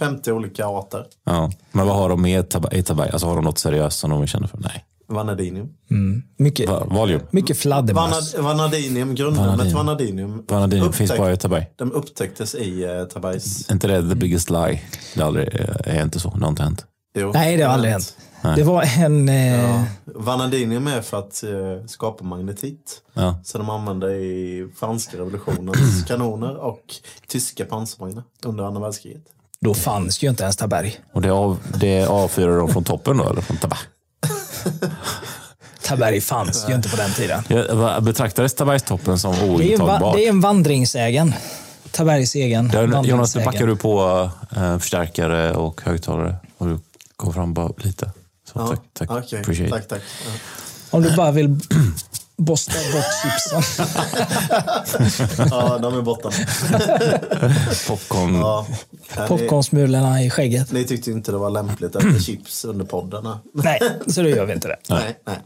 [0.00, 1.04] 50 olika arter.
[1.26, 1.50] Ja.
[1.72, 2.40] Men vad har de med
[2.72, 3.10] i Taberg?
[3.10, 4.58] Alltså har de något seriöst som de kända för?
[4.58, 4.84] Nej.
[5.08, 5.68] Vanadinium.
[6.36, 7.20] Mycket, Va- Valium?
[7.30, 8.34] mycket fladdermöss.
[8.34, 11.66] Vanad, vanadinium, grundämnet vanadinium, Vanadin finns bara i Taberg.
[11.76, 13.68] de upptäcktes i uh, Tabergs...
[13.68, 14.82] Är inte det the biggest lie?
[15.14, 15.48] Det är, aldrig,
[15.84, 16.30] är inte så.
[16.30, 16.84] Det har inte hänt.
[17.18, 18.16] Jo, Nej, det har aldrig hänt.
[18.56, 19.28] Det var en...
[19.28, 19.84] Eh, Ja.
[20.04, 23.02] Vanadinium är för att eh, skapa magnetit.
[23.14, 23.40] Ja.
[23.44, 26.82] Så de använde i franska revolutionens kanoner och
[27.28, 29.22] tyska pansarvagnar under andra världskriget.
[29.64, 31.00] Då fanns ju inte ens Taberg.
[31.12, 33.30] Och det, av, det avfyrar de från toppen då?
[33.30, 33.78] Eller från Taberg?
[35.82, 37.42] Taberg fanns ju inte på den tiden.
[37.48, 40.16] Jag Betraktades Tabergstoppen som ointagbar?
[40.16, 41.34] det är en vandringsägen.
[41.90, 46.36] Tabergs egen Där, Jonas, nu backar du på eh, förstärkare och högtalare.
[46.58, 46.78] Och du
[47.16, 48.10] går fram bara lite.
[48.52, 49.32] Så, Ja, tack, tack.
[49.32, 49.70] Appreciate.
[49.70, 50.02] Tack, tack.
[50.26, 50.32] Ja.
[50.90, 51.60] Om du bara vill
[52.40, 53.86] bosta bort chipsen.
[55.50, 56.30] Ja, de är borta.
[57.88, 58.34] Popcorn.
[58.34, 58.66] Ja.
[59.16, 60.72] Ja, Popcornsmulorna i skägget.
[60.72, 63.40] ni tyckte inte det var lämpligt att äta chips under poddarna.
[63.54, 64.76] Nej, så då gör vi inte det.
[64.88, 65.36] Nej, nej.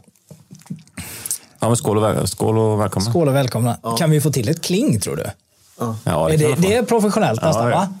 [1.59, 3.09] Ja, men skål, och skål och välkomna.
[3.09, 3.77] Skål och välkomna.
[3.97, 5.25] Kan vi få till ett kling tror du?
[5.79, 6.61] Ja, det, man få.
[6.61, 7.77] det är professionellt nästan ja.
[7.77, 7.93] va?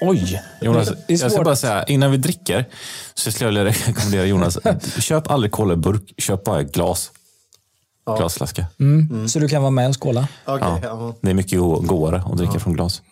[0.00, 0.42] Oj.
[0.60, 2.64] Jonas, det är jag ska bara säga, innan vi dricker
[3.14, 4.58] så skulle jag vilja rekommendera Jonas,
[4.98, 6.72] köp aldrig cola i burk, köp bara ett
[8.06, 8.18] glas.
[8.18, 8.66] Glasflaska.
[8.80, 9.28] Mm.
[9.28, 10.28] Så du kan vara med och skåla?
[10.44, 10.78] Okej, Ja.
[10.82, 11.14] ja.
[11.20, 13.02] Det är mycket go- godare att dricka från glas.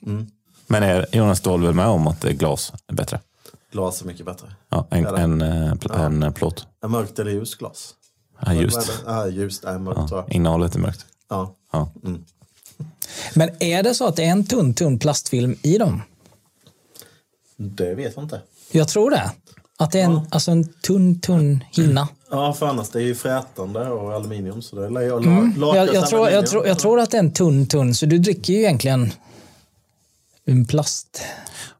[0.67, 3.21] Men är, Jonas, håller väl med om att det är glas är bättre?
[3.73, 4.47] Glas är mycket bättre.
[4.69, 6.67] Ja, en, Ja, det- en, eh, pl- en eh, plåt.
[6.83, 7.95] Är mörkt eller ljust glas?
[8.47, 8.93] Ja, just.
[9.07, 9.65] Ja, ljust.
[9.65, 11.07] är mörkt Ja, innehållet är mörkt.
[11.31, 11.55] Ja.
[11.73, 11.89] Ja.
[13.35, 16.03] Men är det så att det är en tunn, tunn plastfilm i dem?
[17.57, 18.41] Det vet jag inte.
[18.71, 19.31] Jag tror det.
[19.79, 22.09] Att det är en, alltså en tunn, tunn hinna.
[22.31, 24.63] Ja, för annars det är ju frätande och aluminium.
[24.63, 25.55] Så det är la- Mm.
[25.59, 27.95] Jag, jag, tror, jag, tror, jag tror att det är en tunn, tunn.
[27.95, 29.13] Så du dricker ju egentligen
[30.47, 31.23] en plast.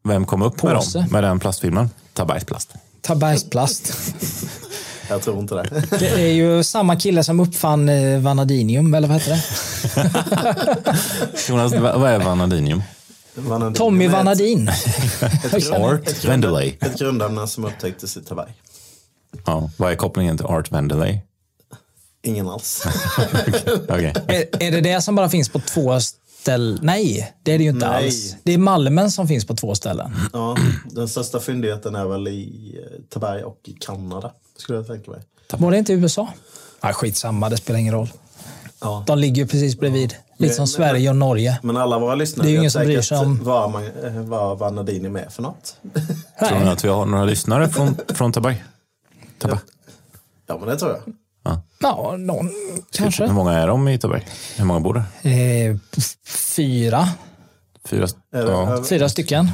[0.03, 1.07] Vem kom upp med dem?
[1.11, 1.91] Med den plastfilmen?
[2.13, 2.75] Tabergsplast.
[3.01, 3.93] Tabergsplast.
[5.09, 5.85] Jag tror inte det.
[5.99, 9.43] Det är ju samma kille som uppfann eh, vanadinium, eller vad heter det?
[11.49, 12.83] Jonas, vad är vanadinium?
[13.35, 14.71] Vanadin Tommy är ett- Vanadin.
[15.73, 16.77] Art Vandelay.
[16.81, 18.53] Ett grundämne som upptäcktes i Taberg.
[19.47, 21.21] Ja, vad är kopplingen till Art Vandelay?
[22.23, 22.85] Ingen alls.
[23.89, 24.15] Okej.
[24.29, 26.79] är, är det det som bara finns på två ställen?
[26.83, 28.05] Nej, det är det ju inte Nej.
[28.05, 28.37] alls.
[28.43, 30.13] Det är Malmen som finns på två ställen.
[30.33, 30.57] ja,
[30.91, 34.33] den största fyndigheten är väl i eh, Taberg och i Kanada.
[34.59, 35.21] Skulle jag tänka mig.
[35.53, 36.29] Var det inte i USA?
[36.81, 38.09] Ja, skitsamma, det spelar ingen roll.
[38.81, 39.05] Ja.
[39.07, 40.15] De ligger ju precis bredvid.
[40.37, 41.59] Lite som Men- Sverige och Norge.
[41.63, 44.13] Men alla våra lyssnare Det är ju ingen som bryr sig om- vad, man, eh,
[44.13, 44.59] vad
[45.17, 45.77] är för något.
[46.49, 48.65] Tror ni att vi har några lyssnare från, från Taberg?
[49.49, 49.59] Taberg?
[50.47, 51.01] Ja, men det tror jag.
[51.81, 53.27] Ja, någon Hur kanske.
[53.27, 54.27] många är de i Taberg?
[54.57, 55.31] Hur många bor där?
[55.31, 55.77] Eh,
[56.27, 57.09] fyra.
[57.89, 58.07] Fyra?
[58.33, 58.85] Det- Ja.
[58.89, 59.51] Fyra stycken.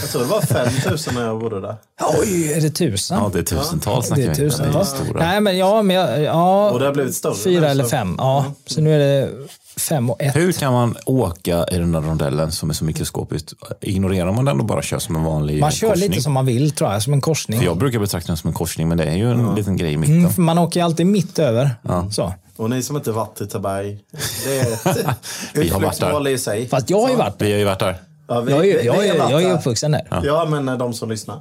[0.00, 1.76] Jag tror det var 5000 när jag bodde där.
[2.20, 3.18] Oj, är det tusen?
[3.18, 4.34] ja, det är tusentals det snackar är vi.
[4.36, 4.92] tusentals.
[4.92, 5.26] Det är stora.
[5.28, 7.34] Nej, men ja, men jag, ja Och det har blivit större.
[7.34, 8.14] fyra eller fem.
[8.18, 9.30] Ja, så nu är det
[9.76, 10.36] fem och ett.
[10.36, 13.52] Hur kan man åka i den där rondellen som är så mikroskopiskt?
[13.80, 16.10] Ignorerar man den och bara kör som en vanlig Man kör korsning?
[16.10, 17.58] lite som man vill, tror jag, som en korsning.
[17.58, 19.92] För jag brukar betrakta den som en korsning, men det är ju en liten grej
[19.92, 20.18] i mitten.
[20.18, 21.70] Mm, man åker ju alltid mitt över.
[22.10, 22.34] Så.
[22.56, 23.98] Och ni som inte varit i Taberg,
[24.44, 25.14] det är ett där.
[25.62, 26.68] utflyktsmål i sig.
[26.68, 27.96] Fast jag har ju varit Vi har ju varit där.
[28.28, 29.52] Ja, vi- jag är, jag är, är där.
[29.58, 30.06] uppvuxen där.
[30.24, 31.40] Ja, men eh, de som lyssnar.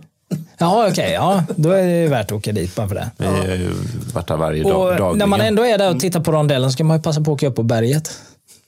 [0.58, 1.12] Ja, okej.
[1.12, 3.12] ja, då är det värt att åka dit bara för det.
[3.18, 3.70] Vi har ju
[4.14, 4.82] varit där varje dag.
[4.82, 5.18] Och dagligen.
[5.18, 7.32] när man ändå är där och tittar på rondellen så kan man ju passa på
[7.32, 8.12] att åka upp på berget.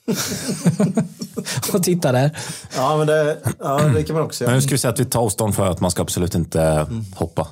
[1.72, 2.30] och titta där.
[2.76, 4.56] Ja, men det, ja, det kan man också Men göra.
[4.56, 7.48] nu ska vi säga att vi tar avstånd för att man ska absolut inte hoppa.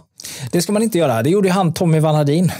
[0.50, 1.23] Det ska man inte göra.
[1.23, 2.53] Det gjorde ju han Tommy Vanadin.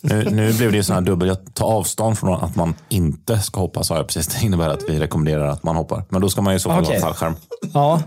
[0.00, 3.38] Nu, nu blev det ju sån här dubbel, jag tar avstånd från att man inte
[3.38, 4.26] ska hoppa sa jag precis.
[4.26, 6.04] Det innebär att vi rekommenderar att man hoppar.
[6.08, 7.00] Men då ska man ju i så fall Okej.
[7.00, 7.34] ha fallskärm.
[7.74, 8.02] Ja.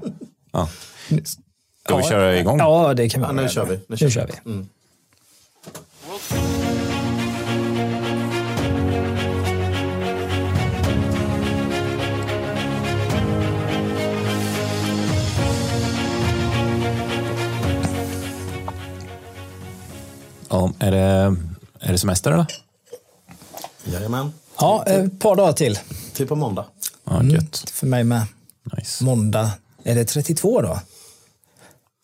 [0.52, 0.68] Ja.
[1.85, 2.59] Ska vi köra igång?
[2.59, 3.75] Ja, det kan vi Ja, nu kör vi.
[3.75, 4.51] Nu Nu kör kör vi.
[4.51, 4.66] vi.
[20.50, 21.36] Ja, är, det,
[21.80, 22.45] är det semester eller?
[23.83, 24.33] Jajamän.
[24.60, 25.80] Ja, ett par dagar till.
[26.13, 26.65] Till på måndag.
[27.04, 27.69] Ja, gött.
[27.74, 28.25] För mig med.
[28.77, 29.04] Nice.
[29.04, 29.51] Måndag.
[29.83, 30.80] Är det 32 då?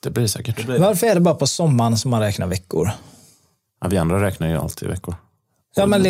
[0.04, 0.58] Det blir det säkert.
[0.58, 2.90] Det blir- Varför är det bara på sommaren som man räknar veckor?
[3.82, 5.16] Ja, vi andra räknar ju alltid i veckor.
[5.76, 6.04] Ja, men,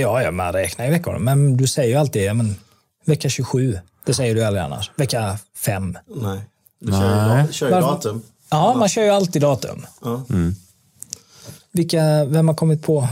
[0.00, 1.18] ja, ja, man räknar i veckor.
[1.18, 2.54] Men du säger ju alltid ja, men,
[3.04, 3.78] vecka 27.
[4.04, 4.90] Det säger du aldrig annars.
[4.96, 5.98] Vecka 5.
[6.06, 6.40] Nej.
[6.80, 7.52] Du kör ju, Nej.
[7.52, 8.22] kör ju datum.
[8.50, 9.86] Ja, man kör ju alltid datum.
[10.02, 10.22] Ja.
[11.72, 13.08] Vilka, vem har kommit på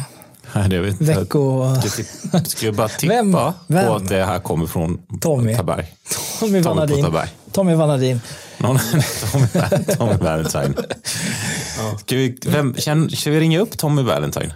[0.55, 1.17] Nej, det vet jag.
[1.21, 1.67] vecko...
[2.33, 3.37] Jag skulle bara tippa Vem?
[3.67, 3.87] Vem?
[3.87, 5.57] på att det här kommer från Tommy.
[5.57, 5.93] Taberg.
[6.41, 7.05] Tommy Tommy Vanadin.
[7.05, 7.29] Taberg.
[7.53, 8.21] Tommy Vanadin.
[8.59, 8.79] Någon,
[9.33, 9.47] Tommy,
[9.97, 10.75] Tommy Valentine.
[12.01, 14.53] Ska, vi, vem, känn, ska vi ringa upp Tommy Valentine?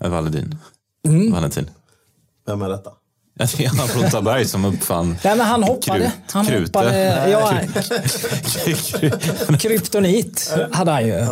[0.00, 0.58] Eller Valentin?
[1.06, 1.32] Mm.
[1.32, 1.70] Valentin.
[2.46, 2.90] Vem är detta?
[3.40, 5.98] Ja, Det är han från Taberg som uppfann Nej, men han hoppade.
[6.04, 6.78] Krut- han krute.
[6.78, 7.30] hoppade.
[7.30, 7.52] Ja,
[9.58, 11.26] kryptonit hade han ju.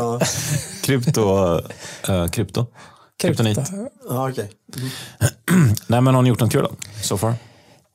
[0.83, 1.61] krypto.
[2.09, 2.67] Uh, krypto.
[3.21, 3.59] Kryptonit.
[4.09, 4.51] Ja, okej.
[5.87, 6.71] Nej, men har ni gjort något kul då?
[7.03, 7.35] So far?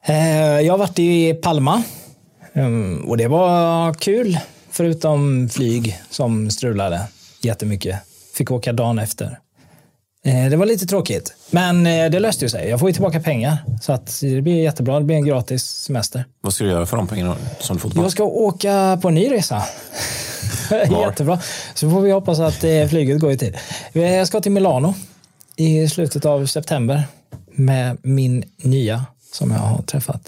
[0.05, 0.15] Eh,
[0.61, 1.83] Jag har varit i Palma
[2.53, 4.37] Mm, och det var kul.
[4.71, 7.01] Förutom flyg som strulade
[7.41, 7.99] jättemycket.
[8.33, 9.39] Fick åka dagen efter.
[10.25, 12.69] Eh, Det var lite tråkigt, men eh, det löste ju sig.
[12.69, 13.57] Jag får ju tillbaka pengar.
[13.81, 14.99] Så att det blir jättebra.
[14.99, 16.25] Det blir en gratis semester.
[16.41, 18.05] Vad ska du göra för de pengarna som du fått tillbaka?
[18.05, 19.63] Jag ska åka på en ny resa.
[20.69, 21.01] Var?
[21.07, 21.39] Jättebra.
[21.73, 22.59] Så får vi hoppas att
[22.89, 23.57] flyget går i tid.
[23.93, 24.93] Jag ska till Milano
[25.61, 27.03] i slutet av september
[27.51, 30.21] med min nya som jag har träffat.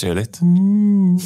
[0.00, 0.40] Trevligt.
[0.40, 1.18] Mm.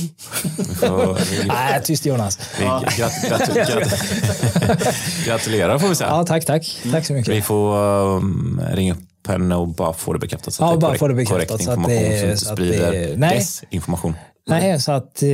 [0.59, 2.39] Vi får, vi, Nej, tyst Jonas.
[2.59, 4.85] vi, grat, grat, grat,
[5.27, 6.11] gratulerar får vi säga.
[6.11, 6.77] Ja, tack, tack.
[6.93, 7.45] Tack så Vi mycket.
[7.45, 7.77] får
[8.17, 10.55] um, ringa upp henne och bara få det bekräftat.
[10.55, 12.93] Så Ja, att bara korrekt- få det bekräftat Korrekt så att det- så att sprider
[12.93, 13.39] det- nej.
[13.39, 14.15] desinformation.
[14.47, 15.23] Nej, så att...
[15.23, 15.29] eh,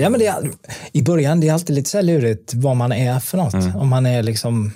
[0.00, 0.34] Ja, men det
[0.92, 3.54] I början det är alltid lite så här lurigt vad man är för något.
[3.76, 4.72] Om man är liksom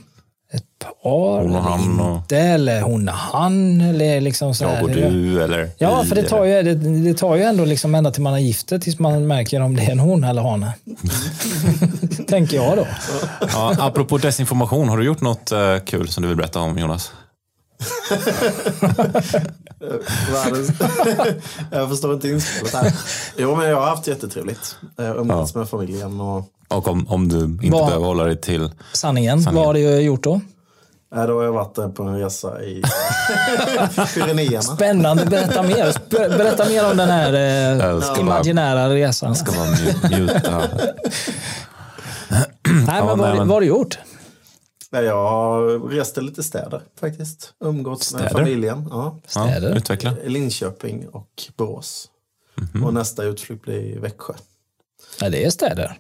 [1.02, 1.43] par.
[1.43, 2.37] Hon och han eller och- inte.
[2.38, 3.81] Eller hon och han.
[3.81, 7.14] Eller liksom så Jag här, och du eller Ja, för det tar, ju, det, det
[7.14, 9.90] tar ju ändå liksom ända till man är gifte tills man märker om det är
[9.90, 10.67] en hon eller han.
[12.29, 12.87] Tänker jag då.
[13.52, 17.12] Ja, apropå desinformation, har du gjort något eh, kul som du vill berätta om Jonas?
[21.70, 22.93] Jag förstår inte inspelet här.
[23.38, 24.76] Jo, men jag har haft jättetrevligt.
[24.99, 28.70] Umgåtts med familjen och Och om, om du inte Vad- behöver hålla dig till...
[28.93, 29.43] Sanningen.
[29.43, 29.55] Sanningen.
[29.56, 30.40] Vad har du gjort då?
[31.14, 32.82] Äh, då har jag varit eh, på en resa i
[34.14, 34.62] Pyrenéerna.
[34.62, 35.26] Spännande.
[35.26, 35.94] Berätta mer.
[36.10, 37.32] Berätta mer om den här
[38.12, 39.34] eh, imaginära resan.
[39.34, 40.58] Ska mju- mjuta.
[42.28, 43.98] Nej, men Ja, vad, nej, men- vad har du gjort?
[44.90, 47.52] Nej, Jag har rest till lite städer faktiskt.
[47.64, 48.88] Umgåtts med familjen.
[48.90, 49.18] Ja.
[49.34, 49.76] Ja, Städer.
[49.76, 50.14] utveckla.
[50.24, 52.08] Linköping och Borås.
[52.74, 52.84] Mhm.
[52.84, 54.32] Och nästa utflykt blir Växjö.
[55.20, 55.98] Ja, det är städer.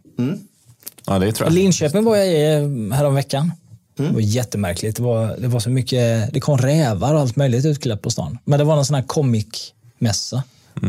[1.06, 1.54] Ja, det tror jag.
[1.54, 2.68] Linköping var jag i eh,
[4.02, 4.14] häromveckan.
[4.14, 4.96] Det var jättemärkligt.
[4.96, 8.38] Det var, det var så mycket, det kom rävar och allt möjligt utklätt på stan.
[8.44, 10.42] Men det var någon sån här comic-mässa.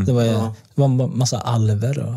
[0.06, 2.00] Det, var, det var en massa alver.
[2.00, 2.14] Och...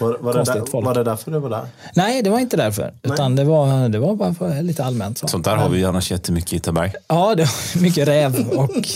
[0.00, 0.86] Var, var, det Konstigt där, folk.
[0.86, 1.66] var det därför du var där?
[1.94, 2.94] Nej, det var inte därför.
[3.02, 5.18] Utan det var, det var bara för lite allmänt.
[5.18, 5.28] Så.
[5.28, 6.92] Sånt där har vi ju annars jättemycket i Taberg.
[7.08, 8.88] Ja, det var mycket räv och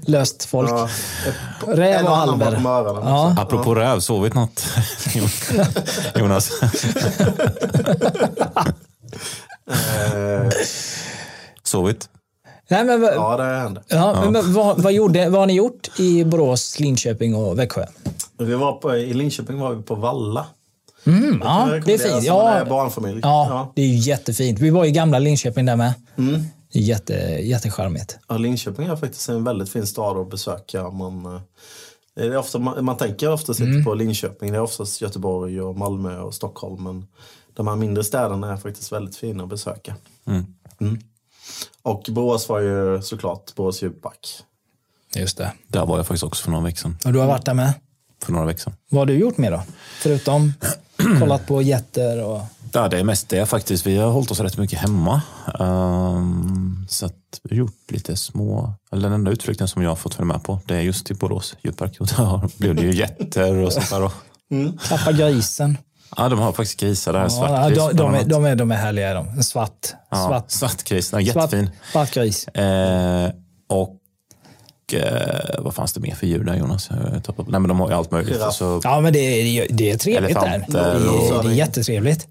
[0.00, 0.70] löst folk.
[0.70, 0.88] Ja,
[1.66, 2.60] Räv och alver.
[2.64, 3.28] Ja.
[3.30, 3.42] också.
[3.42, 4.66] Apropå räv, sovit något?
[6.18, 6.50] Jonas?
[9.70, 10.50] Eh, Nej,
[11.62, 12.08] Sovit?
[12.68, 13.82] men, vad- ja, det hände.
[13.88, 17.86] ja, men vad, vad, gjorde, vad har ni gjort i Borås, Linköping och Växjö?
[18.38, 20.46] Vi var på, I Linköping var vi på Valla.
[21.06, 22.12] Mm, ja, det är fint.
[22.12, 22.22] man
[22.52, 23.20] är Ja, barnfamilj.
[23.22, 24.58] ja, det är ju jättefint.
[24.58, 25.92] Vi var i gamla Linköping där med.
[26.18, 26.42] Mm.
[26.72, 27.12] Jätte,
[27.42, 28.18] jättecharmigt.
[28.28, 30.90] Ja, Linköping är faktiskt en väldigt fin stad att besöka.
[30.90, 31.40] Man, eh,
[32.14, 33.72] det är ofta, man, man tänker oftast Mm.
[33.72, 34.52] inte på Linköping.
[34.52, 36.82] Det är oftast Göteborg, och Malmö och Stockholm.
[36.84, 37.06] Men
[37.58, 39.94] de här mindre städerna är faktiskt väldigt fina att besöka.
[40.26, 40.98] Mm.
[41.82, 44.28] Och Borås var ju såklart Borås djurpark.
[45.16, 45.52] Just det.
[45.68, 46.96] Där var jag faktiskt också för några veckor sedan.
[47.04, 47.72] Och du har varit där med?
[48.22, 48.72] För några veckor sedan.
[48.88, 49.62] Vad har du gjort med då?
[50.00, 50.52] Förutom
[51.20, 52.40] kollat på getter och...
[52.72, 53.86] Ja, det är mest det faktiskt.
[53.86, 55.22] Vi har hållit oss rätt mycket hemma.
[55.60, 58.74] Ehm, så att vi har gjort lite små...
[58.92, 61.16] Eller den enda utflykten som jag har fått följa med på, det är just till
[61.16, 61.96] Borås djurpark.
[62.00, 64.00] Och där blev det ju getter och sånt där.
[64.00, 64.12] då.
[64.78, 65.78] Klappa grisen.
[66.16, 67.20] Ja, de har faktiskt grisar där.
[67.20, 69.28] Ja, Svartgris de, de, är, de, är, de är härliga de.
[69.28, 69.94] En svart.
[70.10, 71.70] Ja, svart, Svartgris, den är svart, jättefin.
[71.92, 72.48] svart gris.
[72.48, 73.30] Eh,
[73.68, 73.94] och
[74.92, 76.90] eh, vad fanns det mer för djur där Jonas?
[76.90, 77.20] Nej
[77.60, 78.34] men de har ju allt möjligt.
[78.34, 78.54] Giraff.
[78.54, 80.64] Så Ja, men det är, det är trevligt där.
[80.68, 82.26] Det är, det är jättetrevligt.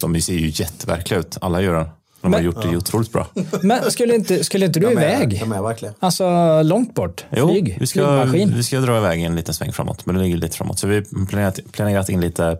[0.00, 1.88] de ser ju jätteverkliga ut, alla djuren.
[2.20, 3.26] De har gjort det ju otroligt bra.
[3.62, 5.40] Men skulle inte, skulle inte du De är, iväg?
[5.40, 5.94] de är verkligen.
[5.98, 7.24] Alltså långt bort?
[7.36, 7.76] Jo, Flyg?
[7.80, 8.56] vi ska, Flygmaskin?
[8.56, 10.78] vi ska dra iväg en liten sväng framåt, men det ligger lite framåt.
[10.78, 12.58] Så vi har planerat, planerat in lite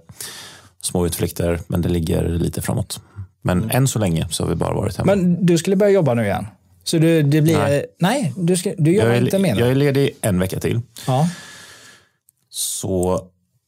[0.83, 3.00] små utflykter, men det ligger lite framåt.
[3.43, 5.15] Men än så länge så har vi bara varit hemma.
[5.17, 6.47] Men du skulle börja jobba nu igen?
[6.85, 7.59] Så du, det blir...
[7.59, 8.33] Nej, Nej.
[8.37, 9.61] du, ska, du jobbar inte mer nu?
[9.61, 10.81] jag är ledig en vecka till.
[11.07, 11.29] Ja.
[12.50, 13.23] Så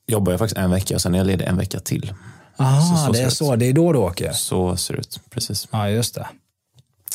[0.07, 2.13] jobbar jag faktiskt en vecka och sen är jag ledig en vecka till.
[2.61, 3.57] Aha, Så- så det är det så.
[3.57, 4.33] Det är då du åker?
[4.33, 5.69] Så ser det ut, precis.
[5.71, 6.27] Ja, just det.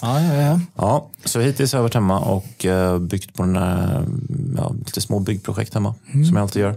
[0.01, 0.59] Ja, ja, ja.
[0.75, 4.05] Ja, så hittills har jag varit hemma och eh, byggt på den där,
[4.57, 6.25] ja, lite små byggprojekt hemma, Mm.
[6.25, 6.75] som jag alltid gör.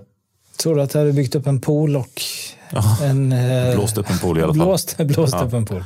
[0.56, 2.22] Tror du att du hade byggt upp en pool och
[2.70, 3.32] Ja, en...
[3.32, 4.66] eh, blåst upp en pool i alla fall.
[4.66, 5.42] Blåst, blåst Ja.
[5.44, 5.84] upp en pool.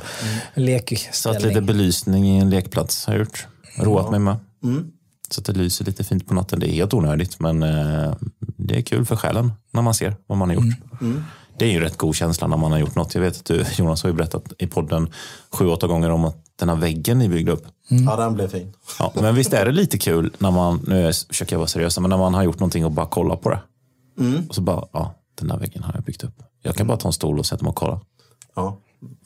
[0.53, 0.79] En
[1.11, 3.47] Satt lite belysning i en lekplats har jag gjort.
[3.77, 4.35] Roat mig med.
[4.63, 4.91] Mm.
[5.29, 6.59] Så att det lyser lite fint på natten.
[6.59, 10.37] Det är helt onödigt, men eh, det är kul för själen när man ser vad
[10.37, 10.75] man har gjort.
[11.01, 11.23] Mm.
[11.57, 13.15] Det är ju rätt god känsla när man har gjort något.
[13.15, 15.09] Jag vet att du, Jonas, har ju berättat i podden
[15.51, 17.65] sju, åtta gånger om att den här väggen ni byggde upp.
[17.87, 18.73] Ja, den blev fin.
[18.99, 22.09] Ja, men visst är det lite kul när man, nu försöker jag vara seriös, men
[22.09, 23.59] när man har gjort någonting och bara kollar på det.
[24.49, 26.43] Och så bara, ja, den här väggen har jag byggt upp.
[26.61, 28.01] Jag kan bara ta en stol och sätta mig och kolla.
[28.55, 28.77] Ja.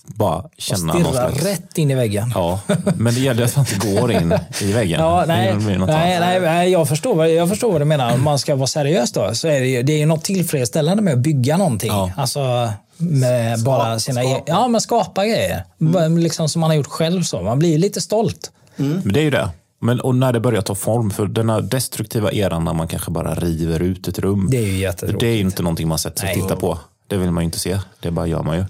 [0.06, 1.44] Bara känna någon Stirra slags...
[1.46, 2.32] rätt in i väggen.
[2.36, 2.60] Ja,
[2.96, 5.00] men det gäller att man inte går in i väggen.
[5.04, 8.14] Ja, nej, nej, nej, nej, jag, förstår, jag förstår vad du menar.
[8.14, 11.04] Om man ska vara seriös då, så är det ju det är ju något tillfredsställande
[11.04, 11.90] med att bygga någonting.
[11.90, 12.12] Ja.
[12.18, 14.38] Alltså med bara sina skapa.
[14.38, 15.64] e- Ja, men skapa grejer.
[15.78, 17.24] Bara Liksom som man har gjort själv.
[17.24, 17.42] så.
[17.42, 18.52] Man blir lite stolt.
[18.76, 19.50] Men det är ju det.
[19.82, 23.12] Men, och när det börjar ta form, för den här destruktiva eran när man kanske
[23.12, 24.48] bara river ut ett rum.
[24.52, 25.20] Det är ju jättetråkigt.
[25.20, 26.80] Det är ju inte någonting man sätter sig och tittar på.
[27.08, 27.80] Det vill man ju inte se.
[28.00, 28.66] Det bara gör man ju.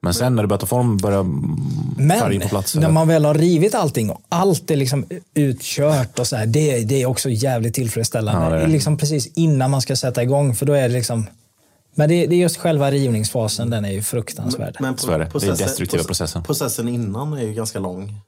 [0.00, 1.24] Men sen när det börjar ta form, börjar
[2.18, 2.74] färg Men på plats.
[2.74, 6.46] när eller- man väl har rivit allting och allt är liksom utkört och så här,
[6.46, 8.44] det, det är också jävligt tillfredsställande.
[8.44, 8.72] Ja, det är det.
[8.72, 11.26] Liksom precis innan man ska sätta igång, för då är det liksom
[11.98, 14.76] men det, det är just själva rivningsfasen, den är ju fruktansvärd.
[14.80, 15.30] Men är det.
[15.40, 16.42] Det är destruktiva processen.
[16.42, 18.20] Processen innan är ju ganska lång.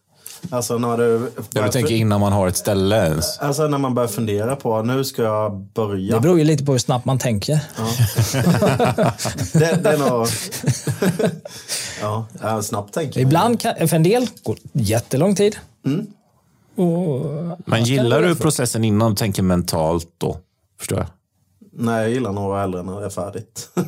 [0.50, 1.32] Alltså när du...
[1.52, 3.38] Ja, du tänker innan man har ett ställe ens.
[3.38, 6.14] Alltså när man börjar fundera på, nu ska jag börja.
[6.14, 7.54] Det beror ju lite på hur snabbt man tänker.
[9.58, 10.26] Det, det är nog...
[12.00, 13.20] ja, ja, snabbt tänker.
[13.20, 15.56] Ibland kan, för en del går jättelång tid.
[15.86, 16.06] Mm.
[16.76, 17.26] Och,
[17.64, 20.36] Men ja, gillar du processen innan du tänker mentalt då?
[20.78, 21.06] Förstår jag.
[21.72, 23.68] Nej, jag gillar vara äldre när det är färdigt.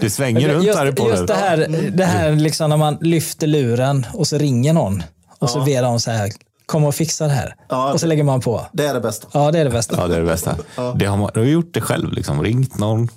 [0.00, 1.16] Du svänger runt just, här podden.
[1.16, 5.02] just det här, det här liksom när man lyfter luren och så ringer någon
[5.38, 6.30] och så ber de så här,
[6.66, 7.54] kom och fixa det här.
[7.68, 8.66] Ja, och så lägger man på.
[8.72, 9.28] Det är det bästa.
[9.32, 9.96] Ja, det är det bästa.
[9.98, 10.56] Ja, det är det bästa.
[10.94, 12.12] Det har man, du har gjort det själv.
[12.12, 12.42] Liksom.
[12.42, 13.08] Ringt någon,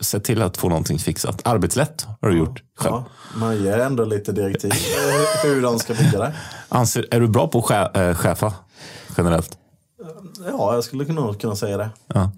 [0.00, 1.40] sett till att få någonting fixat.
[1.44, 2.94] Arbetslätt har du gjort själv.
[2.94, 3.04] Ja,
[3.34, 6.32] man ger ändå lite direktiv eh, hur de ska bygga det.
[6.68, 8.52] Anser, är du bra på att chefa
[9.16, 9.58] generellt?
[10.46, 11.90] Ja, jag skulle nog kunna säga det.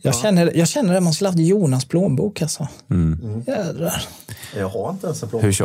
[0.02, 2.68] Jag, känner, jag känner att man skulle haft Jonas plånbok alltså.
[2.90, 3.44] Mm.
[3.46, 4.02] Jädrar.
[4.56, 5.46] Jag har inte ens en plånbok.
[5.46, 5.64] Hur så?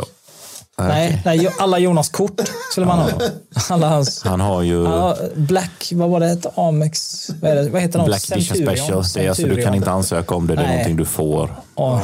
[0.80, 3.10] Äh, Nej, nej, alla Jonas kort skulle man ha.
[3.70, 4.22] Alla hans...
[4.24, 6.30] Han har ju Ja, Black, vad var det?
[6.30, 7.26] Ett Amex?
[7.40, 7.70] Vad, är det?
[7.70, 8.04] vad heter de?
[8.04, 8.76] Black Edition Centurion.
[8.76, 9.04] Special.
[9.14, 9.74] Det är alltså, du kan Centurion.
[9.74, 10.54] inte ansöka om det.
[10.54, 10.72] Det är Nej.
[10.72, 11.54] någonting du får.
[11.76, 12.02] Ja.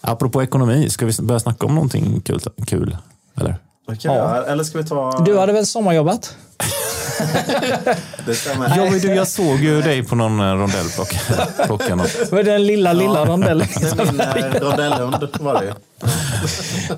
[0.00, 2.40] Apropå ekonomi, ska vi börja snacka om någonting kul?
[2.66, 2.96] kul
[3.36, 3.56] eller?
[3.86, 4.46] Jag göra.
[4.46, 5.22] Eller ska vi ta...
[5.24, 6.36] Du hade väl sommarjobbat?
[8.26, 8.68] Det stämmer.
[8.76, 11.18] Ja, men du, jag såg ju dig på någon eh, rondell plocka,
[11.66, 12.30] plocka något.
[12.30, 13.66] Var det den lilla, lilla rondellen?
[14.12, 15.74] Min eh, rondellhund var det.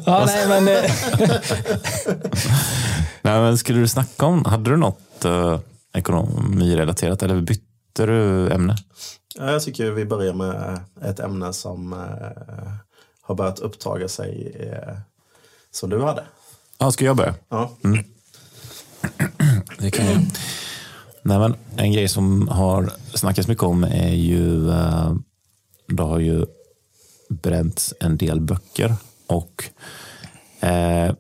[0.07, 0.91] Ja, nej, men, eh,
[3.23, 5.59] Nej, men skulle du snacka om, hade du något uh,
[5.95, 8.77] ekonomirelaterat eller bytte du ämne?
[9.39, 11.99] Ja, Jag tycker vi börjar med ett ämne som eh,
[13.23, 14.97] har börjat upptaga sig eh,
[15.71, 16.25] som du hade.
[16.79, 17.35] Ja, ska jag börja?
[17.49, 17.71] Ja.
[19.79, 20.23] Det kan jag.
[21.23, 25.15] Nej, men en grej som har snackats mycket om är ju, eh,
[25.89, 26.47] det har ju
[27.29, 28.95] bränts en del böcker
[29.27, 29.65] och
[30.61, 31.15] eh,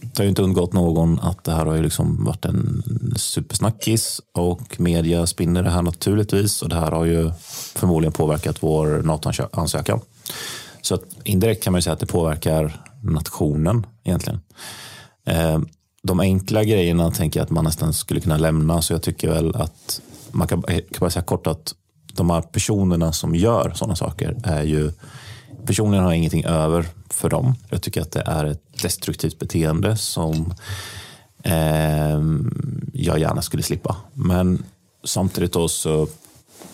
[0.00, 2.82] det har ju inte undgått någon att det här har ju liksom varit en
[3.16, 7.32] supersnackis och media spinner det här naturligtvis och det här har ju
[7.74, 10.00] förmodligen påverkat vår NATO-ansökan.
[10.82, 14.40] Så att indirekt kan man ju säga att det påverkar nationen egentligen.
[15.26, 15.58] Eh,
[16.04, 18.82] de enkla grejerna tänker jag att man nästan skulle kunna lämna.
[18.82, 21.74] Så jag tycker väl att man kan, eh, kan bara säga kort att
[22.12, 24.92] de här personerna som gör sådana saker är ju
[25.66, 27.54] personligen har jag ingenting över för dem.
[27.68, 30.54] Jag tycker att det är ett destruktivt beteende som
[31.42, 32.20] eh,
[32.92, 33.96] jag gärna skulle slippa.
[34.12, 34.64] Men
[35.04, 36.08] samtidigt då så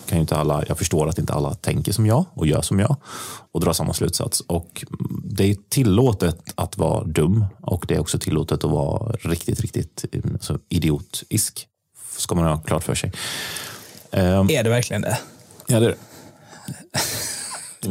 [0.05, 2.79] kan ju inte alla, jag förstår att inte alla tänker som jag och gör som
[2.79, 2.95] jag
[3.51, 4.41] och drar samma slutsats.
[4.47, 4.85] Och
[5.23, 10.05] det är tillåtet att vara dum och det är också tillåtet att vara riktigt, riktigt
[10.33, 11.67] alltså, idiotisk.
[12.17, 13.11] Ska man ha klart för sig.
[14.11, 15.17] Ehm, är det verkligen det?
[15.67, 15.95] ja, det,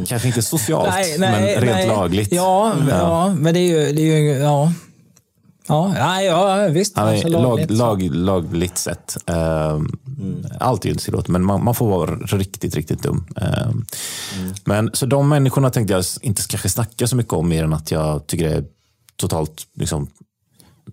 [0.07, 1.87] kanske inte socialt, men rent nej.
[1.87, 2.31] lagligt.
[2.31, 3.35] Ja, ja.
[3.37, 3.93] men det är ju...
[3.93, 4.73] Det är ju ja.
[5.71, 6.93] Ja, ja, ja, visst.
[6.95, 9.17] Ja, nej, Alltså, lag, lag, lagligt sett.
[9.25, 9.99] Um,
[10.59, 13.25] Allt är ju inte tillåtet, men man, man får vara riktigt, riktigt dum.
[13.35, 13.85] Ehm,
[14.65, 17.91] men, så de människorna tänkte jag inte kanske snacka så mycket om, mer än att
[17.91, 18.65] jag tycker det är
[19.15, 20.07] totalt liksom,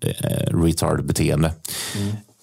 [0.01, 1.53] eh, retard beteende.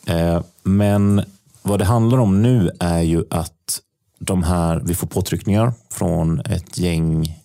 [0.05, 1.23] Eh, men
[1.61, 3.81] vad det handlar om nu är ju att
[4.19, 7.35] de här, vi får påtryckningar från ett gäng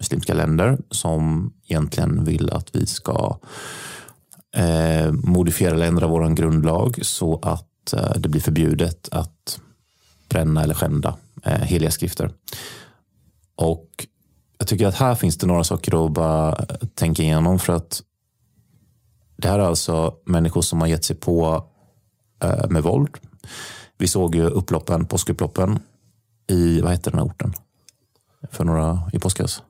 [0.00, 3.38] muslimska länder som egentligen vill att vi ska
[4.56, 9.60] eh, modifiera eller ändra vår grundlag så att eh, det blir förbjudet att
[10.28, 12.30] bränna eller skända eh, heliga skrifter.
[13.54, 14.06] Och
[14.58, 16.64] jag tycker att här finns det några saker att bara
[16.94, 18.02] tänka igenom för att
[19.36, 21.64] det här är alltså människor som har gett sig på
[22.42, 23.18] eh, med våld.
[23.98, 25.78] Vi såg ju upploppen, påskupploppen
[26.46, 27.54] i, vad heter den här orten?
[28.50, 29.62] För några, i påskas.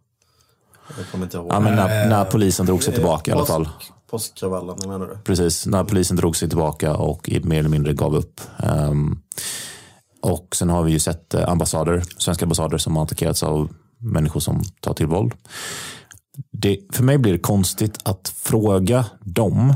[0.99, 1.47] Jag kommer inte ihåg.
[1.51, 3.69] Ja, men när, när polisen drog sig tillbaka i alla fall.
[4.11, 5.19] Påskkravallerna menar du?
[5.25, 8.40] Precis, när polisen drog sig tillbaka och mer eller mindre gav upp.
[8.62, 9.23] Um,
[10.23, 14.40] och sen har vi ju sett eh, ambassader, svenska ambassader som har attackerats av människor
[14.40, 15.33] som tar till våld.
[16.52, 19.75] Det, för mig blir det konstigt att fråga dem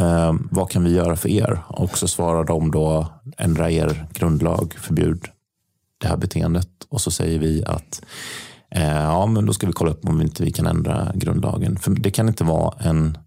[0.00, 1.62] eh, vad kan vi göra för er?
[1.68, 3.06] Och så svarar de då
[3.38, 5.24] ändra er grundlag, förbjud
[5.98, 6.68] det här beteendet.
[6.88, 8.02] Och så säger vi att
[8.70, 11.78] eh, ja, men då ska vi kolla upp om vi inte vi kan ändra grundlagen.
[11.78, 13.18] För det kan inte vara en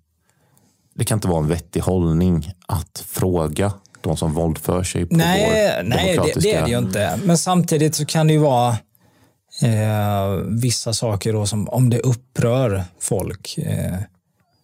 [0.95, 5.45] det kan inte vara en vettig hållning att fråga de som våldför sig på nej,
[5.45, 7.19] vår Nej, det, det, är det ju inte.
[7.23, 8.69] Men samtidigt så kan det ju vara
[9.61, 13.97] eh, vissa saker då som om det upprör folk eh,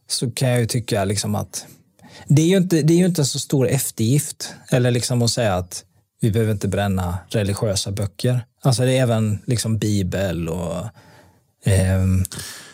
[0.08, 1.66] så kan jag ju tycka liksom att
[2.28, 4.54] det är ju inte, det är ju inte en så stor eftergift.
[4.70, 5.84] Eller liksom att säga att
[6.22, 8.46] vi behöver inte bränna religiösa böcker.
[8.64, 10.78] Alltså det är även liksom bibel och
[11.66, 12.06] eh,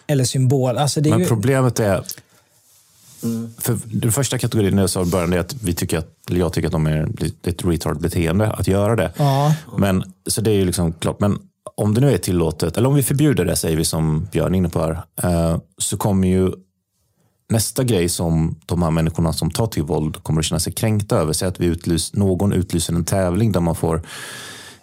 [0.07, 0.77] eller symbol.
[0.77, 2.03] Alltså Men ju, problemet är
[3.24, 3.50] Mm.
[3.57, 6.53] För den första kategorin jag sa i början är att vi tycker att, eller jag
[6.53, 7.09] tycker att de är
[7.43, 9.13] ett retard beteende att göra det.
[9.17, 9.55] Ja.
[9.77, 11.19] Men, så det är ju liksom klart.
[11.19, 11.39] Men
[11.75, 14.57] om det nu är tillåtet, eller om vi förbjuder det, säger vi som Björn är
[14.57, 16.51] inne på här, eh, så kommer ju
[17.50, 21.17] nästa grej som de här människorna som tar till våld kommer att känna sig kränkta
[21.17, 21.33] över.
[21.33, 24.01] Säg att vi utlys, någon utlyser en tävling där man får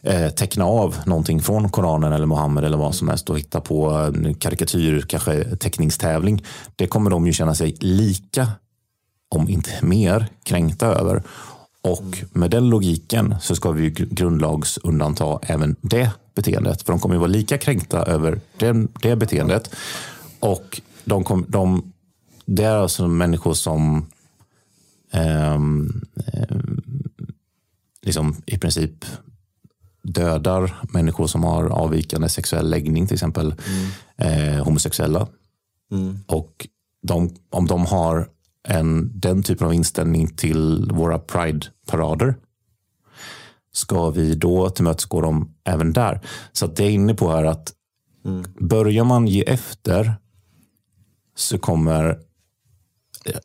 [0.05, 3.91] eh, teckna av någonting från Koranen eller Mohammed eller vad som helst och hitta på
[3.91, 6.45] en karikatyr, kanske teckningstävling.
[6.77, 8.49] Det kommer de ju känna sig lika,
[9.29, 11.23] om inte mer, kränkta över.
[11.83, 16.83] Och med den logiken så ska vi ju grundlagsundanta även det beteendet.
[16.83, 19.75] För de kommer ju vara lika kränkta över det, det beteendet.
[20.41, 21.93] Och de, kom, de,
[22.47, 24.07] det är alltså människor som
[25.13, 26.57] ehm, eh,
[28.03, 29.05] liksom i princip
[30.05, 33.55] dödar människor som har avvikande sexuell läggning, till exempel
[34.19, 34.57] mm.
[34.57, 35.29] eh, homosexuella.
[35.93, 36.19] Mm.
[36.27, 36.69] Och
[37.03, 38.29] de, om de har
[38.69, 42.35] en, den typen av inställning till våra Pride-parader
[43.73, 46.21] ska vi då tillmötesgå dem även där.
[46.53, 47.73] Så att det är inne på här att
[48.25, 48.45] mm.
[48.61, 50.15] börjar man ge efter
[51.37, 52.19] så kommer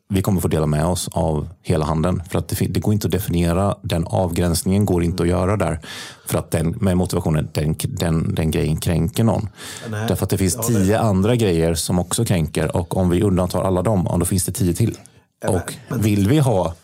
[0.08, 2.22] vi kommer få dela med oss av hela handeln.
[2.30, 5.80] För att det, det, går inte att definiera, den avgränsningen går inte att göra där.
[6.26, 9.48] För att den, med motivationen, den, den, den grejen kränker någon.
[9.90, 13.62] Nej, Därför att det finns tio andra grejer som också kränker och om vi undantar
[13.62, 14.98] alla dem, då finns det tio till.
[15.46, 16.74] Och vill vi ha,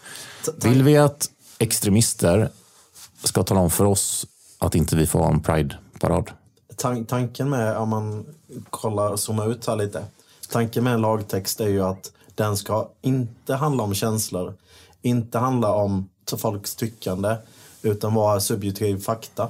[0.65, 1.27] vill vi att
[1.59, 2.51] extremister
[3.25, 4.27] ska tala om för oss
[4.59, 6.31] att inte vi får ha en Pride-parad?
[7.07, 8.27] Tanken med, om man
[8.71, 10.05] kollar zoomar ut här lite.
[10.49, 14.55] Tanken med en lagtext är ju att den ska inte handla om känslor,
[15.03, 17.37] inte handla om folks tyckande,
[17.83, 19.49] utan vara subjektiv fakta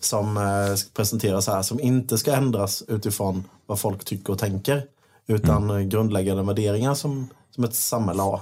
[0.00, 4.86] som eh, presenteras här, som inte ska ändras utifrån vad folk tycker och tänker,
[5.26, 5.88] utan mm.
[5.88, 8.40] grundläggande värderingar som, som ett samhälle har.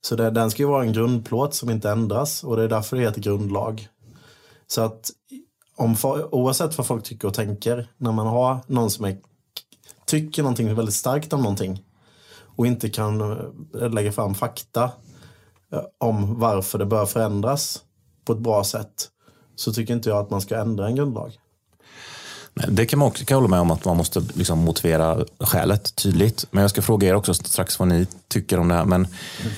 [0.00, 2.96] Så det, den ska ju vara en grundplåt som inte ändras och det är därför
[2.96, 3.88] det heter grundlag.
[4.66, 5.10] Så att
[5.76, 5.96] om,
[6.30, 9.18] oavsett vad folk tycker och tänker, när man har någon som är,
[10.04, 11.84] tycker någonting väldigt starkt om någonting,
[12.56, 13.20] och inte kan
[13.80, 14.90] eh, lägga fram fakta
[15.72, 17.82] eh, om varför det bör förändras
[18.24, 19.08] på ett bra sätt
[19.56, 21.38] så tycker inte jag att man ska ändra en grundlag.
[22.68, 26.46] Det kan man också kan hålla med om att man måste liksom motivera skälet tydligt.
[26.50, 28.84] Men jag ska fråga er också strax vad ni tycker om det här.
[28.84, 29.00] Men
[29.40, 29.52] mm.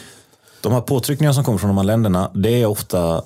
[0.61, 3.23] De här påtryckningarna som kommer från de här länderna, det är ofta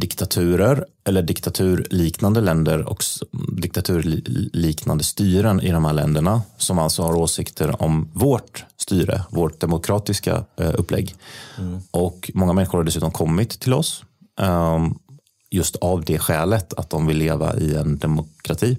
[0.00, 3.04] diktaturer eller diktaturliknande länder och
[3.52, 10.44] diktaturliknande styren i de här länderna som alltså har åsikter om vårt styre, vårt demokratiska
[10.56, 11.14] eh, upplägg.
[11.58, 11.80] Mm.
[11.90, 14.04] Och många människor har dessutom kommit till oss
[14.40, 14.98] um,
[15.50, 18.78] just av det skälet att de vill leva i en demokrati.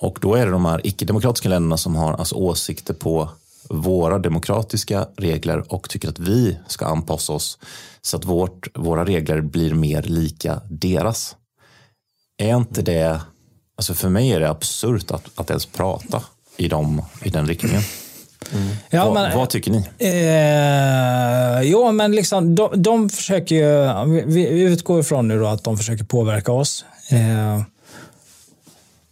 [0.00, 3.30] Och då är det de här icke-demokratiska länderna som har alltså åsikter på
[3.70, 7.58] våra demokratiska regler och tycker att vi ska anpassa oss
[8.02, 11.36] så att vårt, våra regler blir mer lika deras.
[12.38, 13.20] Är inte det,
[13.76, 16.22] alltså för mig är det absurt att, att ens prata
[16.56, 17.82] i, dem, i den riktningen.
[18.54, 18.76] Mm.
[18.90, 19.78] Ja, vad, men, vad, tycker ni?
[19.98, 25.64] Eh, jo, men liksom, de, de försöker ju, vi, vi utgår ifrån nu då att
[25.64, 26.84] de försöker påverka oss.
[27.10, 27.62] Eh,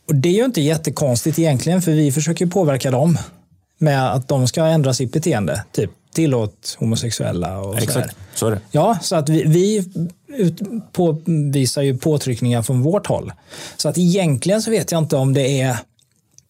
[0.09, 3.19] och Det är ju inte jättekonstigt egentligen, för vi försöker påverka dem
[3.81, 5.65] med att de ska ändra sitt beteende.
[5.73, 8.61] Typ tillåt homosexuella och Exakt, så är det.
[8.71, 9.85] Ja, så att vi, vi
[10.93, 13.33] påvisar ju påtryckningar från vårt håll.
[13.77, 15.77] Så att egentligen så vet jag inte om det är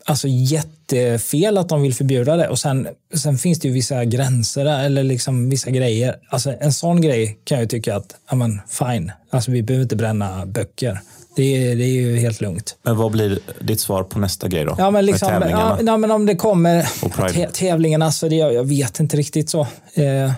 [0.05, 2.49] alltså jättefel att de vill förbjuda det.
[2.49, 6.17] Och sen, sen finns det ju vissa gränser där, eller liksom vissa grejer.
[6.29, 9.13] Alltså en sån grej kan jag ju tycka att, ja men fine.
[9.31, 11.01] Alltså vi behöver inte bränna böcker.
[11.37, 12.77] Det är, det är ju helt lugnt.
[12.83, 14.75] Men vad blir ditt svar på nästa grej då?
[14.79, 15.77] Ja, men, liksom, Med tävlingarna?
[15.81, 19.61] ja, ja, men om det kommer tävlingarna, så det, jag, vet inte riktigt så.
[19.95, 20.33] Eh,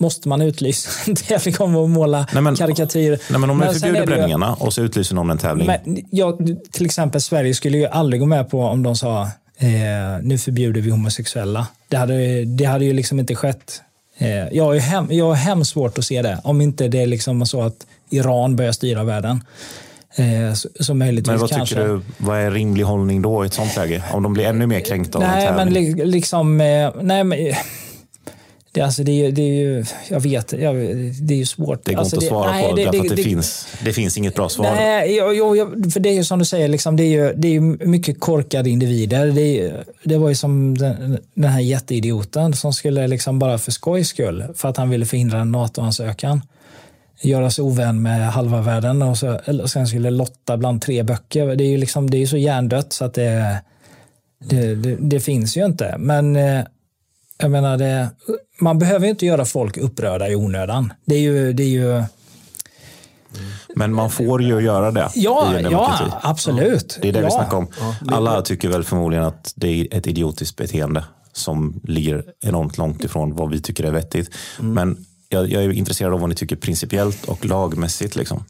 [0.00, 3.18] måste man utlysa en tävling om att måla Nej, men- karikatyrer?
[3.30, 5.66] Nej, men om sen förbjuder är bränningarna och så utlyser någon en tävling.
[5.66, 9.22] Men jag, till exempel Sverige skulle ju aldrig gå med på om de sa
[9.58, 9.68] eh,
[10.22, 11.66] nu förbjuder vi homosexuella.
[11.88, 13.82] Det hade, det hade ju liksom inte skett.
[14.18, 16.40] Eh, jag har hem, jag har hemskt svårt att se det.
[16.44, 19.44] Om inte det är liksom så att Iran börjar styra världen.
[20.18, 21.74] Eh, så möjligtvis Men vad kanske.
[21.74, 24.02] tycker du, vad är rimlig hållning då i ett sånt läge?
[24.12, 25.96] Om de blir ännu mer kränkta av en Nej, men tävling?
[25.96, 26.60] li, liksom...
[26.60, 27.38] Eh, nej, men,
[28.72, 29.84] det, alltså, det, är det är ju...
[30.08, 30.74] Jag vet, jag,
[31.20, 31.84] det är ju svårt.
[31.84, 34.34] Det går alltså, inte att svara nej, på därför att det, finns, det finns inget
[34.34, 34.74] bra svar.
[34.74, 37.48] Nej, jo, jo, för det är ju som du säger, liksom, det, är ju, det
[37.48, 39.26] är ju mycket korkade individer.
[39.26, 39.72] Det,
[40.04, 44.44] det var ju som den, den här jätteidioten som skulle liksom bara för skojs skull,
[44.54, 46.42] för att han ville förhindra en NATO-ansökan,
[47.22, 51.56] göra sig ovän med halva världen och så, eller, sen skulle lotta bland tre böcker.
[51.56, 53.62] Det är ju liksom, det är så hjärndött så att det,
[54.44, 55.94] det, det, det finns ju inte.
[55.98, 56.64] Men eh,
[57.38, 58.08] jag menar, det,
[58.60, 60.92] man behöver ju inte göra folk upprörda i onödan.
[61.04, 62.02] Det är ju, det är ju
[63.76, 66.16] Men man får ju göra det Ja, i en ja demokrati.
[66.22, 66.98] absolut.
[67.02, 67.30] Det är det vi ja.
[67.30, 67.66] snackar om.
[68.08, 73.36] Alla tycker väl förmodligen att det är ett idiotiskt beteende som ligger enormt långt ifrån
[73.36, 74.34] vad vi tycker är vettigt.
[74.60, 78.16] Men jag, jag är intresserad av vad ni tycker principiellt och lagmässigt.
[78.16, 78.44] Liksom.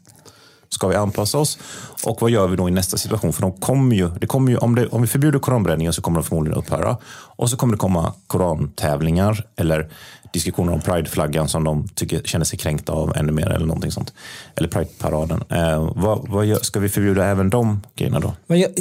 [0.69, 1.59] Ska vi anpassa oss?
[2.03, 3.33] Och vad gör vi då i nästa situation?
[3.33, 6.19] För de kommer ju, det kommer ju, om, det, om vi förbjuder koranbränningen så kommer
[6.19, 6.97] de förmodligen upphöra.
[7.11, 9.89] Och så kommer det komma korantävlingar eller
[10.33, 14.13] diskussioner om prideflaggan som de tycker, känner sig kränkta av ännu mer eller någonting sånt.
[14.55, 15.43] Eller prideparaden.
[15.49, 18.33] Eh, vad, vad gör, ska vi förbjuda även de grejerna då?
[18.47, 18.71] Men jag,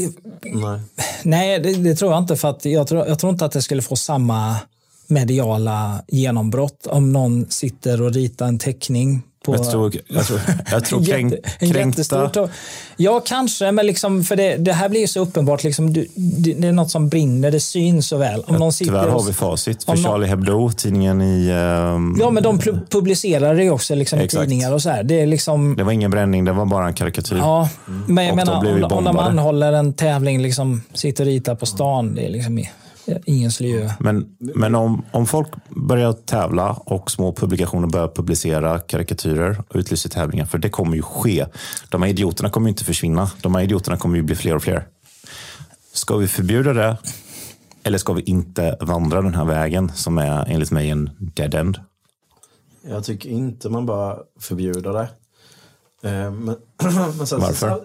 [0.42, 0.80] Nej.
[1.22, 2.36] nej, det, det tror jag inte.
[2.36, 4.56] För att jag, tror, jag tror inte att det skulle få samma
[5.08, 9.54] mediala genombrott om någon sitter och ritar en teckning på...
[9.54, 10.40] Jag tror, jag tror,
[10.70, 12.30] jag tror kränk, kränkta...
[12.96, 15.64] Ja, kanske, men liksom, för det, det här blir ju så uppenbart.
[15.64, 16.06] Liksom, det,
[16.56, 18.40] det är något som brinner, det syns så väl.
[18.46, 19.84] Om någon sitter Tyvärr har vi facit.
[19.84, 21.48] För någon- Charlie Hebdo, tidningen i...
[21.50, 25.02] ehm, Ja, men de pu- publicerar det ju också liksom, i tidningar och så här.
[25.02, 25.76] Det är liksom...
[25.76, 27.36] Det var ingen bränning, det var bara en karikatyr.
[27.36, 27.68] Ja,
[28.06, 31.66] men jag Och menar om, om de anhåller en tävling, liksom, sitter och ritar på
[31.66, 32.58] stan, det är liksom
[33.24, 33.90] ingen skulle ju...
[34.00, 40.10] Men, men om, om folk börjar tävla och små publikationer börjar publicera karikatyrer och utlyser
[40.10, 41.46] tävlingar, för det kommer ju ske.
[41.88, 43.30] De här idioterna kommer ju inte försvinna.
[43.42, 44.86] De här idioterna kommer ju bli fler och fler.
[45.92, 46.96] Ska vi förbjuda det?
[47.82, 51.80] Eller ska vi inte vandra den här vägen som är enligt mig en dead end?
[52.82, 55.08] Jag tycker inte man bör förbjuda det.
[56.02, 56.56] Eh, Men,
[57.18, 57.80] men sen, Varför?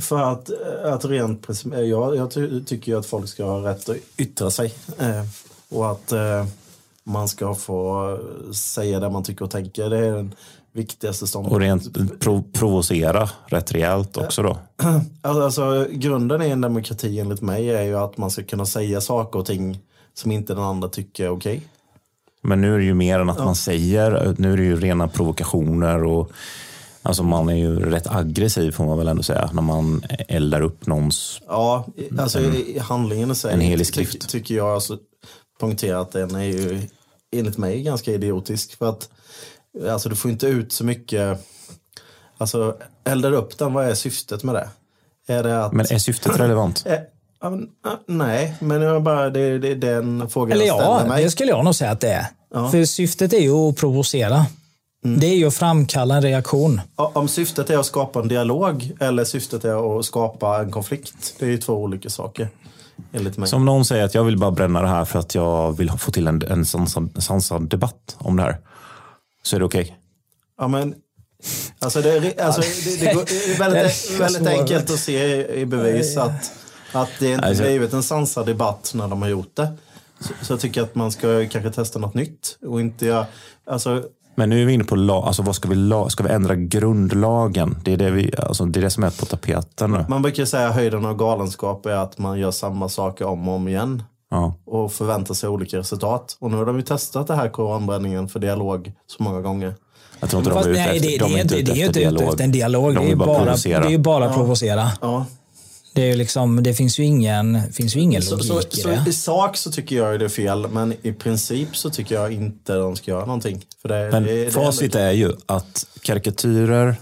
[0.00, 3.70] För att, eh, att rent eh, jag, jag ty, tycker ju att folk ska ha
[3.70, 4.74] rätt att yttra sig.
[4.98, 5.24] Eh,
[5.68, 6.46] och att eh,
[7.04, 9.90] man ska få eh, säga det man tycker och tänker.
[9.90, 10.34] Det är den
[10.72, 11.60] viktigaste Och ståndpunkten.
[11.60, 14.58] rent pro, provocera rätt rejält också då.
[15.22, 19.00] Alltså, alltså, grunden i en demokrati enligt mig är ju att man ska kunna säga
[19.00, 19.78] saker och ting
[20.14, 21.62] som inte den andra tycker är okej.
[22.42, 24.34] Men nu är det ju mer än att man säger.
[24.38, 26.30] Nu är det ju rena provokationer och
[27.06, 30.86] alltså man är ju rätt aggressiv får man väl ändå säga när man eldar upp
[30.86, 31.40] någons.
[31.48, 31.86] Ja,
[32.18, 34.28] alltså i i handlingen i sig En helig ty- skrift.
[34.28, 34.98] tycker jag alltså
[35.60, 36.82] poängtera att den är ju
[37.36, 38.78] enligt mig ganska idiotisk.
[38.78, 39.08] För att
[39.90, 41.38] alltså, du får inte ut så mycket,
[42.38, 44.68] alltså eldar upp den, vad är syftet med det?
[45.34, 45.72] Är det att...
[45.72, 46.82] Men är syftet relevant?
[46.86, 46.98] Eh,
[47.40, 47.68] ja, men,
[48.06, 51.24] nej, men jag bara, det, det är den frågan Eller jag ställer ja, mig.
[51.24, 52.26] det skulle jag nog säga att det är.
[52.70, 54.46] För syftet är ju att provocera.
[55.18, 56.80] Det är ju att framkalla en reaktion.
[56.96, 61.44] Om syftet är att skapa en dialog eller syftet är att skapa en konflikt, det
[61.46, 62.48] är ju två olika saker.
[63.46, 66.10] Som någon säger att jag vill bara bränna det här för att jag vill få
[66.10, 68.56] till en, en sansad, sansad debatt om det här.
[69.42, 69.96] Så är det okej.
[70.58, 70.94] Ja, men,
[71.78, 74.98] alltså det, är- alltså, det, det, går, det är väldigt, Det är väldigt enkelt att
[74.98, 76.52] se i- bevis att,
[76.92, 79.68] att det inte Alltså- blivit en sansad debatt när de har gjort det.
[80.20, 83.26] Så, så jag tycker att man ska kanske testa något nytt och inte.
[83.66, 84.04] Alltså,
[84.38, 85.24] Men nu är vi inne på lag.
[85.26, 87.76] Alltså vad ska vi, la, ska vi ändra grundlagen?
[87.84, 90.04] Det är det, vi, alltså det är det som är på tapeten nu.
[90.08, 93.54] man brukar säga att höjden av galenskap är att man gör samma saker om och
[93.54, 94.54] om igen Ja.
[94.66, 96.36] och förväntar sig olika resultat.
[96.40, 99.74] Och nu har de ju testat det här koranbränningen för dialog så många gånger.
[100.20, 101.72] Jag tror inte Fast de är ute nej, efter, det, de det är inte, det
[101.72, 102.94] är ju inte ute efter en dialog.
[102.94, 103.80] De Det är ju bara bara, provocera.
[103.80, 104.88] det är ju bara provocera.
[105.00, 105.24] Ja.
[105.96, 108.82] Det, är ju liksom, det finns ju ingen, finns ju ingen Så, logik så, i
[108.82, 109.04] så det.
[109.06, 112.74] i sak så tycker jag det är fel, men i princip så tycker jag inte
[112.74, 113.64] de ska göra någonting.
[113.82, 116.96] För det, Men det, det, facit är ju att karikatyrer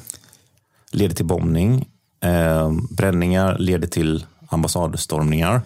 [0.92, 1.88] leder till bombning.
[2.20, 5.62] Eh, bränningar leder till ambassadstormningar.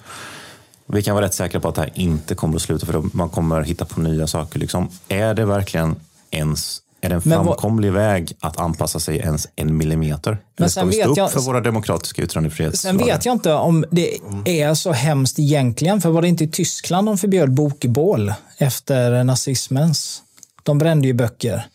[0.87, 3.31] Vi kan vara rätt säkra på att det här inte kommer att sluta för man
[3.31, 4.59] kommer hitta på nya saker.
[4.59, 4.89] Liksom.
[5.09, 5.97] Är det verkligen
[6.31, 10.39] ens är det en Men vad- framkomlig väg att anpassa sig ens en millimeter?
[10.59, 12.99] Eller ska vi stå upp jag- för våra demokratiska yttrandefrihetslagar?
[12.99, 16.01] Sen vet jag inte om det är så hemskt egentligen.
[16.01, 20.23] För var det inte i Tyskland de förbjöd bokbål efter nazismens?
[20.63, 21.67] De brände ju böcker.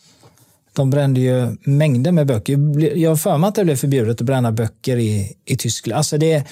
[0.74, 2.80] De brände ju mängder med böcker.
[2.98, 5.98] Jag har för mig att det blev förbjudet att bränna böcker i, i Tyskland.
[5.98, 6.44] Alltså det,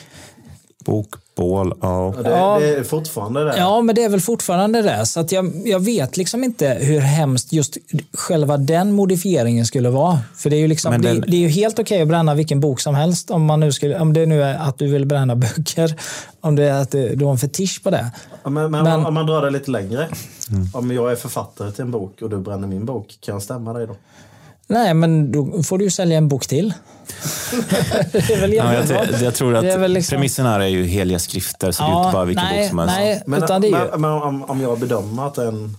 [1.41, 2.13] Bokbål, ja.
[2.17, 2.57] Ja, det, Ja.
[2.59, 3.57] det är fortfarande det.
[3.57, 5.05] ja, men det är väl fortfarande det.
[5.05, 7.77] Så att jag, jag vet liksom inte hur hemskt just
[8.13, 10.19] själva den modifieringen skulle vara.
[10.35, 12.33] För det är ju, liksom, Men det, den- det är ju helt okej att bränna
[12.33, 13.31] vilken bok som helst.
[13.31, 15.95] Om, man nu skulle, om det nu är att du vill bränna böcker.
[16.43, 18.11] Om det är att du, du har en fetisch på det.
[18.43, 20.07] Ja, Men, men, Men- om man drar det lite längre.
[20.51, 20.67] Mm.
[20.73, 23.73] Om jag är författare till en bok och du bränner min bok, kan jag stämma
[23.73, 23.95] dig då?
[24.67, 26.73] Nej, men då får du ju sälja en bok till.
[28.11, 30.59] det är väl Ja, jag, jag, jag tror att Det är väl liksom- premissen här
[30.59, 32.95] är ju heliga skrifter, så det är inte bara vilken nej, bok som helst.
[32.97, 33.77] Nej, Men, utan det är ju...
[33.91, 35.77] men, men om, om jag bedömer att en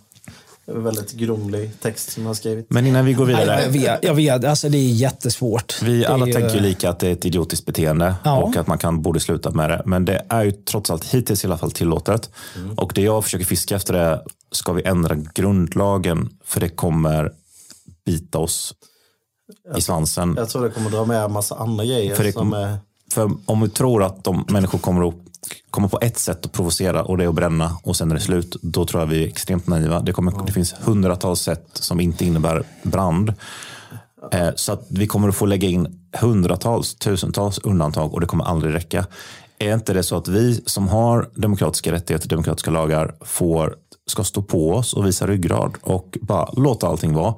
[0.66, 2.66] väldigt grumlig text som jag har skrivit.
[2.70, 3.62] Men innan vi går Nej, vidare.
[3.62, 5.82] jag vet, jag vet, alltså det är jättesvårt.
[5.82, 8.42] Vi alla ju- tänker ju lika att det är ett idiotiskt beteende Ja.
[8.42, 9.82] och att man kan borde sluta med det.
[9.86, 12.30] Men det är ju trots allt hittills i alla fall tillåtet.
[12.76, 14.20] Och det jag försöker fiska efter är,
[14.52, 16.28] ska vi ändra grundlagen?
[16.44, 17.32] För det kommer
[18.06, 18.74] bita oss
[19.76, 20.34] i svansen.
[20.36, 22.14] Jag tror det kommer dra med en massa andra grejer.
[22.14, 22.78] För kom- är,
[23.12, 25.14] För om vi tror att de människor kommer att
[25.70, 28.20] komma på ett sätt att provocera och det är att bränna och sen är det
[28.20, 30.00] slut, då tror jag vi är extremt naiva.
[30.00, 33.34] Det, kommer, det finns hundratals sätt som inte innebär brand.
[34.32, 38.44] Eh, Så att vi kommer att få lägga in hundratals, tusentals undantag och det kommer
[38.44, 39.06] aldrig räcka.
[39.58, 44.42] Är inte det så att vi som har demokratiska rättigheter, demokratiska lagar, får, ska stå
[44.42, 47.34] på oss och visa ryggrad och bara låta allting vara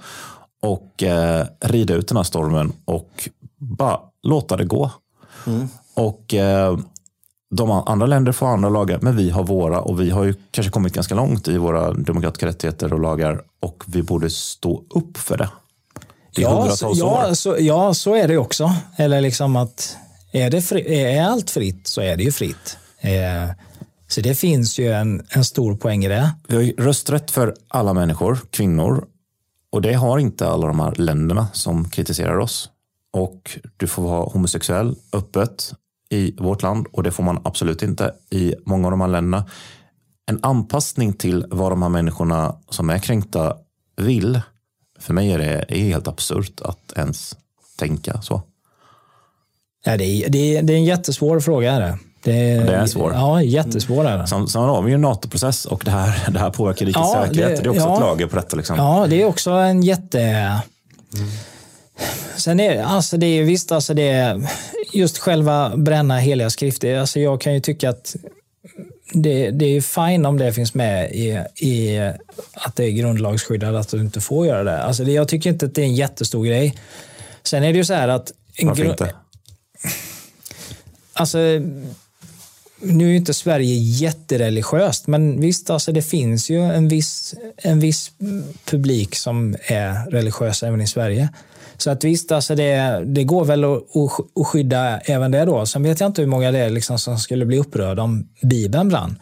[0.65, 4.91] och eh, rida ut den här stormen och bara låta det gå.
[5.95, 6.79] Och eh,
[7.51, 10.71] de andra länder får andra lagar, men vi har våra och vi har ju kanske
[10.71, 15.37] kommit ganska långt i våra demokratiska rättigheter och lagar och vi borde stå upp för
[15.37, 15.49] det.
[16.35, 18.75] Det Ja, så, ja, så, ja, så är det också.
[18.97, 19.97] Eller liksom att
[20.33, 22.77] är, det fri, är allt fritt så är det ju fritt.
[23.01, 23.51] Eh,
[24.09, 26.31] så det finns ju en, en stor poäng i det.
[26.49, 29.05] Vi har ju rösträtt för alla människor, kvinnor.
[29.75, 32.71] Och det har inte alla de här länderna som kritiserar oss.
[33.13, 35.75] Och du får vara homosexuell öppet
[36.11, 39.51] i vårt land och det får man absolut inte i många av de här länderna.
[40.27, 43.57] En anpassning till vad de här människorna som är kränkta
[43.97, 44.41] vill.
[44.99, 47.37] För mig är det helt absurt att ens
[47.79, 48.43] tänka så.
[49.85, 51.73] Ja, det, är, det, är, det är en jättesvår fråga.
[51.73, 51.99] Är det.
[52.25, 53.13] Det, det är svår.
[53.13, 54.27] Ja, jättesvår är det.
[54.27, 57.25] Sen, sen har vi ju en NATO-process och det här, det här påverkar rikets Ja,
[57.27, 57.57] säkerhet.
[57.57, 57.95] det- Det, är också ja.
[57.95, 58.57] ett lager på detta.
[58.57, 58.77] Liksom.
[58.77, 60.53] Ja, det är också en jätte...
[62.37, 64.49] Sen är alltså det är visst, alltså det är
[64.93, 66.99] just själva bränna heliga skrifter.
[66.99, 68.17] Alltså jag kan ju tycka att
[69.13, 71.99] det, det är fine om det finns med i, i
[72.55, 74.83] att det är grundlagsskyddat att du inte får göra det.
[74.83, 75.13] Alltså det.
[75.13, 76.75] Jag tycker inte att det är en jättestor grej.
[77.43, 78.33] Sen är det ju så här att...
[78.57, 79.15] en Varför inte?
[81.13, 81.39] Alltså,
[82.85, 87.81] nu är ju inte Sverige jättereligiöst, men visst, alltså det finns ju en viss, en
[87.81, 88.11] viss
[88.71, 91.29] publik som är religiös även i Sverige.
[91.79, 95.67] Så att visst, alltså det, det går väl att, att- att skydda även det då.
[95.67, 98.89] Sen vet jag inte hur många det är liksom som skulle bli upprörda om Bibeln
[98.89, 99.19] brann.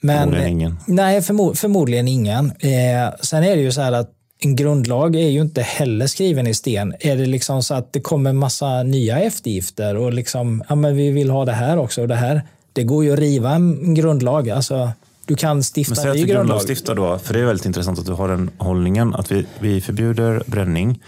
[0.00, 0.76] Men, Förmodligen ingen.
[0.86, 2.46] Nej, förmo förmodligen ingen.
[2.60, 4.10] Eh, sen är det ju så här att
[4.44, 6.94] en grundlag är ju inte heller skriven i sten.
[7.00, 11.10] Är det liksom så att det kommer massa nya eftergifter och liksom, ja men vi
[11.10, 12.42] vill ha det här också och det här.
[12.72, 14.50] Det går ju att riva en grundlag.
[14.50, 14.92] Alltså,
[15.26, 16.46] du kan Men stifta säg en att ny vi grundlag.
[16.46, 19.80] grundlagsstiftar då, för det är väldigt intressant att du har den hållningen att vi, vi
[19.80, 21.00] förbjuder bränning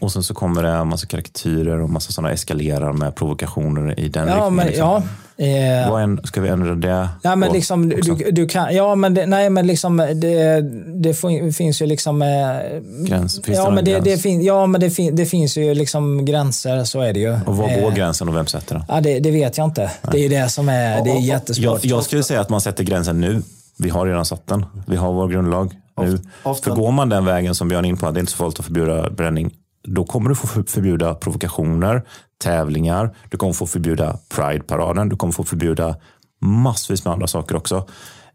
[0.00, 4.08] och sen så kommer det en massa karikatyrer och massa sådana eskalerar med provokationer i
[4.08, 4.54] den Ja, riktningen.
[4.54, 5.02] men, liksom.
[5.36, 7.08] ja, eh, Vad en, ska vi ändra det?
[7.22, 10.60] Ja, men på liksom, du, du kan, ja, men det, nej, men liksom, det,
[10.94, 11.14] det
[11.56, 12.22] finns ju liksom...
[12.22, 12.28] Eh,
[13.08, 14.04] Gräns, finns det ja, någon men det, gräns?
[14.04, 17.32] det, fin, ja, men det, fin, det finns ju liksom gränser, så är det ju.
[17.46, 18.84] Och var går Eh, gränsen och vem sätter den?
[18.88, 19.90] Ja, det, det vet jag inte.
[20.12, 21.84] Det är ju det som är, det är Jag, jättesvårt.
[21.84, 23.42] jag skulle säga att man sätter gränsen nu.
[23.78, 24.64] Vi har redan satt den.
[24.86, 26.18] Vi har vår grundlag nu.
[26.42, 28.32] ofta- För går man den vägen som Björn är in på, att det är inte
[28.32, 29.50] så farligt att förbjuda bränning,
[29.84, 32.02] då kommer du få för- förbjuda provokationer,
[32.44, 35.96] tävlingar, du kommer få förbjuda Pride-paraden, du kommer få förbjuda
[36.40, 37.86] massvis med andra saker också.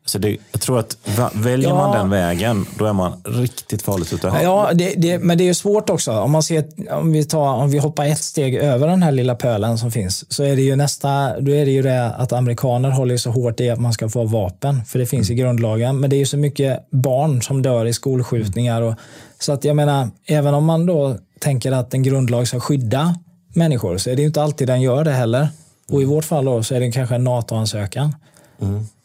[0.06, 0.98] Så det, jag tror att
[1.34, 1.76] väljer Ja.
[1.76, 4.28] man den vägen, då är man riktigt farligt ute.
[4.44, 6.12] Ja, det, det, men det är ju svårt också.
[6.12, 9.36] Om, man ser, om, vi tar, om vi hoppar ett steg över den här lilla
[9.36, 12.90] pölen som finns så är det ju nästa, då är det ju det att amerikaner
[12.90, 14.86] håller så hårt i att man ska få vapen.
[14.86, 16.00] För det finns i grundlagen.
[16.00, 18.82] Men det är ju så mycket barn som dör i skolskjutningar.
[18.82, 18.94] Och,
[19.40, 23.20] så att jag menar, även om man då tänker att en grundlag ska skydda
[23.54, 25.48] människor så är det inte alltid den gör det heller.
[25.90, 28.16] Och i vårt fall då så är det kanske en NATO-ansökan.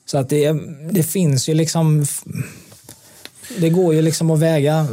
[0.07, 0.53] Så att det,
[0.90, 2.05] det finns ju liksom...
[3.59, 4.87] Det går ju liksom att väga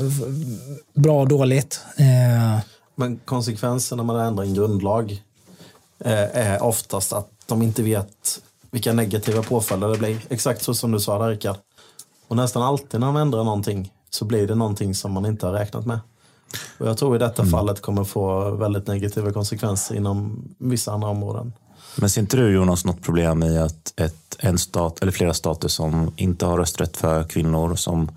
[0.93, 1.81] bra och dåligt.
[1.97, 2.59] Eh,
[2.95, 5.23] Men konsekvensen när man ändrar en grundlag
[6.05, 10.17] eh, är oftast att de inte vet vilka negativa påföljder det blir.
[10.29, 11.55] Exakt så som du sa där Rickard.
[12.27, 15.53] Och nästan alltid när man ändrar någonting så blir det någonting som man inte har
[15.53, 15.99] räknat med.
[16.77, 21.53] Och jag tror i detta fallet kommer få väldigt negativa konsekvenser inom vissa andra områden.
[21.95, 25.67] Men ser inte du Jonas något problem i att ett, en stat eller flera stater
[25.67, 28.11] som inte har rösträtt för kvinnor som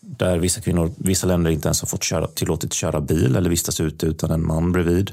[0.00, 3.80] där vissa kvinnor, vissa länder inte ens har fått köra, tillåtit köra bil eller vistas
[3.80, 5.12] ute utan en man bredvid.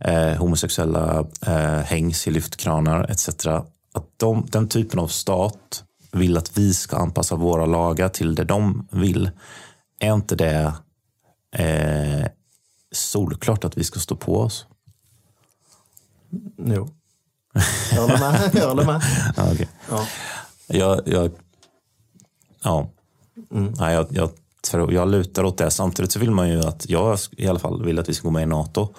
[0.00, 3.46] Eh, homosexuella eh, hängs i lyftkranar etc.
[3.92, 8.44] Att de, den typen av stat vill att vi ska anpassa våra lagar till det
[8.44, 9.30] de vill.
[10.00, 10.72] Är inte det
[11.52, 12.26] eh,
[12.92, 14.66] solklart att vi ska stå på oss?
[16.56, 16.88] Jo.
[17.92, 18.50] Jag håller med.
[18.54, 19.02] Jag håller med.
[19.36, 19.68] Ja, okej.
[19.90, 20.06] Ja.
[20.66, 21.30] Jag, jag,
[22.62, 22.90] ja.
[23.50, 24.30] Nej, jag, jag,
[24.70, 25.70] tror, jag lutar åt det.
[25.70, 28.30] Samtidigt så vill man ju att jag i alla fall vill att vi ska gå
[28.30, 28.94] med i NATO.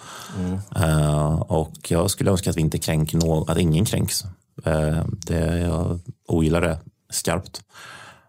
[0.75, 4.23] Eh, och jag skulle önska att vi inte kränker någon, att ingen kränks.
[4.65, 7.61] Eh, det, jag ogillar det skarpt.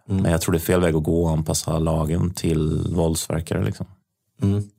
[0.05, 3.63] Men jag tror det är fel väg att gå och anpassa lagen till våldsverkare.
[3.63, 3.85] Liksom.
[4.41, 4.69] Mm.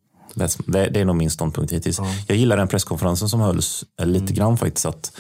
[0.66, 2.00] Det, det, är nog min ståndpunkt hittills.
[2.26, 4.86] Jag gillar den presskonferensen som hölls eh, lite grann faktiskt.
[4.86, 5.12] Att,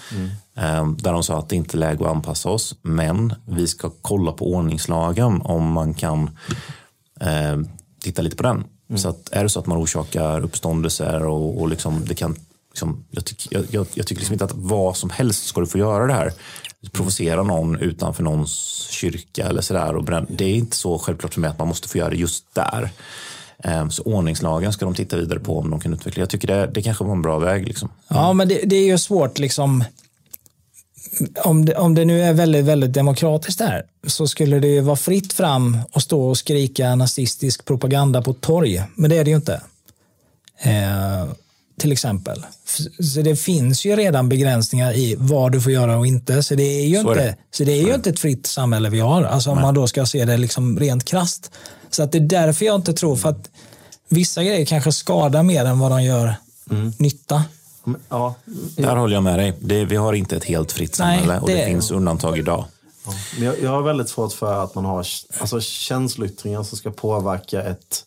[0.56, 3.90] eh, där de sa att det inte är läge att anpassa oss, men vi ska
[4.02, 6.30] kolla på ordningslagen om man kan
[7.20, 7.58] eh,
[8.00, 8.64] titta lite på den.
[8.96, 12.36] Så att, är det så att man orsakar uppståndelser och, och liksom, det kan
[12.74, 15.66] Liksom, jag, tyck, jag, jag, jag tycker liksom inte att vad som helst ska du
[15.66, 16.32] få göra det här.
[16.92, 18.52] Provocera någon utanför någons
[18.90, 19.96] kyrka eller sådär.
[19.96, 20.26] Och bränna.
[20.30, 22.90] Det är inte så självklart för mig att man måste få göra det just där.
[23.58, 26.20] Eh, Så ordningslagen ska de titta vidare på om de kan utveckla.
[26.22, 27.66] Jag tycker det, det kanske var en bra väg.
[27.68, 27.88] Liksom.
[28.08, 29.84] Ja, men det, det är ju svårt liksom.
[31.44, 34.96] Om det, om det nu är väldigt, väldigt demokratiskt där så skulle det ju vara
[34.96, 38.82] fritt fram att stå och skrika nazistisk propaganda på ett torg.
[38.96, 39.60] Men det är det ju inte.
[40.62, 41.24] Eh,
[41.78, 42.46] till exempel.
[43.14, 46.42] Så det finns ju redan begränsningar i vad du får göra och inte.
[46.42, 47.36] Så det är ju, Så är inte, det.
[47.50, 49.22] Så det är ju inte ett fritt samhälle vi har.
[49.22, 51.50] Alltså om man då ska se det liksom rent krasst.
[51.90, 53.50] Så att det är därför jag inte tror, för att
[54.08, 56.34] vissa grejer kanske skadar mer än vad de gör
[56.98, 57.44] nytta.
[57.84, 58.34] Men, Ja,
[58.76, 59.52] Där håller jag med dig.
[59.60, 62.64] Det, vi har inte ett helt fritt Nej, samhälle och det, det- finns undantag idag.
[63.36, 65.06] Men jag, jag har väldigt svårt för att man har
[65.40, 68.02] alltså, känsloyttringar som ska påverka ett,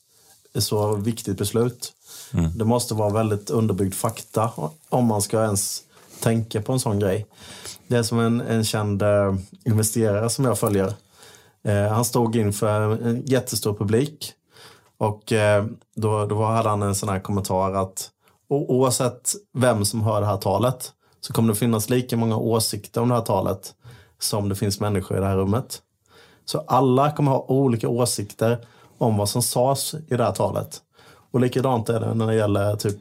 [0.55, 1.91] ett så viktigt beslut.
[2.33, 2.57] Mm.
[2.57, 4.51] Det måste vara väldigt underbyggd fakta
[4.89, 5.83] om man ska ens
[6.19, 7.25] tänka på en sån grej.
[7.87, 9.35] Det är som en, en känd eh,
[9.65, 10.93] investerare som jag följer.
[11.63, 14.33] Eh, han stod inför en jättestor publik
[14.97, 18.09] och eh, då, då hade han en sån här kommentar att
[18.49, 23.09] oavsett vem som hör det här talet så kommer det finnas lika många åsikter om
[23.09, 23.73] det här talet
[24.19, 25.81] som det finns människor i det här rummet.
[26.45, 28.65] Så alla kommer ha olika åsikter
[28.97, 30.81] om vad som sades i det här talet.
[31.31, 32.97] Och likadant är det när det gäller typ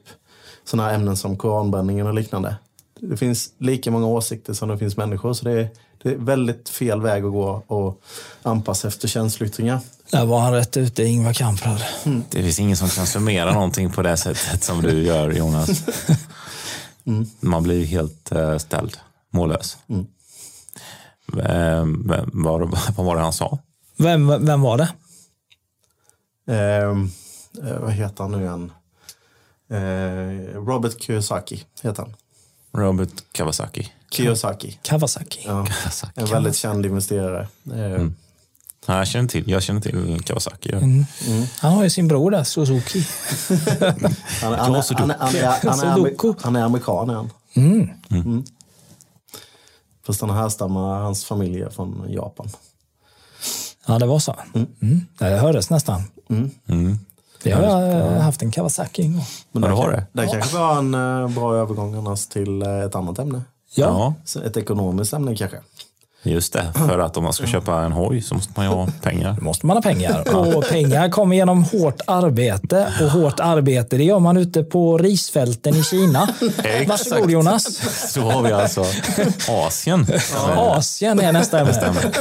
[0.64, 2.56] sådana här ämnen som koranbränningen och liknande.
[3.00, 5.32] Det finns lika många åsikter som det finns människor.
[5.32, 5.68] Så det är,
[6.02, 8.00] det är väldigt fel väg att gå och
[8.42, 9.80] anpassa efter känsloyttringar.
[10.10, 11.82] Där var han rätt ute, Ingvar Kamprad.
[12.30, 15.68] Det finns ingen som kan summera någonting på det sättet som du gör Jonas.
[17.40, 18.96] Man blir helt eh, ställd,
[19.32, 19.76] mållös.
[21.38, 22.60] Eh, vem- vad,
[22.96, 23.58] vad var det han sa?
[23.98, 24.88] Vem, vem var det?
[26.54, 27.10] Ehm,
[27.58, 28.72] eh, vad heter han nu igen?
[29.70, 32.14] Eh, Robert Kiyosaki heter han.
[32.82, 33.88] Robert Kawasaki.
[34.10, 34.78] Kiyosaki.
[34.82, 35.40] Kawasaki.
[35.46, 36.20] Ja, Kawasaki.
[36.20, 37.48] en väldigt känd investerare.
[37.74, 38.06] Eh,
[38.88, 40.70] Ja, jag, känner till, jag känner till Kawasaki.
[40.72, 40.78] ja.
[41.58, 43.06] Han har ju sin bror där, Suzuki.
[44.42, 47.10] Han, han, han, han, han, han, är- han, är, han är amerikan.
[47.10, 47.30] Är han.
[47.54, 47.90] Mm.
[48.10, 48.44] Mm.
[50.06, 52.48] Fast han härstammar, hans familj är från Japan.
[53.86, 54.36] Ja, det var så.
[54.54, 55.06] Mm.
[55.18, 56.02] Ja, det hördes nästan.
[56.28, 56.98] Mm.
[57.42, 59.24] Det har jag haft en Kawasaki en gång.
[59.52, 60.06] Men du har det?
[60.12, 63.42] Där kanske var en eh, bra övergång annars till eh, ett annat ämne.
[63.74, 63.86] Ja.
[63.86, 65.56] Ja, Så Ett ekonomiskt ämne kanske.
[66.22, 66.72] just det.
[66.74, 69.32] För att om man ska köpa en hoj så måste man ju ha pengar.
[69.38, 70.34] Då måste man ha pengar.
[70.36, 72.92] Och pengar kommer genom hårt arbete.
[73.02, 76.28] Och hårt arbete det gör man ute på risfälten i Kina.
[76.88, 77.64] Varsågod Jonas.
[78.12, 78.84] Så har vi alltså
[79.48, 80.06] Asien.
[80.56, 81.72] Asien är nästa ämne.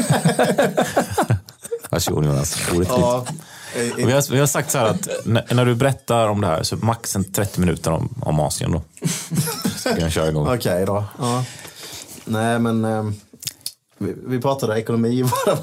[1.89, 2.57] Varsågod Jonas.
[2.75, 2.87] Ordet.
[2.91, 3.25] Ja,
[3.97, 6.63] Vi har, vi har sagt så här att när, när du berättar om det här
[6.63, 8.81] så max en 30 minuter om, om Asien då.
[9.77, 10.47] Så kan jag köra igång.
[10.55, 11.03] Okej då.
[11.19, 11.43] Ja.
[12.25, 13.03] Nej men eh,
[13.97, 15.57] vi, vi pratade ekonomi bara.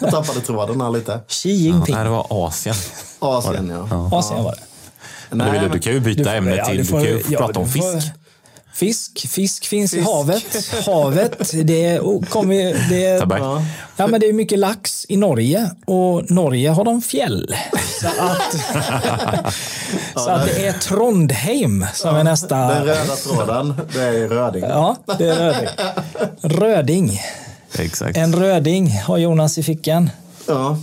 [0.00, 1.20] Jag tappade tråden här lite.
[1.28, 1.94] Xi Jinping.
[1.94, 2.74] Nej, det var Asien.
[3.18, 4.08] Asien ja.
[4.12, 4.62] Asien var det.
[5.32, 6.98] Eller vill du, men- du kan ju byta Du får- ämne till, du du får-
[6.98, 7.84] kan ju ja, prata om fisk.
[8.72, 10.10] Fisk, fisk finns i Fisk.
[10.10, 10.70] havet.
[10.86, 13.26] Havet, det och kommer, det
[13.96, 17.54] ja, men det är mycket lax i Norge och Norge har de fjäll.
[18.00, 18.54] Så att,
[20.24, 22.56] så att det är Trondheim som är nästa.
[22.56, 24.64] Den röda tråden, det är röding.
[24.64, 25.68] Ja, det är röding.
[26.42, 27.20] Röding.
[27.78, 28.16] Exakt.
[28.16, 30.10] En röding har Jonas i fickan.
[30.46, 30.78] Ja.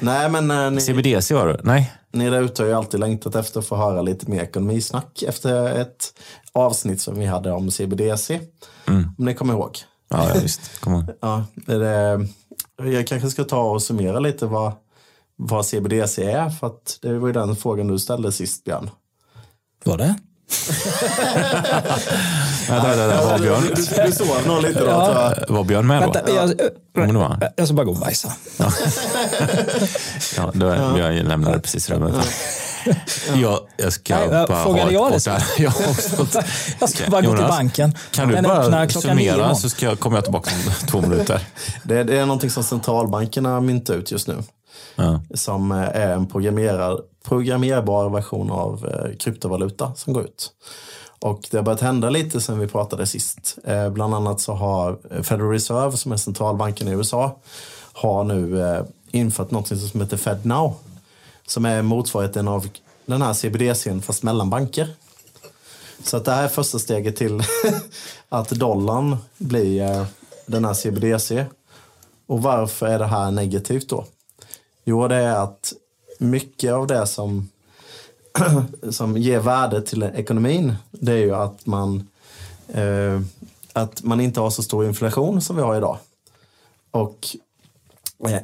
[0.00, 1.60] Nej, men eh, ni, CBDC var det?
[1.62, 1.92] Nej.
[2.12, 5.80] ni där ute har ju alltid längtat efter att få höra lite mer ekonomisnack efter
[5.80, 6.12] ett
[6.58, 8.40] avsnitt som vi hade om CBDC.
[8.86, 9.78] Om ni kommer ihåg.
[10.10, 10.80] Ja, ja visst.
[10.80, 11.04] Kom ihåg.
[11.20, 12.28] Ja, det,
[12.90, 14.72] jag kanske ska ta och summera lite vad,
[15.36, 16.50] vad CBDC är.
[16.50, 18.90] För att det var ju den frågan du ställde sist, Björn.
[19.84, 20.14] Var det?
[22.68, 23.24] Vänta, vänta, vänta.
[23.26, 25.34] Var Björn, Du, du sov nog lite då, Ja.
[25.48, 26.12] var Björn med då?
[26.12, 26.46] Vänta, jag,
[27.12, 28.32] var- jag ska bara gå och bajsa.
[30.36, 30.66] Ja, då,
[30.98, 32.14] Jag lämnade precis rummet.
[33.34, 35.30] Jag, jag ska Nej, bara frågade ha ett jag kort det?
[35.30, 35.44] där.
[35.58, 36.44] Jag
[36.80, 37.94] Jag ska bara gå till Jonas, banken.
[38.10, 41.40] Kan du Den bara summera så ska jag, kommer jag tillbaka om två minuter.
[41.82, 44.36] Det, det är någonting som centralbankerna myntar ut just nu.
[44.96, 45.20] Ja.
[45.34, 50.52] Som eh, är en programmerad, programmerbar version av eh, kryptovaluta som går ut.
[51.20, 53.58] Och det har börjat hända lite sen vi pratade sist.
[53.64, 57.38] Eh, bland annat så har Federal Reserve, som är centralbanken i USA,
[57.92, 60.74] har nu eh, infört något som heter FedNow.
[61.48, 62.68] Som är motsvarigheten av
[63.06, 64.88] den här CBDCn fast mellan banker.
[66.02, 67.42] Så att det här är första steget till
[68.28, 70.06] att dollarn blir eh,
[70.46, 71.44] den här CBDC.
[72.26, 74.04] Och varför är det här negativt då?
[74.84, 75.72] Jo, det är att
[76.18, 77.48] mycket av det som,
[78.90, 82.08] som ger värde till ekonomin, det är ju att man,
[82.68, 83.20] eh,
[83.72, 85.98] att man inte har så stor inflation som vi har idag.
[86.90, 87.26] Och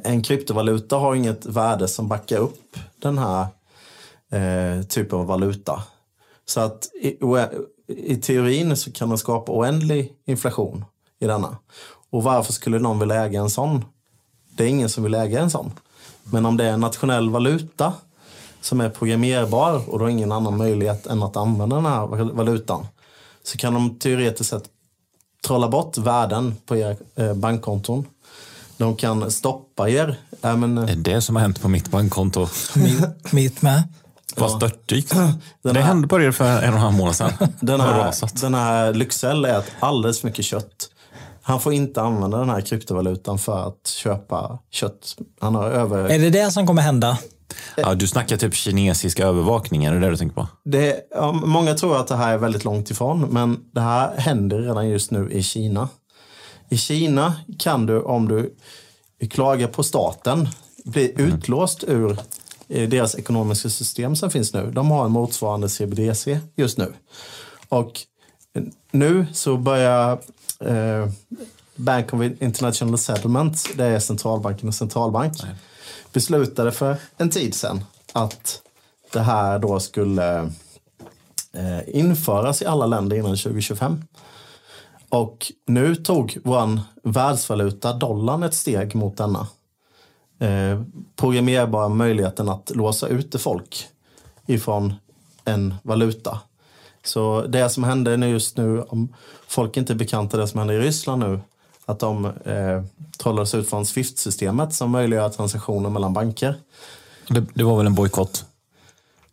[0.03, 3.47] en kryptovaluta har inget värde som backar upp den här
[4.31, 5.83] eh, typen av valuta.
[6.45, 7.17] Så att i,
[7.87, 10.85] i teorin så kan man skapa oändlig inflation
[11.19, 11.57] i denna.
[12.09, 13.85] Och varför skulle någon vilja äga en sån?
[14.57, 15.71] Det är ingen som vill äga en sån.
[16.23, 17.93] Men om det är en nationell valuta
[18.61, 22.87] som är programmerbar och då har ingen annan möjlighet än att använda den här valutan
[23.43, 24.69] så kan de teoretiskt sett
[25.47, 28.05] trolla bort värden på era eh, bankkonton.
[28.77, 30.19] De kan stoppa er.
[30.43, 32.47] Äh, men, Det är det som har hänt på mitt bankkonto.
[32.75, 33.83] Mitt, mitt med.
[34.37, 35.13] Vad störtdykt.
[35.63, 37.31] Det här- hände på er för en och en halv månad sedan.
[37.59, 40.89] Den här, den här Lyxzell äter alldeles för mycket kött.
[41.41, 45.15] Han får inte använda den här kryptovalutan för att köpa kött.
[45.39, 46.09] Han har över...
[46.09, 47.17] Är det det som kommer hända?
[47.77, 50.47] Ja, du snackar typ kinesisk övervakning, är det det du tänker på?
[50.65, 54.59] Det, ja, många tror att det här är väldigt långt ifrån, men det här händer
[54.59, 55.89] redan just nu i Kina.
[56.69, 58.55] I Kina kan du, om du
[59.29, 60.49] klagar på staten,
[60.85, 62.19] bli utlåst ur
[62.67, 64.71] eh, deras ekonomiska system som finns nu.
[64.71, 66.93] De har en motsvarande CBDC just nu.
[67.69, 68.01] Och
[68.91, 70.19] nu så börjar
[70.59, 71.09] eh,
[71.75, 75.33] Bank of International Settlement, det är centralbankernas centralbank,
[76.13, 78.61] beslutade för en tid sedan att
[79.13, 80.39] det här då skulle
[81.53, 84.03] eh, införas i alla länder innan 2025.
[85.15, 89.47] Och nu tog vår världsvaluta, dollarn, ett steg mot denna.
[90.39, 90.81] Eh,
[91.15, 93.87] programmerbara möjligheten att låsa ute folk
[94.45, 94.93] ifrån
[95.45, 96.39] en valuta.
[97.03, 99.15] Så det som hände nu just nu, om
[99.47, 101.39] folk inte är bekanta det som händer i Ryssland nu,
[101.85, 102.83] att de eh,
[103.17, 106.55] trollades ut från Swift-systemet som möjliggör transaktioner mellan banker.
[107.27, 108.45] Det, det var väl en bojkott?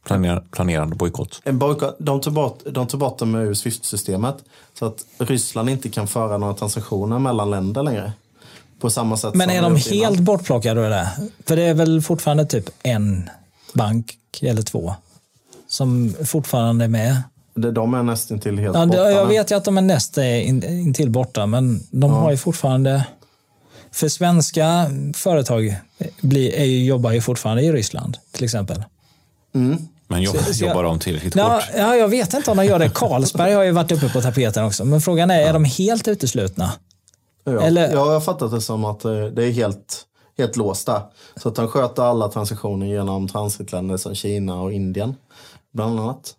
[0.04, 1.40] Planer, planerad bojkott.
[1.44, 4.36] En bojkott, de, tog bort, de tog bort dem ur Swift-systemet
[4.78, 8.12] så att Ryssland inte kan föra några transaktioner mellan länder längre.
[8.80, 10.04] På samma sätt Men som är de gjort innan.
[10.04, 11.08] helt bortplockade ur det?
[11.46, 13.30] För det är väl fortfarande typ en
[13.74, 14.94] bank eller två
[15.68, 17.22] som fortfarande är med?
[17.54, 20.18] Det- De är nästan till helt Ja, borta jag vet ju att de är näst
[20.18, 23.06] är in, intill borta, men de har ju fortfarande...
[23.90, 25.76] För svenska företag
[26.20, 28.84] blir, är ju, jobbar ju fortfarande i Ryssland, till exempel.
[30.12, 31.64] Men jobb, Så- så jag- jobbar de tillräckligt Ja, hårt?
[31.76, 32.88] ja, jag vet inte om de gör det.
[32.94, 34.84] Carlsberg har ju varit uppe på tapeten också.
[34.84, 36.72] Men frågan är, är de helt uteslutna?
[37.44, 37.60] Ja.
[37.62, 40.02] Eller- Jag har fattat det som att eh, det är helt,
[40.38, 41.02] helt låsta.
[41.36, 45.14] Så att de sköter alla transaktioner genom transitländer som Kina och Indien.
[45.72, 46.34] Bland annat.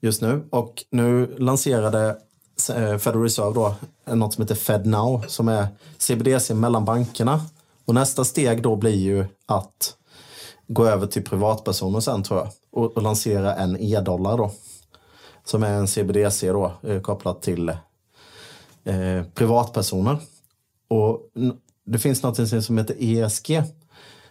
[0.00, 0.44] Just nu.
[0.50, 2.16] Och nu lanserade
[2.74, 3.74] eh, Federal Reserve då
[4.14, 5.66] något som heter FedNow som är
[5.98, 7.40] CBDC mellan bankerna.
[7.84, 9.92] Och nästa steg då blir ju att
[10.68, 12.48] gå över till privatpersoner sen tror jag.
[12.76, 14.50] Och, och lansera en e-dollar då.
[15.44, 17.68] Som är en CBDC då eh, kopplat till
[18.84, 20.18] eh, privatpersoner.
[20.88, 21.20] Och
[21.84, 23.62] det finns något som heter ESG.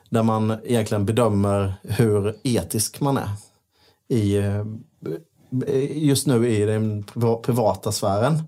[0.10, 3.30] Där man egentligen bedömer hur etisk man är.
[4.08, 4.66] I, eh,
[5.92, 7.04] just nu i den
[7.44, 8.44] privata sfären.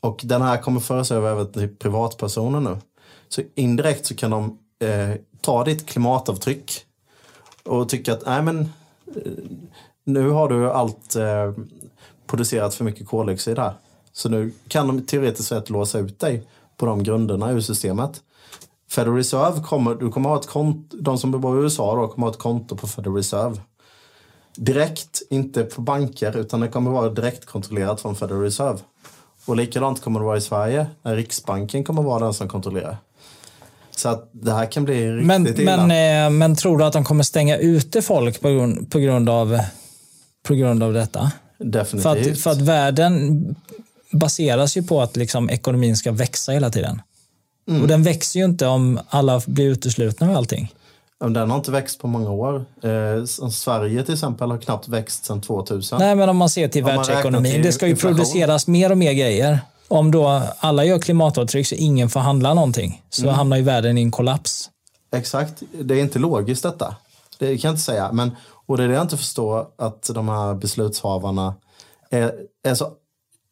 [0.00, 2.76] Och den här kommer föras över även till privatpersoner nu.
[3.28, 4.58] Så indirekt så kan de
[4.88, 6.84] eh, ta ditt klimatavtryck
[7.64, 8.68] och tycka att nej men
[10.04, 11.52] nu har du allt eh,
[12.26, 13.72] producerat för mycket koldioxid här.
[14.12, 16.46] Så nu kan de teoretiskt sett låsa ut dig
[16.76, 18.22] på de grunderna ur systemet.
[18.90, 22.26] Federal Reserve kommer, du kommer ha ett konto, de som bor i USA då kommer
[22.26, 23.56] ha ett konto på Federal Reserve.
[24.56, 28.78] Direkt, inte på banker, utan det kommer vara direkt kontrollerat från Federal Reserve.
[29.46, 32.96] Och likadant kommer det vara i Sverige, när Riksbanken kommer vara den som kontrollerar.
[33.96, 35.86] Så att det här kan bli riktigt Men, illa.
[35.86, 39.28] men, eh, men tror du att de kommer stänga ute folk på grund, på grund,
[39.28, 39.58] av,
[40.42, 41.30] på grund av detta?
[41.58, 42.32] För Definitivt.
[42.32, 43.44] att, för att världen
[44.12, 47.02] baseras ju på att liksom ekonomin ska växa hela tiden.
[47.68, 47.82] Mm.
[47.82, 50.72] Och den växer ju inte om alla blir uteslutna med allting.
[51.20, 52.64] Den har inte växt på många år.
[52.82, 55.98] Eh, Sverige till exempel har knappt växt sedan 2000.
[55.98, 57.52] Nej, men om man ser till Om världsekonomin.
[57.52, 58.16] till Det ska ju inflation.
[58.16, 59.58] produceras mer och mer grejer.
[59.88, 63.34] Om då alla gör klimatavtryck så ingen får handla någonting så Mm.
[63.34, 64.70] hamnar ju världen i en kollaps.
[65.16, 65.62] Exakt.
[65.82, 66.96] Det är inte logiskt detta.
[67.38, 68.12] Det kan jag inte säga.
[68.12, 68.30] Men,
[68.66, 71.54] och det är det jag inte förstår att de här beslutshavarna
[72.10, 72.32] är,
[72.66, 72.88] är så...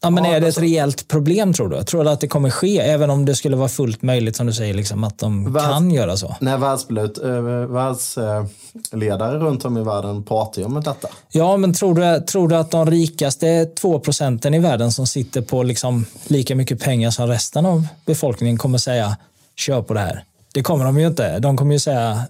[0.04, 1.82] Ja, men är det ett alltså- reellt problem tror du?
[1.82, 4.52] Tror du att det kommer ske även om det skulle vara fullt möjligt som du
[4.52, 6.36] säger liksom, att de Världs- kan göra så?
[6.40, 8.44] När världsledare världs, eh,
[8.92, 11.08] ledare runt om i världen pratar ju om detta.
[11.30, 15.42] Ja, men tror du, tror du att de rikaste två procenten i världen som sitter
[15.42, 19.16] på liksom lika mycket pengar som resten av befolkningen kommer säga
[19.56, 20.24] kör på det här?
[20.54, 21.38] Det kommer de ju inte.
[21.38, 22.22] De kommer ju säga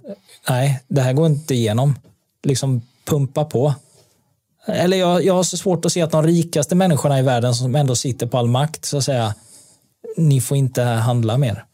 [0.49, 1.95] nej, det här går inte igenom.
[2.43, 3.73] Liksom pumpa på.
[4.65, 7.75] Eller jag, jag har så svårt att se att de rikaste människorna i världen som
[7.75, 9.33] ändå sitter på all makt så att säga
[10.17, 11.65] ni får inte handla mer.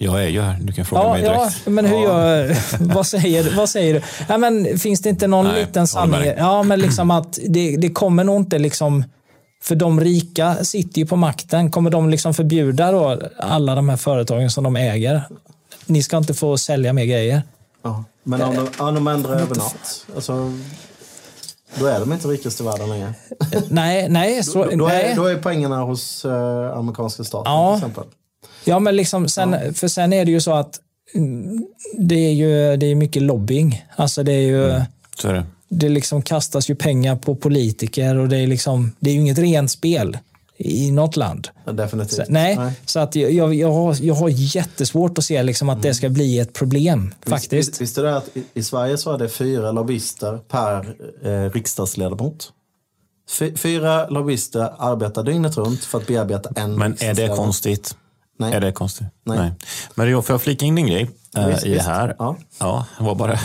[0.00, 1.66] Jag är ju här, du kan fråga Ja, mig ja, direkt.
[1.66, 2.56] men hur gör,
[2.94, 4.02] vad, säger, vad säger du?
[4.28, 6.32] Ja, men finns det inte någon Nej, liten sanning?
[6.38, 9.04] Ja, men liksom att det, det kommer nog inte liksom,
[9.62, 11.70] för de rika sitter ju på makten.
[11.70, 15.22] Kommer de liksom förbjuda då alla de här företagen som de äger?
[15.86, 17.42] Ni ska inte få sälja mer grejer.
[17.82, 18.04] Ja.
[18.22, 20.52] Men om de, om de ändrar över natt, alltså,
[21.74, 23.14] då är de inte rikast i världen längre.
[23.68, 24.42] Nej, nej.
[24.42, 25.04] Så, Då, då, nej.
[25.04, 27.78] är, då är pengarna hos eh, amerikanska staten Ja.
[27.80, 28.04] till exempel.
[28.64, 30.80] Ja, men liksom sen, för sen är det ju så att
[31.14, 31.66] mm,
[31.98, 33.84] det är ju det är mycket lobbying.
[33.96, 34.82] Alltså det är ju...
[35.18, 35.44] Så är det.
[35.68, 39.38] det liksom kastas ju pengar på politiker och det är, liksom, det är ju inget
[39.38, 40.18] rent spel
[40.58, 41.48] i något land.
[41.64, 42.26] Ja, definitivt.
[42.26, 45.82] Så, nej, så att jag, jag, jag, har, jag har jättesvårt att se liksom att
[45.82, 47.52] det ska bli ett problem faktiskt.
[47.52, 51.50] Visst, visst är det att i, i Sverige så är det fyra lobbyister per eh,
[51.52, 52.52] riksdagsledamot.
[53.30, 57.96] Fy, fyra lobbyister arbetar dygnet runt för att bearbeta en Men är det konstigt?
[58.38, 58.54] Nej.
[58.54, 59.06] Är det konstigt?
[59.24, 59.52] Nej.
[59.94, 62.16] Men jag får jag flika in en grej eh, Visst, i det här?
[62.18, 62.36] Ja.
[62.60, 63.38] ja, det var bara...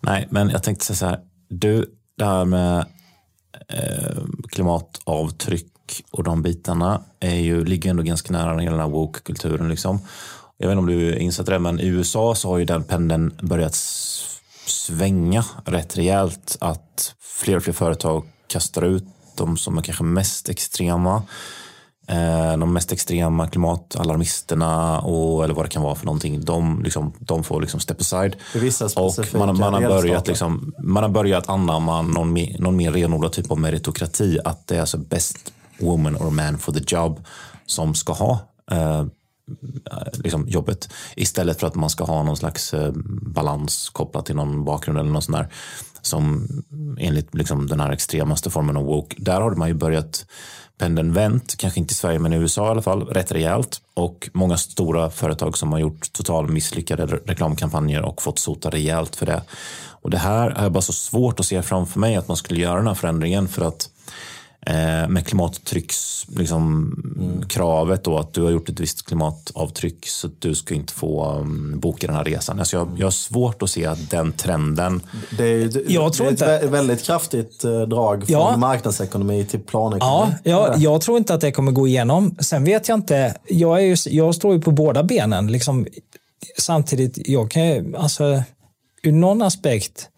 [0.00, 1.20] Nej, men jag tänkte säga så här.
[1.48, 1.86] Du,
[2.18, 2.86] det här med
[3.68, 5.71] eh, klimatavtryck
[6.10, 9.68] och de bitarna är ju, ligger ändå ganska nära hela den här woke-kulturen.
[9.68, 10.00] Liksom.
[10.58, 13.34] Jag vet inte om du insett det, men i USA så har ju den pendeln
[13.42, 13.74] börjat
[14.66, 16.56] svänga rätt rejält.
[16.60, 19.04] Att fler och fler företag kastar ut
[19.36, 21.22] de som är kanske mest extrema.
[22.06, 26.44] Eh, de mest extrema klimatalarmisterna och, eller vad det kan vara för någonting.
[26.44, 28.36] De, liksom, de får liksom step aside.
[29.32, 33.50] Och man, man, har börjat liksom, man har börjat anamma någon, någon mer renodlad typ
[33.50, 34.38] av meritokrati.
[34.44, 37.24] Att det är alltså best woman or man for the job
[37.66, 38.38] som ska ha
[38.70, 39.04] eh,
[40.14, 40.88] liksom jobbet.
[41.16, 42.92] Istället för att man ska ha någon slags eh,
[43.22, 45.48] balans kopplat till någon bakgrund eller något sånt där.
[46.02, 46.48] Som
[46.98, 49.16] enligt liksom, den här extremaste formen av woke.
[49.18, 50.26] Där har man ju börjat
[50.78, 53.80] pendeln vänt, kanske inte i Sverige men i USA i alla fall, rätt rejält.
[53.94, 59.26] Och många stora företag som har gjort total misslyckade reklamkampanjer och fått sota rejält för
[59.26, 59.42] det.
[60.02, 62.76] Och det här är bara så svårt att se framför mig att man skulle göra
[62.76, 63.88] den här förändringen för att
[65.08, 66.94] med klimattrycks liksom,
[67.48, 71.32] kravet då att du har gjort ett visst klimatavtryck så att du ska inte få
[71.38, 72.58] um, boka den här resan.
[72.58, 75.00] Alltså jag, jag har svårt att se att den trenden
[75.38, 78.32] Det är, ju- Jag tror det är inte- ett vä- väldigt kraftigt eh, drag från
[78.40, 78.56] Ja.
[78.56, 80.32] marknadsekonomi till Ja, planekonomi.
[80.44, 82.36] jag, jag tror inte att det kommer gå igenom.
[82.40, 83.36] Sen vet jag inte.
[83.48, 85.46] Jag, är ju, jag står ju på båda benen.
[85.52, 85.86] Liksom,
[86.58, 88.42] samtidigt, jag kan alltså,
[89.02, 90.08] ur någon aspekt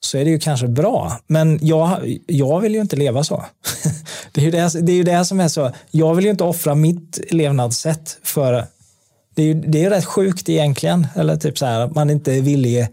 [0.00, 1.18] så är det ju kanske bra.
[1.26, 3.44] Men jag, jag vill ju inte leva så.
[4.32, 5.70] det, är ju det, det är ju det som är så.
[5.90, 8.64] Jag vill ju inte offra mitt levnadssätt för...
[9.34, 11.06] Det är ju det är ju rätt sjukt egentligen.
[11.14, 12.88] Eller typ så här, att man inte är villig...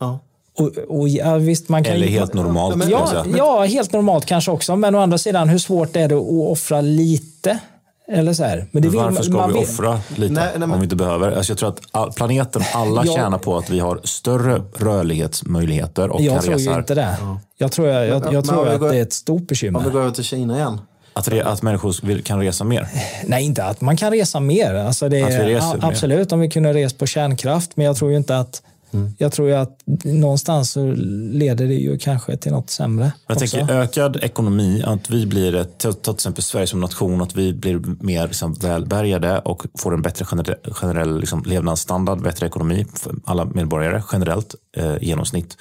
[0.00, 0.18] Ja.
[0.58, 2.76] Och, och, ja, visst, man kan eller ju- helt normalt.
[2.76, 4.76] men- kan jag Ja, ja, helt normalt kanske också.
[4.76, 7.58] Men å andra sidan, hur svårt är det att offra lite
[8.12, 8.66] Eller så här.
[8.70, 10.84] Men det vill, Varför ska man vi vill- offra lite Nej, nej, men- om vi
[10.84, 11.32] inte behöver?
[11.32, 13.12] Alltså jag tror att all, planeten, alla Ja.
[13.14, 17.16] tjänar på att vi har större rörlighetsmöjligheter och Jag kan tror ju inte det.
[17.58, 19.80] Jag tror, jag, jag, jag tror att går- det är ett stort Om vi bekymmer.
[19.90, 20.80] går över till Kina igen.
[21.14, 22.88] Att, re, att människor vill, kan resa mer.
[23.26, 24.74] Nej, inte att man kan resa mer.
[24.74, 25.88] Alltså det Att vi är, reser a- mer.
[25.88, 28.62] absolut om vi kunde resa på kärnkraft, men jag tror ju inte att
[28.92, 29.14] Mm.
[29.18, 30.92] Jag tror ju att någonstans så
[31.32, 33.12] leder det ju kanske till något sämre.
[33.26, 33.56] Jag också.
[33.56, 37.52] tänker ökad ekonomi, att vi blir, ett, ta till exempel Sverige som nation, att vi
[37.52, 43.14] blir mer liksom, välbärgade och får en bättre generell, generell liksom, levnadsstandard, bättre ekonomi för
[43.24, 45.56] alla medborgare generellt eh, genomsnitt.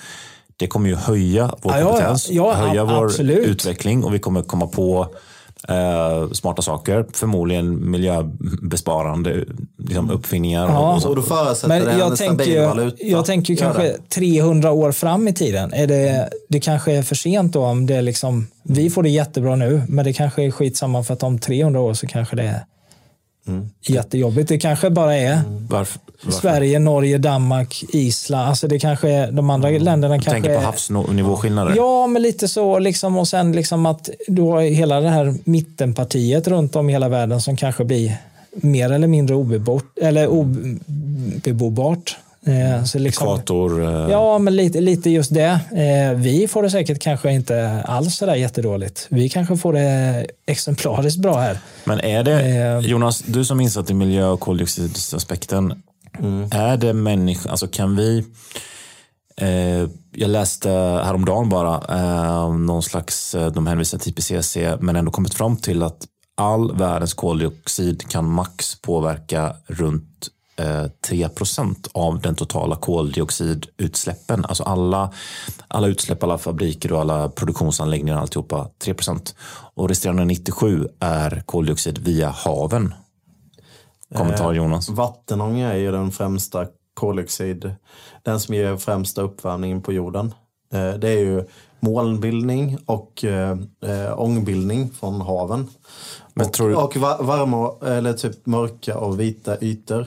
[0.58, 3.48] Det kommer ju höja vår Ja, ja, kompetens, ja, höja a- vår absolut.
[3.48, 5.08] utveckling och vi kommer komma på
[5.68, 9.46] eh, smarta saker, förmodligen miljöbesparande
[9.78, 10.68] liksom, uppfinningar.
[10.70, 10.96] Ja.
[10.96, 12.98] Och, Och då förutsätter Men det en jag tänker, stabil valuta.
[13.00, 14.10] jag tänker kanske det.
[14.10, 15.74] 300 år fram i tiden.
[15.74, 19.10] Är det, det kanske är för sent då om det är liksom, vi får det
[19.10, 22.44] jättebra nu, men det kanske är skitsamma för att om 300 år så kanske det
[22.44, 22.66] är
[23.48, 23.70] Mm.
[23.82, 24.50] jättejobbigt.
[24.50, 26.40] Det kanske bara är varför, varför?
[26.42, 28.50] Sverige, Norge, Danmark, Island.
[28.50, 31.74] Alltså det kanske är, de andra länderna Du kanske tänker på är- havsnivåskillnader?
[31.78, 32.80] Ja, men lite så.
[32.80, 37.42] Liksom, och sen liksom att då hela det här mittenpartiet runt om i hela världen
[37.42, 38.18] som kanske blir
[38.56, 42.18] mer eller mindre obebort, eller obebobart.
[42.46, 43.84] Eh, så liksom, Ekvator?
[43.84, 45.60] Eh, Ja, men lite, lite just det.
[45.72, 49.08] Eh, vi får det säkert kanske inte alls sådär jättedåligt.
[49.10, 51.60] Vi kanske får det exemplariskt bra här.
[51.84, 52.80] Men är det, Eh.
[52.80, 55.84] Jonas, du som är insatt i miljö och koldioxidaspekten,
[56.52, 58.26] är det människa, alltså kan vi,
[60.16, 60.70] jag läste
[61.06, 65.98] häromdagen bara, eh, någon slags, de hänvisar till IPCC, men ändå kommit fram till att
[66.38, 70.28] all världens koldioxid kan max påverka runt
[70.62, 71.30] eh, 3
[71.94, 74.46] av den totala koldioxidutsläppen.
[74.46, 75.14] Alltså alla,
[75.68, 78.94] alla utsläpp, alla fabriker och alla produktionsanläggningar och alltihopa 3
[79.74, 82.94] Och resterande 97 är koldioxid via haven.
[84.16, 84.90] Kommentar Jonas.
[84.90, 87.72] Vattenånga är ju den främsta koldioxid,
[88.24, 90.34] den som ger främsta uppvärmningen på jorden.
[90.74, 91.44] Eh, Det är ju
[91.80, 95.68] molnbildning och eh, eh, ångbildning från haven.
[96.34, 100.06] Men och, tror du- och va- varma, eller typ mörka och vita ytor.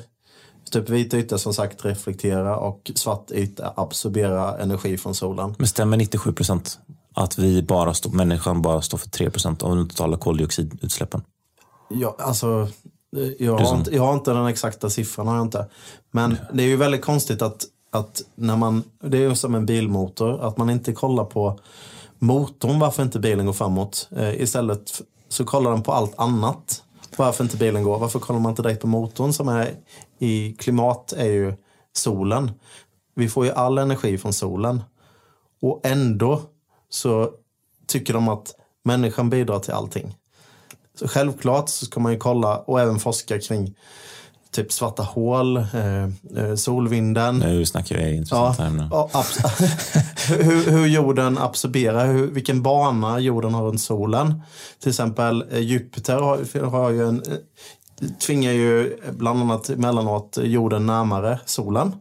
[0.75, 5.55] Typ vita ytor som sagt reflekterar och svart yta absorberar energi från solen.
[5.59, 6.79] Men stämmer 97%
[7.15, 11.23] att vi bara står, människan bara står för 3% av den totala koldioxidutsläppen?
[11.91, 12.69] Ja, alltså,
[13.39, 15.27] jag, har inte, jag har inte den exakta siffran.
[15.27, 15.67] Har jag inte.
[16.11, 19.67] Men det är ju väldigt konstigt att, att när man, det är ju som en
[19.67, 21.59] bilmotor, att man inte kollar på
[22.19, 24.09] motorn, varför inte bilen går framåt.
[24.17, 26.83] Eh, istället så kollar den på allt annat,
[27.19, 27.99] varför inte bilen går.
[27.99, 29.75] Varför kollar man inte direkt på motorn som är
[30.19, 31.55] i klimat, är ju
[31.93, 32.51] solen.
[33.15, 34.83] Vi får ju all energi från solen.
[35.63, 36.43] Och ändå
[36.89, 37.31] så
[37.87, 38.55] tycker de att
[38.85, 40.17] människan bidrar till allting.
[40.95, 43.75] Så självklart så ska man ju kolla och även forska kring
[44.55, 46.05] typ svarta hål, eh,
[46.37, 47.39] eh, solvinden.
[47.39, 48.89] Nu snackar vi Ja, intressanta ämnen.
[48.91, 49.09] ja,
[50.29, 54.43] hur, hur jorden absorberar, hur, vilken bana jorden har runt solen.
[54.81, 60.87] Till exempel eh, Jupiter har, har ju en, eh, tvingar ju bland annat emellanåt jorden
[60.87, 61.93] närmare solen.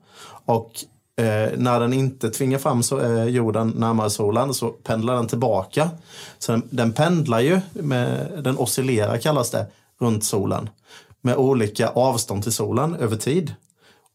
[0.46, 0.72] Och
[1.18, 5.90] eh, när den inte tvingar fram så, eh, jorden närmare solen så pendlar den tillbaka.
[6.40, 9.66] Så den, den pendlar ju, med, den oscillerar kallas det,
[10.00, 10.70] runt solen.
[11.26, 13.54] Med olika avstånd till solen över tid.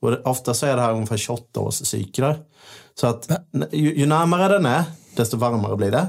[0.02, 2.38] Och ofta så är det här ungefär 28 års cykler.
[3.00, 3.28] Så att
[3.72, 4.84] ju, ju närmare den är,
[5.16, 6.06] desto varmare blir det.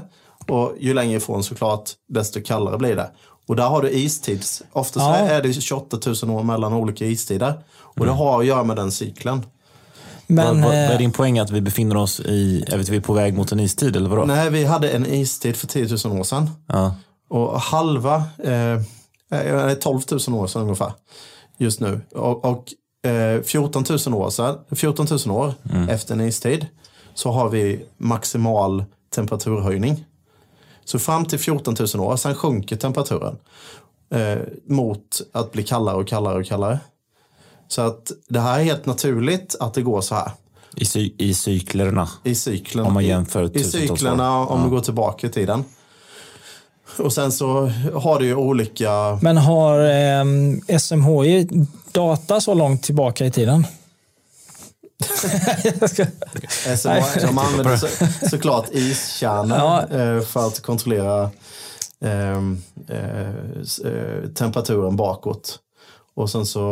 [0.48, 3.10] Och ju längre ifrån såklart, desto kallare blir det.
[3.48, 4.62] Och där har du istids.
[4.72, 5.16] Ofta så Ja.
[5.16, 7.62] är det 28 000 år mellan olika istider.
[7.78, 9.42] Och det har att göra med den cykeln.
[10.26, 13.00] Men, vad, vad, vad är eh, din poäng att vi befinner oss i, är vi
[13.00, 14.24] på väg mot en istid eller vadå?
[14.24, 16.50] Nej, vi hade en istid för 10 000 år sedan.
[16.66, 16.94] Ja.
[17.30, 18.80] Och halva eh,
[19.30, 20.92] är 12 000 år sedan ungefär.
[21.58, 22.00] Just nu.
[22.14, 22.74] Och, och
[23.10, 25.54] eh, 14 000 år sedan, 14 000 år
[25.90, 26.66] efter en istid
[27.14, 30.04] så har vi maximal temperaturhöjning.
[30.84, 33.36] Så fram till 14 000 år, sen sjunker temperaturen
[34.14, 36.78] eh, mot att bli kallare och kallare och kallare.
[37.68, 40.30] Så att det här är helt naturligt att det går så här.
[40.76, 42.08] I, cy, I cyklerna.
[42.24, 42.88] I cyklerna.
[42.88, 44.64] Om man jämför I, cyklerna om Ja.
[44.64, 45.64] du går tillbaka i tiden.
[46.98, 49.18] Och sen så har du ju olika...
[49.22, 51.48] men har eh, SMHI
[51.92, 53.66] data så långt tillbaka i tiden?
[56.76, 57.86] SMH, de använder så,
[58.28, 59.86] såklart iskärnor Ja.
[59.90, 61.30] eh, för att kontrollera
[62.04, 63.28] ehm, eh,
[63.92, 65.58] eh, temperaturen bakåt.
[66.14, 66.62] Och sen så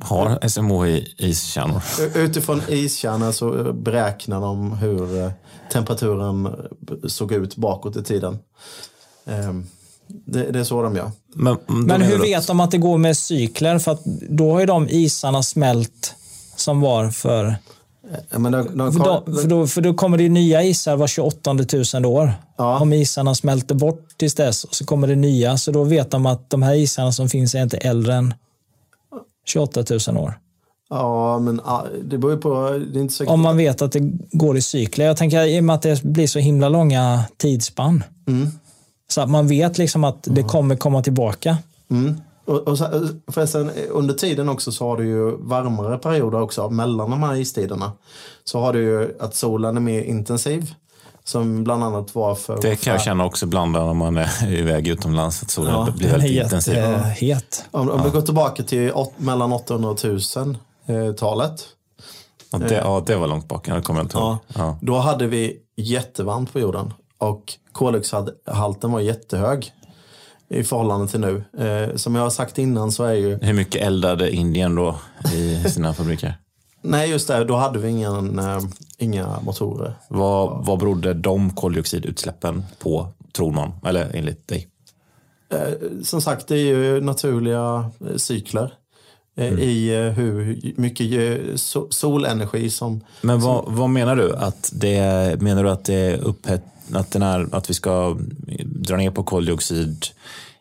[0.00, 1.82] Har SMHI iskärnor?
[2.14, 5.30] Utifrån iskärnor så beräknar de hur eh,
[5.72, 6.48] temperaturen
[7.08, 8.38] såg ut bakåt i tiden.
[9.26, 9.66] Ehm,
[10.24, 11.10] Det, det är så de gör.
[11.34, 13.78] Men, då Men hur vet de att det går med cykler?
[13.78, 16.14] För att då har ju de isarna smält
[16.56, 17.56] som var för...
[18.30, 21.06] Ja, Men de, de, För då, för då, för då kommer det nya isar var
[21.06, 21.52] 28
[21.94, 22.32] 000 år.
[22.56, 22.80] Ja.
[22.80, 25.58] Om isarna smälter bort tills dess och så kommer det nya.
[25.58, 28.34] Så då vet de att de här isarna som finns är inte äldre än
[29.46, 30.38] 28 000 år.
[30.90, 32.80] Ja, men ah, det beror ju på.
[32.92, 33.32] Det är inte säkert.
[33.32, 34.00] Om man vet att det
[34.32, 35.04] går i cykler.
[35.06, 38.04] Jag tänker i och med att det blir så himla långa tidsspann.
[39.08, 41.58] Så att man vet liksom att det kommer komma tillbaka.
[41.90, 42.20] Mm.
[42.44, 42.78] Och, och
[43.32, 47.92] förresten, under tiden också så har du ju varmare perioder också mellan de här istiderna.
[48.44, 50.74] Så har du ju att solen är mer intensiv.
[51.24, 52.62] Som bland annat var för...
[52.62, 55.42] Det kan jag känna också ibland när man är iväg utomlands.
[55.42, 56.74] Att solen Ja, blir väldigt intensiv.
[56.74, 57.64] jättehet.
[57.70, 61.64] Om, om vi går tillbaka till åt, mellan 800 och 1000-talet.
[62.50, 63.66] Ja, det, ja, det var långt bak.
[63.66, 64.24] Det kommer jag inte ihåg.
[64.24, 64.38] Ja.
[64.54, 64.78] Ja.
[64.82, 66.92] Då hade vi jättevarmt på jorden.
[67.18, 69.72] Och koldioxidhalten var jättehög.
[70.48, 71.44] I förhållande till nu.
[71.58, 73.38] Eh, som jag har sagt innan så är ju...
[73.42, 74.98] Hur mycket eldade Indien då
[75.34, 76.34] i sina fabriker?
[76.82, 77.44] Nej, just det.
[77.44, 78.60] Då hade vi ingen, eh,
[78.98, 79.94] inga motorer.
[80.08, 83.72] Vad, vad berodde de koldioxidutsläppen på, tror man?
[83.86, 84.68] Eller enligt dig?
[86.02, 88.72] Som sagt, det är ju naturliga eh, cykler.
[89.36, 93.00] Eh, I eh, hur mycket eh, so- solenergi som...
[93.20, 94.36] Men vad, vad menar du?
[94.36, 98.16] Att det, menar du att det är upphett, att, den är, att vi ska
[98.64, 100.06] dra ner på koldioxid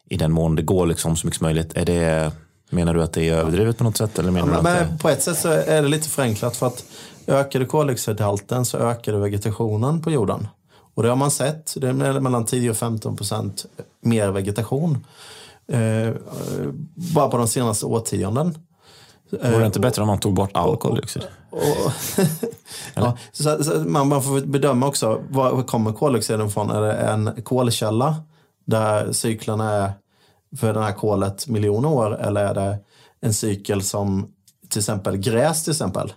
[0.10, 1.78] i den mån det går liksom så mycket som möjligt?
[1.78, 2.32] Är det,
[2.70, 4.20] menar du att det är överdrivet på något sätt?
[4.20, 6.58] Eller menar Men, du att det, men på ett sätt så är det lite förenklat
[6.58, 6.86] för att
[7.28, 10.48] ökade koldioxidhalten så ökade vegetationen på jorden.
[10.96, 11.74] Och det har man sett.
[11.78, 13.66] Det är mellan 10 och 15 procent
[14.02, 15.06] mer vegetation.
[15.68, 16.14] Eh,
[17.14, 18.58] bara på de senaste årtionden.
[19.32, 21.24] vore det inte bättre om man tog bort all koldioxid?
[21.50, 21.62] Och,
[22.94, 26.70] ja, så, så man, man får bedöma också, var, kommer koldioxiden ifrån?
[26.70, 28.16] Är det en kolkälla
[28.66, 29.94] där cyklerna är
[30.58, 32.78] för det här kolet miljoner år eller är det
[33.22, 34.28] en cykel som
[34.70, 36.14] till exempel gräs till exempel?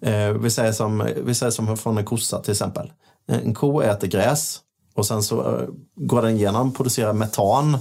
[0.00, 2.92] Eh, vi, säger som, vi säger som från en kossa till exempel.
[3.26, 4.60] En ko äter gräs
[4.94, 7.78] och sen så eh, går den igenom producerar metan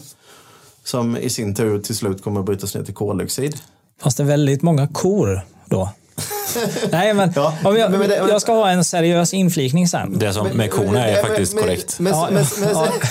[0.85, 3.55] som i sin tur till slut kommer att brytas ner till koldioxid.
[4.01, 5.89] Fast det är väldigt många kor då.
[6.91, 10.19] Nej, men, Ja, jag, men- men det- jag ska ha en seriös inflikning sen.
[10.19, 11.99] Det som med korna är faktiskt men- korrekt.
[11.99, 12.29] Men, Ja,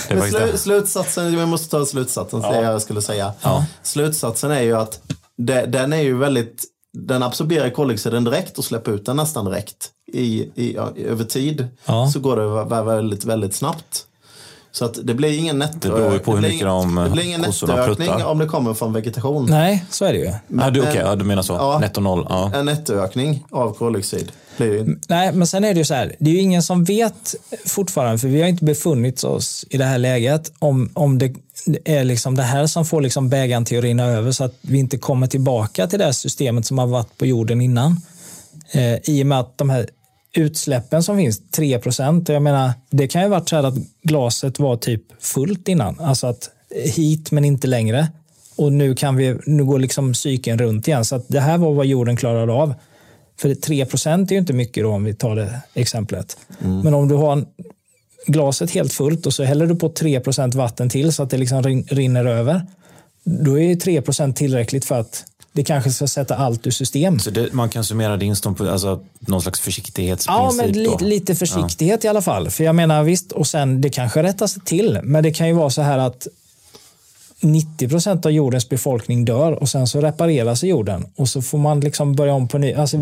[0.09, 3.33] ja, slu, slutsatsen, jag måste ta slutsatsen, det jag skulle säga.
[3.83, 4.99] Slutsatsen är ju att
[5.37, 6.63] det, den är ju väldigt,
[6.97, 9.89] den absorberar koldioxiden direkt och släpper ut den nästan direkt.
[10.13, 12.09] I, i, ja, över tid Ja.
[12.13, 14.05] så går det vä- vä- väldigt, väldigt snabbt.
[14.75, 15.79] Så att det blir ingen netto...
[15.79, 18.37] Det beror ju på hur blir mycket ingen, de, Det blir ingen kossorna nettoökning om
[18.39, 19.45] det kommer från vegetation.
[19.49, 20.31] Nej, så är det ju.
[20.47, 21.53] Nej, du, men- okej, ja, du menar så.
[21.53, 21.79] Ja.
[21.79, 22.25] Netto noll.
[22.29, 22.51] Ja.
[22.55, 24.31] En nettoökning av koldioxid
[25.07, 26.15] Nej, men sen är det ju så här.
[26.19, 29.85] Det är ju ingen som vet fortfarande, för vi har inte befunnit oss i det
[29.85, 31.33] här läget, om, om det
[31.85, 34.79] är liksom det här som får liksom bägaren till att rinna över så att vi
[34.79, 38.01] inte kommer tillbaka till det här systemet som har varit på jorden innan.
[38.71, 39.89] Eh, I och med att de här
[40.35, 44.59] utsläppen som finns, 3 procent, jag menar, det kan ju varit så här att glaset
[44.59, 46.49] var typ fullt innan, alltså att
[46.95, 48.07] hit men inte längre.
[48.57, 51.05] Och nu kan vi, nu går liksom cykeln runt igen.
[51.05, 52.73] Så att det här var vad jorden klarade av.
[53.39, 56.37] För 3 procent är ju inte mycket då om vi tar det exemplet.
[56.59, 57.45] Men om du har en,
[58.27, 61.37] glaset helt fullt och så häller du på 3 procent vatten till så att det
[61.37, 62.61] liksom rin, rinner över.
[63.23, 65.23] Då är ju 3 procent tillräckligt för att
[65.55, 67.19] det kanske ska sätta allt ur system.
[67.19, 70.97] Så det, man kan summera din ståndpunkt, alltså någon slags Ja, försiktighetsprincip men då?
[71.05, 72.49] lite, försiktighet i alla fall.
[72.49, 75.69] För jag menar visst, och sen det kanske rättas till, men det kan ju vara
[75.69, 76.27] så här att
[77.39, 81.79] 90 procent av jordens befolkning dör och sen så repareras jorden och så får man
[81.79, 82.73] liksom börja om på ny.
[82.73, 82.97] Alltså,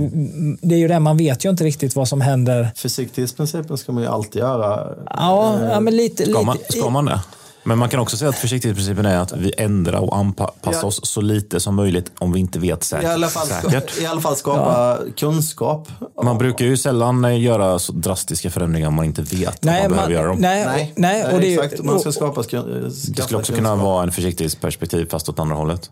[0.61, 2.71] det är ju det, man vet ju inte riktigt vad som händer.
[2.75, 4.95] Försiktighetsprincipen ska man ju alltid göra.
[5.09, 6.25] Ja, ja men lite.
[6.25, 7.19] Ska man, ska man det?
[7.65, 10.83] Men man kan också säga att försiktighetsprincipen är att vi ändrar och anpassar Ja.
[10.83, 13.09] oss så lite som möjligt om vi inte vet I säkert.
[13.09, 14.01] alla fall, säkert.
[14.01, 15.87] i alla fall skapa kunskap.
[16.23, 19.89] Man brukar ju sällan eh, göra så drastiska förändringar om man inte vet att man
[19.91, 20.37] behöver göra dem.
[20.39, 21.83] nej, Nej, nej, och det exakt.
[21.83, 22.81] Man ska skapa skun-
[23.15, 25.89] det skulle också kunna vara en försiktighetsperspektiv fast åt andra hållet.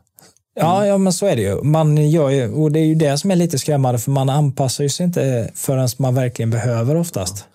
[0.54, 1.62] Ja, ja, men så är det ju.
[1.64, 4.84] Man gör ju, och det är ju det som är lite skrämmande, för man anpassar
[4.84, 7.46] ju sig inte förrän man verkligen behöver oftast.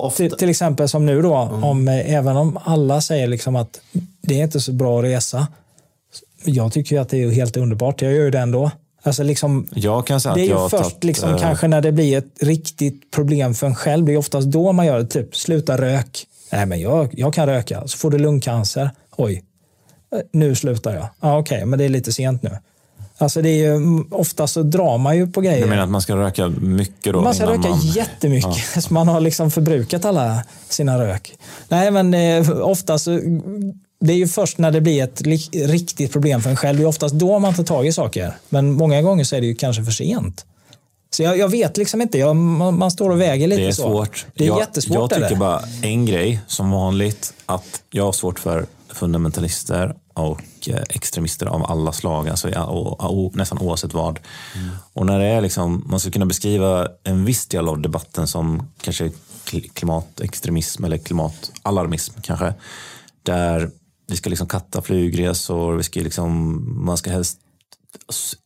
[0.00, 3.80] Ofta, Till, till exempel som nu då, om, eh, även om alla säger liksom att
[4.22, 5.46] det är inte så bra att resa.
[6.44, 8.70] Jag tycker ju att det är helt underbart, jag gör ju det ändå.
[9.02, 11.92] Alltså liksom, Jag kan säga det är ju först tagit, liksom, eh, kanske när det
[11.92, 14.06] blir ett riktigt problem för en själv.
[14.06, 15.06] Det är oftast då man gör det.
[15.06, 16.26] Typ, sluta rök.
[16.52, 17.88] Nej, men jag, jag kan röka.
[17.88, 18.90] Så får du lungcancer.
[19.16, 19.42] Oj,
[20.14, 21.08] Eh, nu slutar jag.
[21.20, 22.58] Ja, Okej, men det är lite sent nu.
[23.24, 25.62] Alltså det är ju, mm, ofta så drar man ju på grejer.
[25.62, 27.20] Du menar att man ska röka mycket då?
[27.20, 27.80] Man ska röka man...
[27.80, 31.32] jättemycket, så man har liksom förbrukat alla sina rök.
[31.68, 33.10] Nej, men eh, ofta så
[34.00, 35.22] det är ju först när det blir ett
[35.52, 36.78] riktigt problem för en själv.
[36.78, 38.34] Det är oftast då man tar tag i saker.
[38.48, 40.44] Men många gånger så är det ju kanske för sent.
[41.10, 42.18] Så jag, jag vet liksom inte.
[42.18, 43.82] Jag, man, man står och väger lite Det är så.
[43.82, 44.26] svårt.
[44.34, 45.12] Det är jag, jättesvårt.
[45.12, 47.34] Jag tycker bara en grej som vanligt.
[47.46, 52.28] Att jag har svårt för fundamentalister och eh, extremister av alla slag.
[52.28, 54.18] Alltså, ja, nästan oavsett vad.
[54.92, 58.68] Och när det är liksom, man ska kunna beskriva en viss del av debatten som
[58.80, 59.10] kanske
[59.44, 62.54] kli- klimatextremism eller klimatalarmism kanske.
[63.22, 63.70] Där
[64.06, 67.38] vi ska liksom katta flygresor, vi ska liksom, man ska helst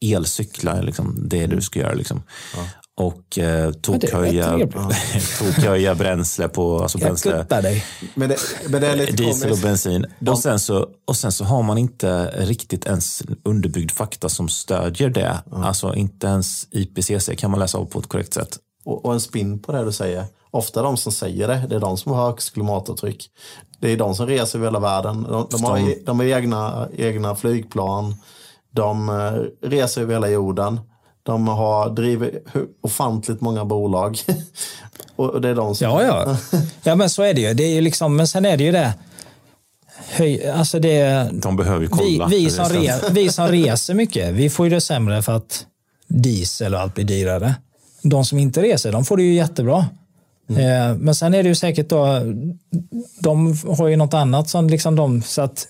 [0.01, 1.95] elcykla liksom det du ska göra.
[1.95, 2.23] Liksom.
[2.99, 4.59] Och eh, tokhöja,
[5.39, 7.85] tokhöja bränsle på alltså Jag bränsle, dig.
[8.15, 8.37] Men det,
[8.69, 9.63] men det är lite diesel och komiskt.
[9.63, 10.07] bensin.
[10.29, 15.09] Och, sen så, och sen så har man inte riktigt ens underbyggd fakta som stödjer
[15.11, 15.39] det.
[15.53, 18.57] Alltså inte ens IPCC kan man läsa av på ett korrekt sätt.
[18.85, 20.25] Och, och en spin på det du säger.
[20.51, 23.31] Ofta de som säger det, det är de som har högst klimatavtryck.
[23.81, 25.23] Det är de som reser över hela världen.
[25.23, 28.15] De, de, har, de- de har egna, egna flygplan.
[28.71, 30.81] De eh, reser över hela jorden.
[31.29, 32.47] De har drivit
[32.81, 34.19] ofantligt många bolag.
[35.17, 35.85] och det är de som...
[35.91, 36.37] Ja, ja.
[36.83, 37.55] Ja, men så är det ju.
[37.55, 38.95] Det är ju liksom, men sen är det ju det.
[40.11, 42.27] Höj, alltså det De behöver ju vi, kolla.
[42.27, 45.33] vi, som Det är re, vi som reser mycket, vi får ju det sämre för
[45.33, 45.67] att
[46.09, 47.55] diesel och allt blir dyrare.
[48.03, 49.79] De som inte reser, de får det ju jättebra.
[50.49, 52.07] Eh, Men sen är det ju säkert då,
[53.21, 55.69] de har ju något annat som liksom de, så att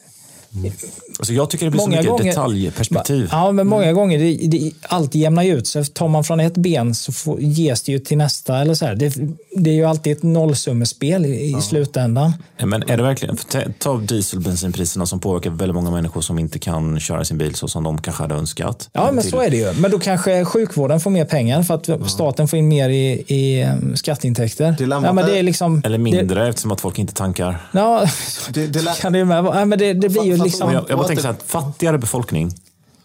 [1.18, 3.28] Alltså jag tycker det blir så många mycket gånger, detaljperspektiv.
[3.32, 5.84] Ja, men många gånger, det, det, allt jämnar ju ut sig.
[5.84, 8.58] Tar man från ett ben så får, ges det ju till nästa.
[8.58, 8.94] Eller så här.
[8.94, 9.14] Det,
[9.56, 12.32] det är ju alltid ett nollsummespel i, i slutändan.
[12.56, 15.90] Ja, Men är det verkligen, för ta- ta diesel och bensinpriserna som påverkar väldigt många
[15.90, 18.88] människor som inte kan köra sin bil så som de kanske hade önskat.
[18.92, 19.72] Ja, men Till- så är det ju.
[19.72, 23.64] Men då kanske sjukvården får mer pengar för att staten får in mer i, i
[23.64, 24.76] um, skatteintäkter.
[24.78, 27.50] Ja, men det är- liksom, Eller mindre eftersom att folk inte tankar.
[27.72, 28.06] Det, ja,
[28.54, 29.58] Det, det, kan det ju med vara.
[29.58, 30.72] Ja, men det, det blir ju liksom...
[30.72, 32.50] Jag, jag bara tänker så här, att fattigare befolkning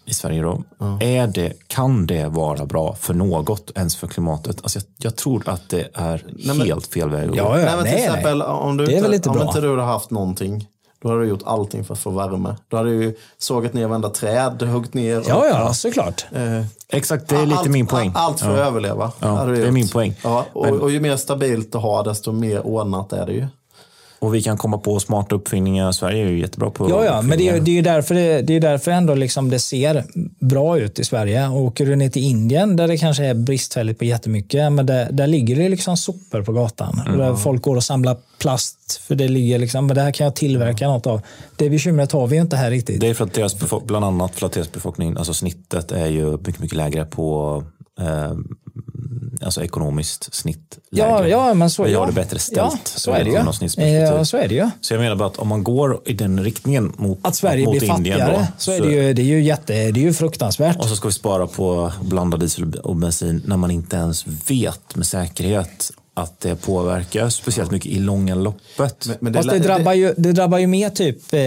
[0.06, 0.62] i Sverige då,
[1.00, 4.56] är det, kan det vara bra för något ens för klimatet?
[4.62, 7.36] Alltså jag, jag tror att det är men- helt fel väg att gå.
[7.36, 8.46] Ja, ja, Nej, men till nej, exempel, nej.
[8.46, 9.46] om, du Det är inte, väl inte om bra.
[9.46, 10.68] inte du hade haft någonting,
[11.02, 12.56] då hade du gjort allting för att få värme.
[12.68, 15.18] Då hade du ju sågat ner varenda träd, huggit ner.
[15.18, 16.26] och- Ja, ja, såklart.
[16.32, 18.12] Eh, Exakt, det är lite allt, min poäng.
[18.14, 18.62] Allt för Ja.
[18.62, 19.12] att överleva.
[19.20, 19.74] Ja, hade du det är gjort.
[19.74, 20.14] min poäng.
[20.24, 23.46] Ja, och, och ju mer stabilt du har, desto mer ordnat är det ju.
[24.24, 25.92] Och vi kan komma på smarta uppfinningar.
[25.92, 28.56] Sverige är ju jättebra på Ja, ja, men det är, det är därför det, det
[28.56, 30.04] är därför ändå liksom det ser
[30.38, 31.48] bra ut i Sverige.
[31.48, 35.12] Och åker du ner till Indien där det kanske är bristfälligt på jättemycket, men där,
[35.12, 37.02] där ligger det liksom sopor på gatan.
[37.10, 40.24] Och Där folk går och samlar plast, för det ligger liksom, men det här kan
[40.24, 41.20] jag tillverka något av.
[41.56, 43.00] Det bekymret har vi ju inte här riktigt.
[43.00, 43.56] Det är för att deras
[43.86, 47.64] bland annat för att deras befolkning, alltså snittet är ju mycket, mycket lägre på
[48.00, 48.32] eh,
[49.42, 50.78] alltså ekonomiskt snitt.
[50.90, 51.30] ja, lägre.
[51.30, 51.98] ja, men så, Vi ja.
[51.98, 52.56] har det bättre ställt.
[52.56, 53.36] Ja, så är det ju.
[53.36, 54.70] Ja, så är det ju.
[54.80, 57.78] Så jag menar bara att om man går i den riktningen mot, Att Sverige mot
[57.78, 60.12] blir Indien fattigare, då, så är det ju, det är ju, jätte, det är ju
[60.12, 60.76] fruktansvärt.
[60.78, 64.96] Och så ska vi spara på blandad diesel och bensin när man inte ens vet
[64.96, 69.06] med säkerhet att det påverkar speciellt mycket i långa loppet.
[69.06, 71.40] Men, men Fast det lä- drabbar ju, det drabbar ju mer typ eh,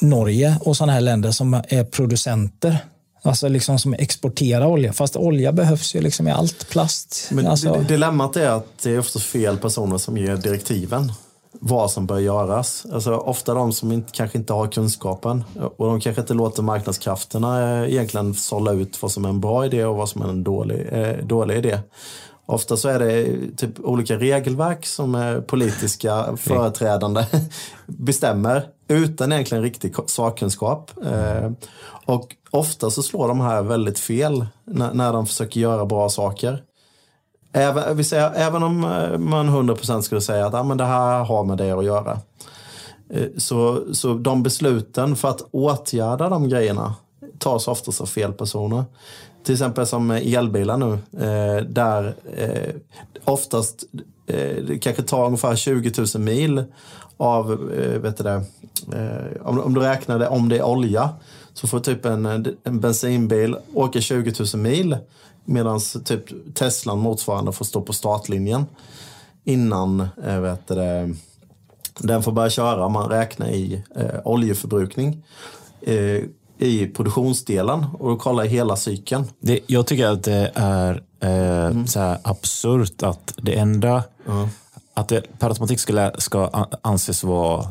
[0.00, 2.78] Norge och sådana här länder som är producenter.
[3.22, 4.92] Alltså liksom som exporterar olja.
[4.92, 6.68] Fast olja behövs ju liksom i allt.
[6.70, 7.28] Plast.
[7.30, 11.12] Men alltså, dilemmat är att det är oftast fel personer som ger direktiven.
[11.52, 12.86] Vad som bör göras.
[12.92, 15.44] Alltså, ofta de som inte, kanske inte har kunskapen.
[15.76, 19.66] Och de kanske inte låter marknadskrafterna eh, egentligen sålla ut vad som är en bra
[19.66, 21.78] idé och vad som är en dålig, eh, dålig idé.
[22.46, 27.26] Ofta så är det typ olika regelverk som eh, politiska företrädande
[27.86, 30.90] bestämmer utan egentligen riktig sakkunskap.
[31.04, 31.50] Eh,
[32.10, 36.62] och ofta så slår de här väldigt fel när, när de försöker göra bra saker.
[37.52, 41.24] Även, vi säger, även om eh, man 100% skulle säga att ah, men det här
[41.24, 42.18] har med det att göra.
[43.10, 46.94] Eh, så, så de besluten för att åtgärda de grejerna
[47.38, 48.84] tas oftast av fel personer.
[49.44, 50.92] Till exempel som elbilar nu,
[51.26, 52.14] eh, där
[53.24, 53.84] oftast
[54.66, 56.64] det kanske tar ungefär 20 000 mil
[57.16, 57.48] av,
[58.02, 58.44] vet du det,
[59.40, 61.10] om du räknar det om det är olja,
[61.60, 62.26] så får typ en,
[62.64, 64.96] en bensinbil åka 20 000 mil
[65.44, 68.66] medan typ Teslan motsvarande får stå på startlinjen
[69.44, 71.14] innan eh, vet det,
[71.98, 72.88] den får börja köra.
[72.88, 75.22] Man räknar i eh, oljeförbrukning
[75.82, 76.22] eh,
[76.58, 79.24] i produktionsdelen och då kollar hela cykeln.
[79.40, 84.04] Det, jag tycker att det är eh, så här absurt att det enda
[84.94, 87.66] att det per automatik ska, ska anses vara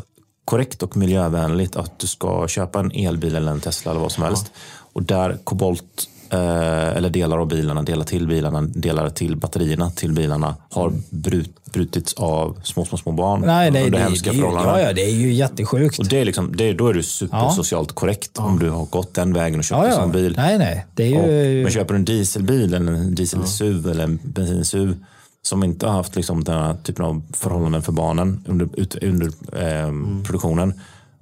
[0.50, 4.24] korrekt och miljövänligt att du ska köpa en elbil eller en Tesla eller vad som
[4.24, 4.52] helst.
[4.94, 10.12] Och där kobolt eh, eller delar av bilarna, delar till bilarna, delar till batterierna till
[10.14, 14.38] bilarna har brut, brutits av små, små, små barn Nej, det, under det, hemska det,
[14.38, 14.74] förhållanden.
[14.74, 16.00] ja, ja, det är ju jättesjukt.
[16.00, 19.34] Och det är liksom, det, då är du supersocialt korrekt om du har gått den
[19.34, 19.96] vägen och köpt Ja, en ja.
[19.98, 20.34] sån bil.
[20.38, 20.86] Nej, nej.
[20.96, 21.64] Det är Och, ju...
[21.64, 24.96] men köper du en dieselbil eller en diesel-SUV eller en bensin-SUV
[25.42, 29.28] som inte har haft liksom den här typen av förhållanden för barnen under, ut, under
[29.28, 29.92] eh,
[30.26, 30.74] produktionen,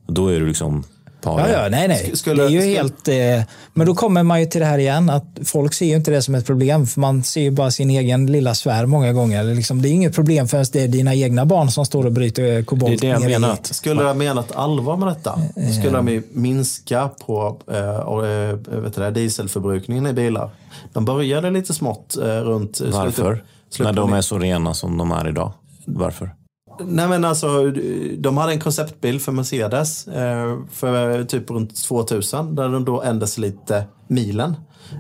[0.08, 0.84] då är du liksom
[1.24, 1.64] Ja, paria.
[1.64, 2.12] ja, nej, nej.
[2.16, 3.08] Skulle- det är ju skulle- helt...
[3.48, 6.12] Eh, men då kommer man ju till det här igen, att folk ser ju inte
[6.12, 9.44] det som ett problem, för man ser ju bara sin egen lilla sfär många gånger.
[9.44, 12.06] Det är Liksom, det är inget problem förrän det är dina egna barn som står
[12.06, 13.02] och bryter kobolt.
[13.02, 13.54] Det är det jag menar.
[13.54, 17.80] Att, Skulle de ha menat allvar med detta, då skulle de ju minska på eh,
[17.90, 20.50] eh, vet du det, dieselförbrukningen i bilar.
[20.94, 22.82] De började lite smått eh, runt...
[22.82, 23.12] eh, varför?
[23.12, 23.44] slutet
[23.80, 25.54] När de är så rena som de är idag.
[25.86, 26.32] Varför?
[26.80, 27.72] Nej men alltså,
[28.18, 33.38] de hade en konceptbil för Mercedes eh, för typ runt 2000 där de då ändes
[33.38, 34.56] lite milen.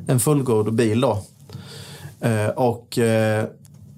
[0.07, 1.23] En fullgod bil då.
[2.19, 3.45] Eh, och eh,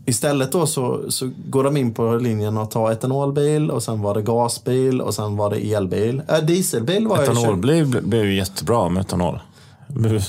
[0.06, 4.14] istället då så, så går de in på linjen att ta etanolbil och sen var
[4.14, 6.22] det gasbil och sen var det elbil.
[6.30, 7.24] Äh, dieselbil var ju...
[7.24, 9.40] Etanol blev, blev ju jättebra med etanol.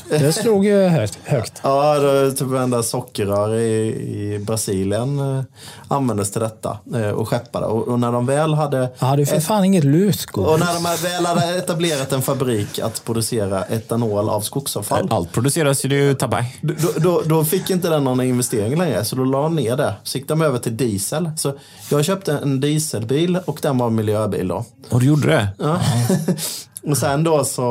[0.08, 1.18] Det slog ju högt.
[1.24, 1.60] högt.
[1.62, 3.86] Ja, det, typ varenda sockerrör i,
[4.34, 5.44] i Brasilien eh,
[5.88, 7.66] användes till detta eh, och skeppade.
[7.66, 10.46] Och, och när de väl hade Jag hade ju för fan inget lutgod.
[10.46, 15.08] Och när de väl hade etablerat en fabrik att producera etanol av skogsavfall.
[15.10, 16.44] Allt produceras ju i Tabai.
[16.60, 19.94] Då, då, då fick inte den någon investering längre, så då la de ner det.
[20.02, 21.30] Så gick de över till diesel.
[21.36, 21.52] Så
[21.90, 24.64] jag köpte en dieselbil och den var en miljöbil då.
[24.88, 25.48] Och du gjorde det?
[25.58, 25.80] Ja.
[26.86, 27.62] och sen då så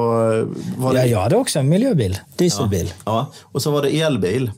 [0.77, 0.99] var det...
[0.99, 2.17] Ja, jag hade också en miljöbil.
[2.37, 2.93] Dieselbil.
[3.05, 4.51] Ja, och så var det elbil.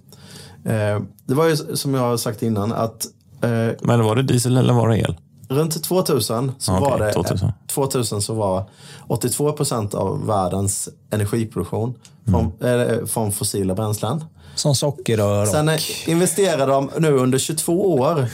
[0.65, 3.05] Eh, det var ju som jag har sagt innan att
[3.43, 3.49] eh,
[3.81, 5.17] Men var det diesel eller var det el?
[5.49, 7.51] Runt 2000 så Okej, var det 2000.
[7.67, 8.69] 2000 så var
[9.07, 11.93] 82 procent av världens energiproduktion
[12.25, 14.23] från, eh, från fossila bränslen.
[14.55, 15.47] Som sockerrör och...
[15.47, 18.25] Sen eh, investerade de nu under 22 år,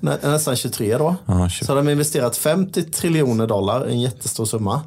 [0.00, 1.64] nä, nästan 23 då, Ja, 20.
[1.64, 4.80] så har de investerat 50 triljoner dollar, en jättestor summa.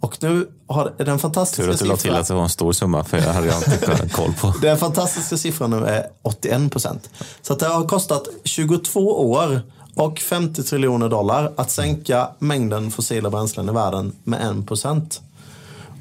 [0.00, 2.48] Och nu har den fantastiska Tur att du la till siffran, att det var en
[2.48, 4.54] stor summa, för jag hade inte koll på.
[4.62, 7.10] den fantastiska siffran nu är 81 procent.
[7.42, 9.62] Så det har kostat 22 år
[9.94, 15.20] och 50 triljoner dollar att sänka mängden fossila bränslen i världen med 1 procent.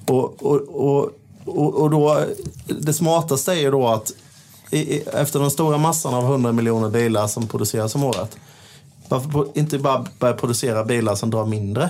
[0.08, 1.10] Och, och, och,
[1.46, 2.22] och, och då,
[2.66, 4.12] det smartaste är ju då att
[4.72, 8.38] i, efter den stora massan av 100 miljoner bilar som produceras om året,
[9.10, 11.90] varför inte bara börja producera bilar som drar mindre?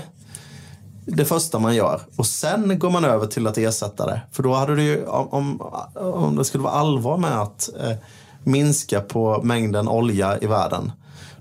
[1.06, 2.02] Det första man gör.
[2.16, 4.22] Och sen går man över till att ersätta det.
[4.32, 5.62] För då hade du ju, om,
[5.96, 7.98] om, det skulle vara allvar med att eh,
[8.44, 10.92] minska på mängden olja i världen,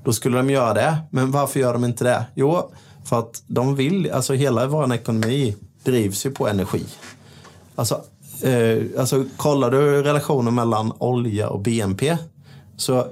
[0.04, 0.96] då skulle de göra det.
[1.10, 2.24] Men varför gör de inte det?
[2.34, 2.70] Jo,
[3.04, 6.84] för att de vill, alltså hela vår ekonomi drivs ju på energi.
[7.74, 8.00] Alltså,
[8.42, 12.16] eh, alltså kollar du relationen mellan olja och BNP,
[12.76, 13.06] så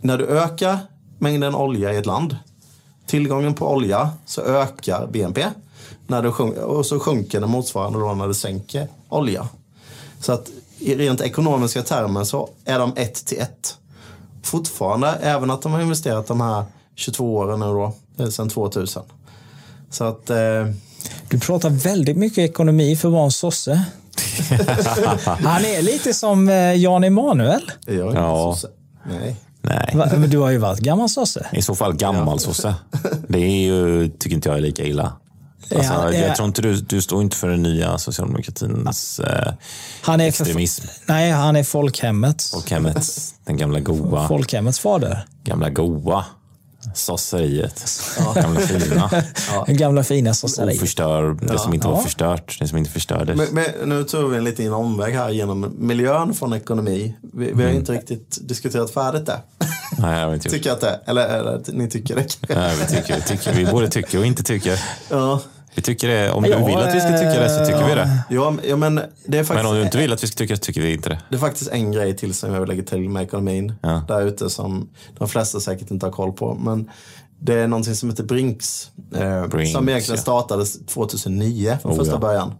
[0.00, 0.78] när du ökar
[1.18, 2.36] mängden olja i ett land,
[3.06, 5.44] tillgången på olja, så ökar BNP.
[6.06, 9.48] När du sjunk- och så sjunker den motsvarande då när du sänker olja.
[10.20, 13.76] Så att i rent ekonomiska termer så är de ett till ett.
[14.42, 19.02] Fortfarande, även att de har investerat de här 22 åren nu då, eh, sedan 2000.
[19.90, 20.30] Så att...
[20.30, 20.36] Eh,
[21.28, 23.84] Du pratar väldigt mycket ekonomi för att vara en sosse.
[25.24, 27.70] Han är lite som eh, Jan Emanuel.
[27.86, 28.54] jag är Ja.
[28.54, 28.68] sosse.
[29.08, 29.36] Nej.
[29.62, 30.08] Nej, Va?
[30.18, 31.46] Men du har ju varit gammal sosse.
[31.52, 32.74] i så fall gammal sosse.
[33.28, 35.12] Det är ju, tycker inte jag är lika illa.
[35.76, 36.26] Alltså, Ja, ja.
[36.26, 39.52] Jag tror inte du, du står inte för den nya socialdemokratins eh,
[40.02, 40.84] Han är för, extremism.
[41.06, 45.26] nej, han är folkhemmets, Folkhemmets, den gamla goa, folkhemmets fader.
[45.44, 46.24] gamla goa
[46.94, 47.84] sosseriet.
[48.34, 49.10] Gamla fina.
[49.66, 50.76] Den gamla fina sosseriet.
[50.76, 52.00] Oförstör, det som inte var Ja.
[52.02, 53.36] förstört, det som inte förstördes.
[53.36, 53.46] Men,
[53.80, 57.16] men nu tog vi en liten omväg här genom miljön från ekonomi.
[57.34, 59.40] Vi, vi har inte riktigt diskuterat färdigt det.
[59.98, 60.48] Nej, jag inte.
[60.50, 62.54] tycker jag att det Eller, eller ni tycker det.
[62.54, 64.80] Nej, vi, tycker, tycker, vi både tycker och inte tycker.
[65.10, 65.40] Ja.
[65.74, 66.30] Vi tycker det.
[66.30, 68.24] Om du Ja, vill att vi ska tycka det så tycker vi det.
[68.30, 68.94] Ja, ja, men
[69.26, 70.80] det är, faktiskt, Men om du inte vill att vi ska tycka det så tycker
[70.80, 71.18] vi inte det.
[71.28, 73.72] det är faktiskt en grej till som jag vill lägga till med ekonomin.
[73.82, 74.04] Ja.
[74.08, 76.54] Där ute som de flesta säkert inte har koll på.
[76.54, 76.90] Men
[77.40, 78.90] det är någonting som heter Brinks.
[79.14, 80.22] Eh, Brinks, som egentligen ja.
[80.22, 82.18] startades 2009 från Oh, första ja.
[82.18, 82.54] början.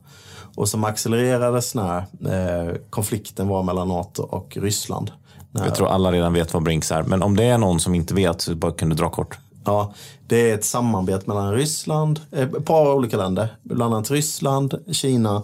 [0.54, 5.10] Och som accelererades när eh, konflikten var mellan NATO och Ryssland.
[5.50, 7.02] När, Jag tror alla redan vet vad Brinks är.
[7.02, 9.38] Men om det är någon som inte vet så bara kan du dra kort.
[9.64, 9.94] Ja,
[10.26, 13.56] det är ett samarbete mellan Ryssland, eh, ett par olika länder.
[13.62, 15.42] Bland annat Ryssland, Kina,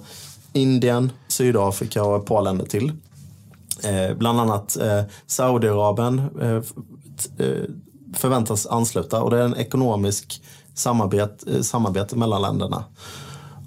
[0.52, 2.92] Indien, Sydafrika och ett par länder till.
[3.84, 6.62] Eh, bland annat eh, Saudiarabien eh,
[7.46, 7.62] eh,
[8.14, 10.42] förväntas ansluta och det är en ekonomisk
[10.74, 12.84] samarbete, eh, samarbete mellan länderna.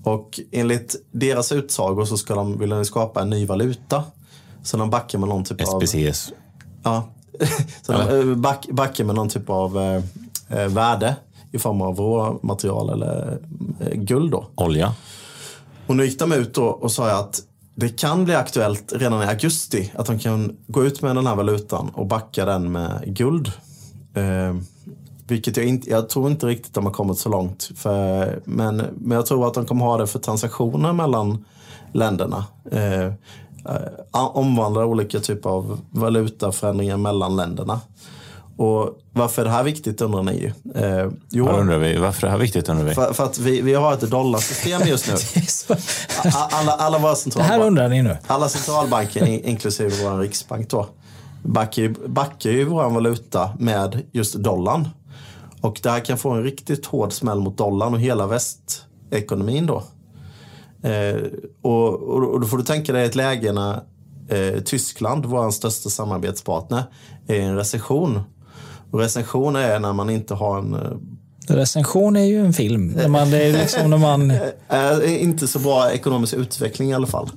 [0.03, 4.03] Och enligt deras utsagor så ska de, vill de skapa en ny valuta
[4.63, 5.79] Så de backar med någon typ av...
[5.79, 6.31] SPCS.
[6.83, 7.09] Ja.
[7.81, 10.01] Så de back, backar med någon typ av
[10.51, 11.15] värde
[11.51, 13.39] i form av råmaterial eller
[13.79, 14.31] eh, guld.
[14.31, 14.45] Då.
[14.55, 14.93] Olja.
[15.87, 17.41] Och nu gick de ut då och sa att
[17.75, 21.35] det kan bli aktuellt redan i augusti att de kan gå ut med den här
[21.35, 23.51] valutan och backa den med guld.
[24.13, 24.55] Eh,
[25.27, 27.71] vilket jag, inte, jag tror inte riktigt de har kommit så långt.
[27.75, 31.45] För, men, men jag tror att de kommer ha det för transaktioner mellan
[31.91, 32.45] länderna.
[32.71, 33.13] Eh, eh,
[34.33, 37.81] omvandla olika typer av valutaförändringar mellan länderna.
[38.62, 40.51] Och varför är det här viktigt undrar ni ju.
[40.84, 42.93] Eh, jo, undrar vi, varför är det här viktigt undrar vi?
[42.93, 45.76] för, för att vi, vi har ett dollarsystem just nu.
[46.34, 48.18] Alla, alla våra Det här centralbanker, undrar ni nu.
[48.28, 50.88] alla centralbanker in- inklusive vår riksbank då,
[51.43, 54.89] backar ju, backar ju vår valuta med just dollarn.
[55.62, 59.84] Och det här kan få en riktigt hård smäll mot dollarn och hela västekonomin då.
[60.89, 61.22] Eh,
[61.62, 63.74] och, och, och då får du tänka dig ett läge när
[64.30, 66.84] eh, Tyskland, vår största samarbetspartner,
[67.28, 68.20] är i en recession.
[68.91, 70.97] Och recession är när man inte har en eh,
[71.47, 72.87] Recension är ju en film.
[72.87, 74.31] När man, det är liksom när man...
[74.69, 77.29] Eh, inte så bra ekonomisk utveckling i alla fall.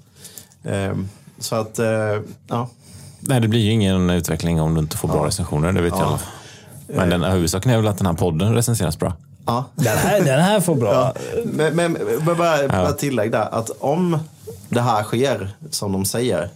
[0.64, 0.94] Eh,
[1.38, 1.86] så att, eh,
[2.48, 2.68] ja.
[3.20, 6.02] Nej, det blir ju ingen utveckling om du inte får bra recensioner, det vet jag.
[6.02, 6.20] alla.
[6.86, 9.12] Men den huvudsaken är väl att den här podden recenseras bra.
[9.46, 9.64] ja.
[9.74, 10.92] Den här, den här får bra.
[10.92, 14.18] Ja, men, men, men bara, bara tillägg där, att om
[14.68, 16.48] det här sker som de säger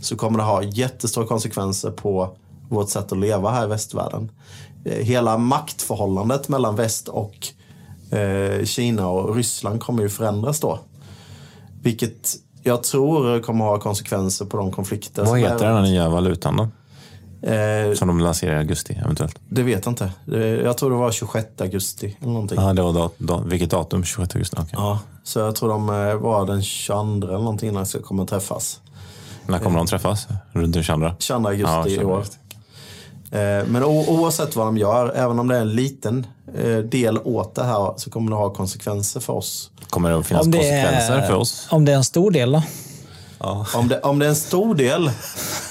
[0.00, 2.30] så kommer det ha jättestora konsekvenser på
[2.70, 4.30] vårt sätt att leva här i västvärlden.
[4.84, 7.48] Eh, Hela maktförhållandet mellan väst och
[8.18, 10.78] eh, Kina och Ryssland kommer ju förändras då.
[11.82, 16.56] Vilket jag tror kommer ha konsekvenser på de konflikter Vad som heter den nya valutan
[16.56, 16.68] då?
[17.48, 19.38] Eh, Som de lanserar i augusti eventuellt.
[19.48, 20.12] det vet jag inte.
[20.24, 22.60] Det- Jag tror det var 26 augusti eller någonting.
[22.60, 24.04] Ja, det var dat- dat- vilket datum?
[24.04, 24.56] 26 augusti?
[24.58, 24.70] Okej.
[24.72, 28.80] Ja, så jag tror de eh, var den 22 eller någonting innan de kommer träffas.
[29.46, 30.26] När kommer de träffas?
[30.52, 31.10] Runt den 22?
[31.18, 32.14] 22 augusti Ja, i 22 år.
[32.14, 32.36] augusti.
[33.32, 36.26] Eh, Men oavsett vad de gör, även om det är en liten
[36.58, 39.70] eh, del åt det här, så kommer det ha konsekvenser för oss.
[39.90, 41.66] Kommer det att finnas Om det, konsekvenser är, för oss?
[41.70, 42.62] om det är en stor del då?
[43.74, 45.10] Om det, om det är en stor del,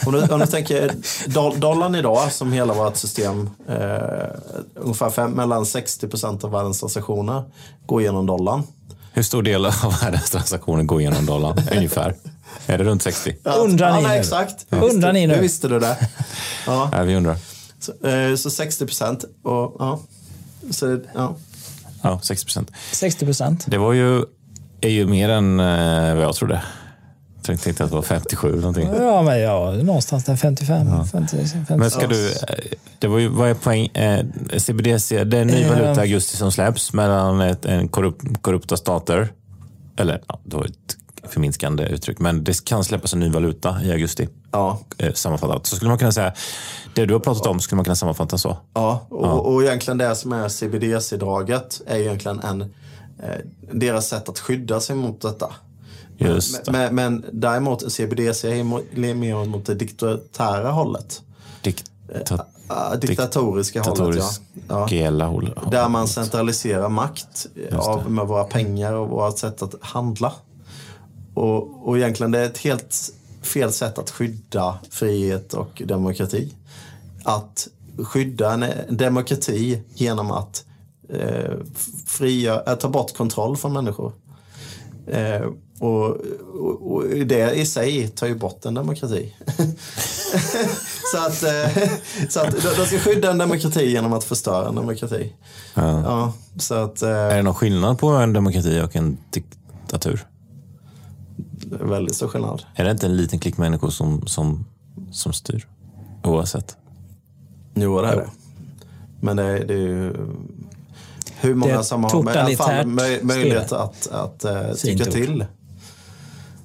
[0.05, 0.91] om du, om du tänker
[1.27, 3.77] doll, dollarn idag, som hela vårt system, eh,
[4.75, 7.43] ungefär fem, mellan 60 procent av världens transaktioner
[7.85, 8.63] går genom dollarn.
[9.13, 11.57] Hur stor del av världens transaktioner går genom dollarn?
[11.75, 12.15] Ungefär.
[12.67, 13.35] Är det runt 60?
[13.43, 14.19] Undrar ja, ni nej, nu?
[14.19, 14.65] exakt.
[14.69, 15.33] Undrar ni nu?
[15.33, 15.97] Hur visste du det?
[16.67, 16.89] Ja.
[16.93, 17.37] Ja, vi undrar.
[17.79, 19.25] Så, eh, så 60 procent.
[19.43, 19.99] Och, ja.
[20.71, 21.35] Så, ja.
[22.01, 22.71] Ja, 60 procent.
[22.91, 23.65] 60 procent.
[23.67, 24.23] Det var ju,
[24.81, 26.61] är ju mer än eh, vad jag trodde.
[27.47, 28.89] Jag tänkte att det var 57 eller någonting.
[28.97, 31.05] Ja, men ja, någonstans där 55.
[31.11, 31.75] 50, 50.
[31.77, 32.35] Men ska du, eh,
[32.99, 33.87] det var ju, vad är poäng?
[33.87, 34.25] Eh,
[34.57, 35.69] CBDC, det är en ny Eh.
[35.69, 39.31] valuta i augusti som släpps mellan ett, en korrupt, korrupta stater.
[39.97, 42.19] Eller, ja, det var ett förminskande uttryck.
[42.19, 44.29] Men det kan släppas en ny valuta i augusti.
[44.51, 44.79] Ja.
[44.97, 45.67] Eh, sammanfattat.
[45.67, 46.33] Så skulle man kunna säga,
[46.95, 48.57] det du har pratat om skulle man kunna sammanfatta så.
[48.73, 52.67] Ja, och, och egentligen det som är CBDC-draget är egentligen en, eh,
[53.71, 55.53] deras sätt att skydda sig mot detta.
[56.17, 56.71] Just det.
[56.71, 61.21] Men, men däremot CBDC är mer mot det diktatära hållet.
[61.61, 64.23] Dikta, Ah, diktatoriska hållet,
[64.67, 64.87] ja.
[64.91, 65.25] ja.
[65.25, 65.55] Håll.
[65.71, 70.33] Där man centraliserar makt av, med våra pengar och vårt sätt att handla.
[71.39, 76.53] Och, och egentligen det är ett helt fel sätt att skydda frihet och demokrati.
[77.23, 77.67] Att
[77.97, 80.65] skydda en, demokrati genom att
[81.09, 81.53] eh,
[82.05, 84.13] fria, äh, ta bort kontroll från människor.
[85.07, 85.41] Eh,
[85.79, 86.17] och,
[86.59, 89.35] och, och det i sig tar ju bort en demokrati.
[91.11, 91.89] så att, eh,
[92.29, 95.33] så att de, de ska skydda en demokrati genom att förstöra en demokrati.
[95.73, 96.01] Ja.
[96.01, 100.28] Ja, så att eh, Är det någon skillnad på en demokrati och en diktatur?
[101.69, 102.63] Det är väldigt stor skillnad.
[102.75, 104.65] Är det inte en liten klick människor som, som,
[105.11, 105.67] som styr?
[106.23, 106.77] Oavsett.
[107.73, 108.29] Jo, det är det.
[109.21, 110.13] Men det, är- det är ju
[111.39, 115.45] hur många är som har i alla fall möj, möjlighet att, att uh, tycka till.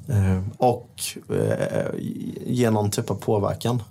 [0.08, 0.90] Eh, och
[1.30, 1.86] eh,
[2.46, 3.82] ge någon typ av påverkan.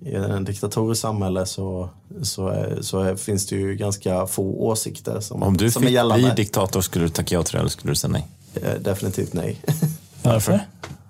[0.00, 1.90] I en diktatoriskt samhälle så,
[2.22, 5.86] så, är, så är, finns det ju ganska få åsikter som, Om du som är
[5.86, 6.24] fick gällande.
[6.24, 8.26] bli diktator, skulle du tacka ja till det eller skulle du säga nej?
[8.80, 9.60] Definitivt nej.
[10.22, 10.60] Varför?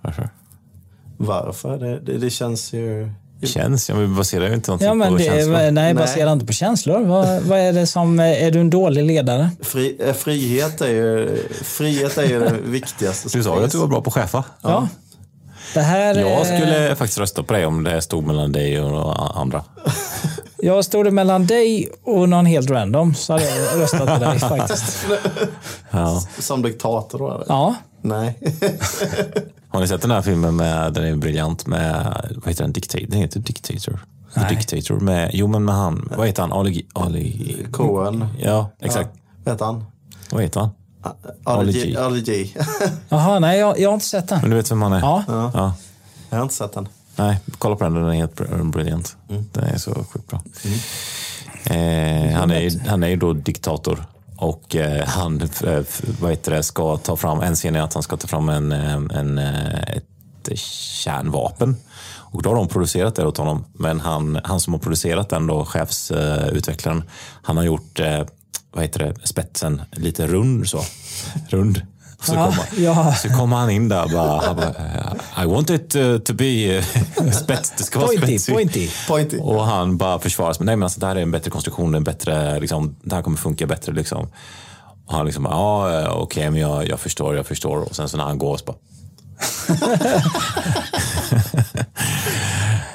[0.03, 0.28] Varför?
[1.16, 1.78] Varför?
[1.78, 3.11] Det, det, det känns ju...
[3.43, 3.89] Känns?
[3.89, 5.53] Ja, men vi baserar ju inte någonting Ja, men på det, känslor.
[5.57, 5.95] nej, Nej.
[5.95, 7.05] basera inte på känslor.
[7.05, 8.20] Vad, vad är det som...
[8.20, 9.51] Är du en dålig ledare?
[9.62, 13.78] Fri, eh, frihet, är ju, frihet är ju det viktigaste Du sa ju att du
[13.78, 14.45] var bra på att chefa.
[14.62, 14.89] Ja.
[15.74, 19.65] Det här, Jag skulle faktiskt rösta på dig om det stod mellan dig och andra.
[20.62, 24.39] Jag stod det mellan dig och någon helt random så hade jag röstat på dig
[24.59, 25.07] faktiskt.
[25.91, 26.23] Ja.
[26.39, 27.31] Som diktator då?
[27.31, 27.45] eller?
[27.49, 28.39] Ja, Nej.
[29.68, 32.05] Har ni sett den här filmen med, den är briljant med,
[32.36, 33.06] vad heter den, Dictator?
[33.06, 33.98] Den heter Dictator.
[34.35, 34.47] Nej.
[34.48, 36.52] Dictator med, jo men med han, vad heter han?
[36.52, 38.27] Ali, Ali Coen.
[38.39, 39.10] Ja, exakt.
[39.44, 39.85] Vad heter han?
[40.31, 40.70] Vad heter han?
[41.44, 41.86] Ali G.
[41.90, 41.97] G.
[41.97, 42.48] Ali G.
[43.09, 44.40] Jaha, nej jag, jag har inte sett den.
[44.40, 45.01] Men du vet vem han är?
[45.01, 45.24] Ja.
[45.28, 45.74] ja.
[46.31, 46.89] Jag har inte sett den.
[47.16, 47.94] Nej, kolla på den.
[47.94, 49.16] Den är helt br- briljant.
[49.52, 50.43] Den är så sjukt bra.
[51.64, 54.05] Eh, han, är, han är ju då diktator.
[54.41, 55.83] Och eh, han eh,
[56.21, 58.73] vad heter det, ska ta fram, en scen är att han ska ta fram en,
[58.73, 61.77] eh, en, eh, ett kärnvapen.
[62.33, 63.65] Och då har de producerat det åt honom.
[63.73, 67.03] Men han, han som har producerat den, då, chefsutvecklaren,
[67.43, 68.23] han har gjort eh,
[68.73, 70.69] vad heter det, spetsen lite rund.
[70.69, 70.81] så.
[71.49, 71.83] Rund.
[72.23, 73.15] Så Ja, kommer, ja.
[73.15, 74.75] så kommer han in där och bara, bara
[75.45, 76.85] I want it uh, to be uh,
[77.33, 78.55] spets, det ska vara Pointy, spetsigt.
[78.57, 78.89] pointy.
[79.09, 79.39] Pointy.
[79.39, 80.67] Och han bara försvarar sig.
[80.67, 83.37] Nej men alltså, det här är en bättre konstruktion, en bättre, liksom, det här kommer
[83.37, 83.93] funka bättre.
[83.93, 84.29] Liksom.
[85.07, 87.77] Och han liksom, ja eh, okej, men jag, jag förstår, jag förstår.
[87.79, 88.77] Och sen så när han går så bara...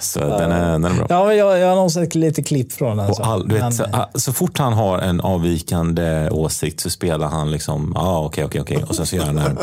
[0.05, 1.05] så den är, den är bra.
[1.09, 3.15] Ja, jag, jag har nog sett lite klipp från den.
[3.15, 3.21] så.
[3.21, 6.89] Och all, du vet, Men, så, ah, så fort han har en avvikande åsikt så
[6.89, 8.83] spelar han liksom, ja ah, okej, okej, okej.
[8.83, 9.57] Och sen så gör han den här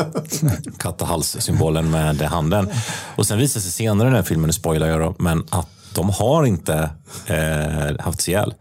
[0.77, 2.69] katt och hals-symbolen med handen.
[3.15, 5.67] Och sen visar sig senare i den här filmen, nu spoilar jag då, men att
[5.95, 6.89] de har inte
[7.27, 8.53] eh, haft ihjäl.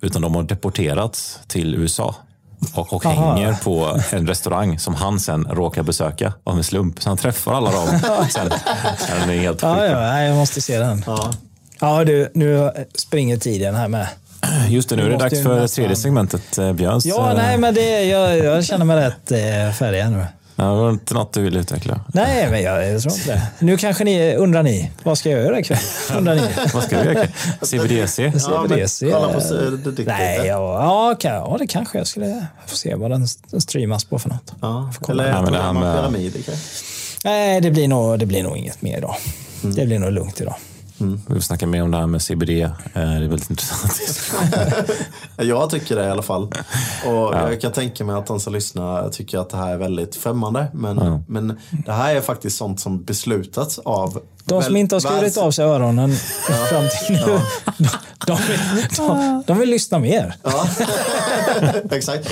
[0.00, 2.14] Utan de har deporterats till USA.
[2.74, 7.02] Och, och hänger på en restaurang som han sen råkar besöka av en slump.
[7.02, 7.86] Så han träffar alla dem
[8.30, 8.50] sen.
[9.20, 11.04] Den är helt ja, ja, jag måste se den.
[11.06, 11.30] Ja.
[11.80, 14.06] Ja, du, nu springer tiden här med.
[14.68, 16.58] Just det, nu är det dags för nästan- tredje segmentet.
[16.58, 20.10] eh, Björns, Ja, eh, nej, men det, jag, jag känner mig rätt eh, färdig här
[20.10, 20.26] nu.
[20.58, 22.00] Ja, det var inte något du ville utveckla.
[22.14, 23.42] Nej, men jag, jag tror inte det.
[23.58, 25.78] Nu kanske ni undrar ni, vad ska jag göra ikväll?
[26.16, 26.42] Undrar ni?
[26.74, 27.26] Vad ska vi göra?
[27.62, 28.22] CBDC?
[28.34, 29.10] Ja, CBDC.
[29.10, 29.38] kolla på
[29.90, 30.04] Dictator.
[30.18, 33.28] Nej, ja, ja, kan, ja, det kanske jag skulle jag får se vad den
[33.60, 34.52] streamas på för något.
[34.60, 34.92] Ja.
[35.08, 36.66] Eller det med- pyramider kanske.
[37.24, 39.16] Nej, det blir nog, det blir nog inget mer idag.
[39.64, 39.76] Mm.
[39.76, 40.54] Det blir nog lugnt idag.
[40.98, 42.50] Vi får snacka mer om det här med CBD.
[42.50, 44.00] Eh, Det är väldigt intressant.
[45.36, 46.42] Jag tycker det i alla fall.
[47.06, 50.16] Och Jag kan tänka mig att de som lyssnar tycker att det här är väldigt
[50.16, 50.66] främmande.
[50.74, 55.36] Men, men det här är faktiskt sånt som beslutats av De som inte har skurit
[55.36, 56.12] av sig öronen
[56.68, 57.40] fram till nu, de,
[58.26, 60.34] de, vill, de, de vill lyssna mer.
[60.42, 60.68] Ja,
[61.96, 62.28] exakt.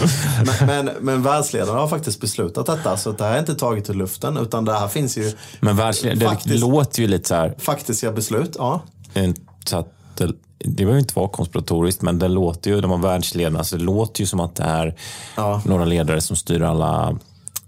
[0.60, 2.96] Men, men, men världsledarna har faktiskt beslutat detta.
[2.96, 4.36] Så att det här är inte taget ur luften.
[4.36, 6.60] Utan det här finns ju Men världsle- det Faktiskt.
[6.60, 7.54] låter ju lite så här.
[7.58, 8.56] faktiska beslut.
[8.58, 8.80] Ja.
[9.66, 10.26] Så att det,
[10.58, 13.82] det behöver ju inte vara konspiratoriskt, men det låter ju, de har världsledarna, så det
[13.82, 14.94] låter ju som att det är
[15.36, 15.62] Ja.
[15.64, 17.18] några ledare som styr alla,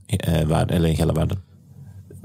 [0.09, 1.43] eh, värld, eller hela världen.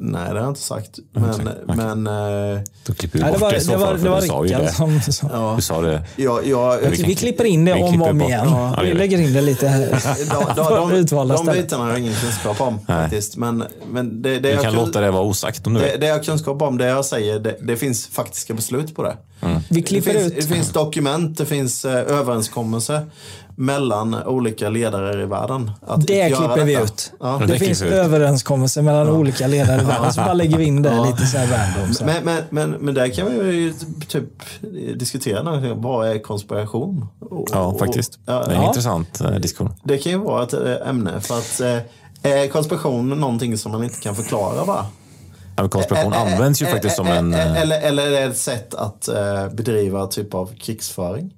[0.04, 1.00] Nej, det har jag inte sagt.
[1.14, 1.46] Men, Okej.
[1.66, 4.10] men eh, Då klipper vi Nej, bort det var, det så det var, fall, det
[4.10, 4.72] var du sa ju Rickard det.
[4.74, 5.28] som sa.
[5.34, 6.04] ja, Du sa det.
[6.16, 8.48] jag, jag, Vi kan- Vi klipper in det vi om och om igen.
[8.50, 8.98] Ja, det Vi vi.
[8.98, 9.90] lägger in det lite här.
[10.18, 13.38] de, de, de, de bitarna har jag ingen kunskap om faktiskt.
[13.38, 16.00] Men, men det, det, Vi jag kan låta det vara osagt om du det, vill.
[16.00, 19.18] det jag har kunskap om, det jag säger, det, det finns faktiska beslut på det.
[19.42, 20.36] Vi Det klipper finns, ut.
[20.36, 23.06] det finns dokument, det finns eh, överenskommelser
[23.56, 25.72] mellan olika ledare i världen.
[25.88, 26.86] Att Det klipper vi detta.
[26.86, 27.14] ut.
[27.20, 27.38] Ja.
[27.40, 30.14] det Det finns överenskommelser mellan olika ledare i världen.
[30.14, 31.06] Så bara lägger vi in det Ja.
[31.06, 31.94] lite så här random.
[31.94, 32.06] Så.
[32.06, 33.74] Men, men, men, men där kan vi ju
[34.08, 34.30] typ
[34.96, 35.82] diskutera någonting.
[35.82, 37.08] Vad är konspiration?
[37.20, 38.20] Och- Ja, och- faktiskt.
[38.26, 38.68] ja, Det är en Ja.
[38.68, 39.74] intressant eh, diskussion.
[39.84, 41.22] Det kan ju vara ett eh, ämne.
[41.22, 44.86] För att eh, är konspiration någonting som man inte kan förklara bara?
[45.56, 48.74] Ja, konspiration Eh, används ju eh, faktiskt som en Eller, eller är det ett sätt
[48.74, 49.10] att
[49.54, 51.34] bedriva typ av krigsföring?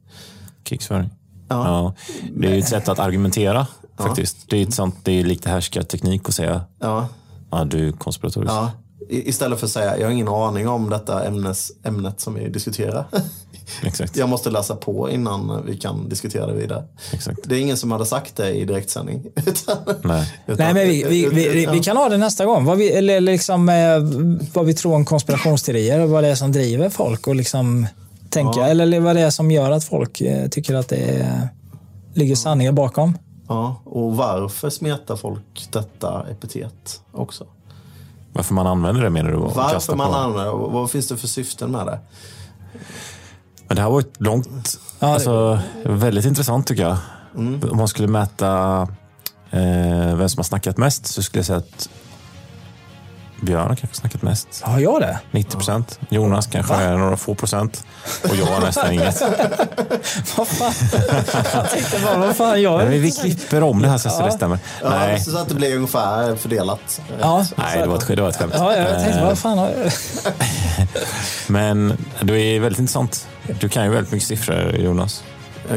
[0.63, 1.09] krigsföring.
[1.53, 1.67] Ja.
[1.67, 1.93] Ja.
[2.35, 3.67] Det är ju ett sätt att argumentera
[3.97, 4.37] faktiskt.
[4.49, 7.07] Det är, ett sånt, det är lite härskarteknik att säga Ja.
[7.51, 8.51] ja, du är konspiratorisk.
[8.51, 8.71] ja.
[9.09, 13.05] Istället för att säga jag har ingen aning om detta ämnes, ämnet som vi diskuterar.
[13.83, 14.17] Exakt.
[14.17, 16.83] jag måste läsa på innan vi kan diskutera det vidare.
[17.13, 17.39] Exakt.
[17.43, 19.25] Det är ingen som hade sagt det i direktsändning.
[19.35, 20.33] Utan, Nej.
[20.47, 22.65] utan- Nej, men vi, vi, vi, vi kan ha det nästa gång.
[22.65, 23.75] Vad vi, eller liksom, eh,
[24.53, 27.87] vad vi tror om konspirationsteorier och vad det är som driver folk och liksom
[28.33, 28.65] tänka, Ja.
[28.67, 31.49] eller vad det är som gör att folk eh, tycker att det
[32.13, 33.17] ligger sanningar bakom.
[33.47, 37.45] Ja, och varför smetar folk detta epitet också?
[38.33, 39.37] Varför man använder det menar du?
[39.37, 40.13] och Varför man på?
[40.15, 40.51] använder det?
[40.73, 41.99] Vad finns det för syften med det?
[43.67, 46.97] Men det här var ett långt, Ja, det- alltså, väldigt intressant tycker jag.
[47.37, 47.69] Mm.
[47.71, 48.81] Om man skulle mäta
[49.51, 51.89] eh, vem som har snackat mest så skulle jag säga att
[53.43, 54.61] Björn har kanske snackat mest.
[54.61, 55.19] Har jag det?
[55.31, 55.99] 90 procent.
[56.09, 57.85] Jonas kanske är några få procent.
[58.29, 59.21] Och jag har nästan inget.
[60.37, 60.73] Vad fan?
[61.53, 64.59] Jag tänkte bara, vad fan, jag vi klipper om det här så att det stämmer.
[64.81, 67.01] Ja, Nej, Så att det blir ungefär fördelat.
[67.21, 68.53] Ja, Nej det, var ett, det var ett skämt.
[68.57, 69.91] ja, jag tänkte, Eh, vad fan har jag...
[71.47, 73.27] Men du är väldigt intressant.
[73.59, 75.23] Du kan ju väldigt mycket siffror Jonas.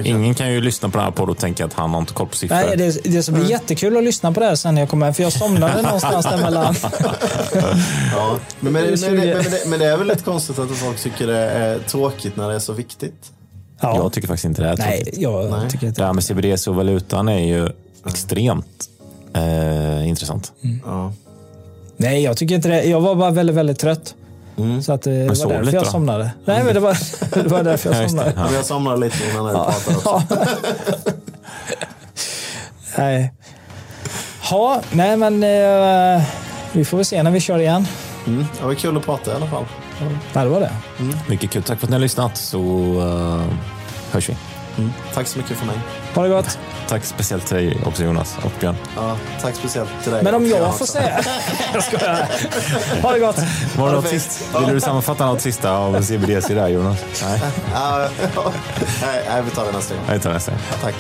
[0.05, 2.27] Ingen kan ju lyssna på den här podden och tänka att han har inte koll
[2.29, 2.57] på siffror.
[2.57, 5.07] Nej, det, det ska bli jättekul att lyssna på det här sen när jag kommer
[5.07, 6.75] hem, för jag somnade någonstans där mellan.
[8.15, 8.39] Ja.
[8.61, 9.17] Men, men, Det är men,
[9.71, 12.55] men, det, det är väl lite konstigt att folk tycker det är tråkigt när det
[12.55, 13.33] är så viktigt.
[13.81, 13.97] Ja.
[13.97, 15.21] Jag tycker faktiskt inte det är Nej, tråkigt.
[15.23, 15.71] jag Nej.
[15.71, 17.69] tycker Det inte här med CBDC och valutan är ju
[18.07, 18.85] extremt
[19.35, 20.53] eh, intressant.
[20.85, 21.13] Ja.
[21.97, 22.85] Nej, jag tycker inte det.
[22.85, 24.15] Jag var bara väldigt, väldigt trött.
[24.59, 24.83] Mm.
[24.83, 25.91] Så att, eh, det var därför lite jag då?
[25.91, 26.31] somnade.
[26.45, 26.99] Nej, men det var,
[27.43, 28.33] det var därför Ja, jag somnade.
[28.37, 30.23] Men jag somnade lite innan du pratade också.
[32.99, 33.33] Nej.
[34.51, 36.23] Ja, nej men eh,
[36.73, 37.87] vi får väl se när vi kör igen.
[38.27, 38.47] Mm.
[38.59, 39.65] Det var kul att prata i alla fall.
[40.33, 40.73] Ja, det var det.
[41.29, 41.63] Mycket kul.
[41.63, 43.45] Tack för att ni har lyssnat så uh,
[44.11, 44.37] hörs vi.
[44.79, 44.93] Mm.
[45.15, 45.77] Tack så mycket för mig.
[46.17, 46.59] Ha det gott.
[46.89, 48.77] Tack speciellt till dig också Jonas och Björn.
[48.97, 50.23] Ja, tack speciellt till dig.
[50.23, 50.79] Men om jag också.
[50.79, 51.21] får säga...
[51.75, 52.29] Jag skojar.
[53.03, 53.37] Ha det gott.
[53.77, 56.99] Var det något sist, vill du sammanfatta något sista av CBDC där Jonas?
[57.23, 57.41] Nej,
[57.75, 58.09] Ja,
[59.03, 60.05] nej, vi tar det nästa gång.
[60.09, 60.53] jag tar nästa.
[60.53, 60.95] Ja, tack.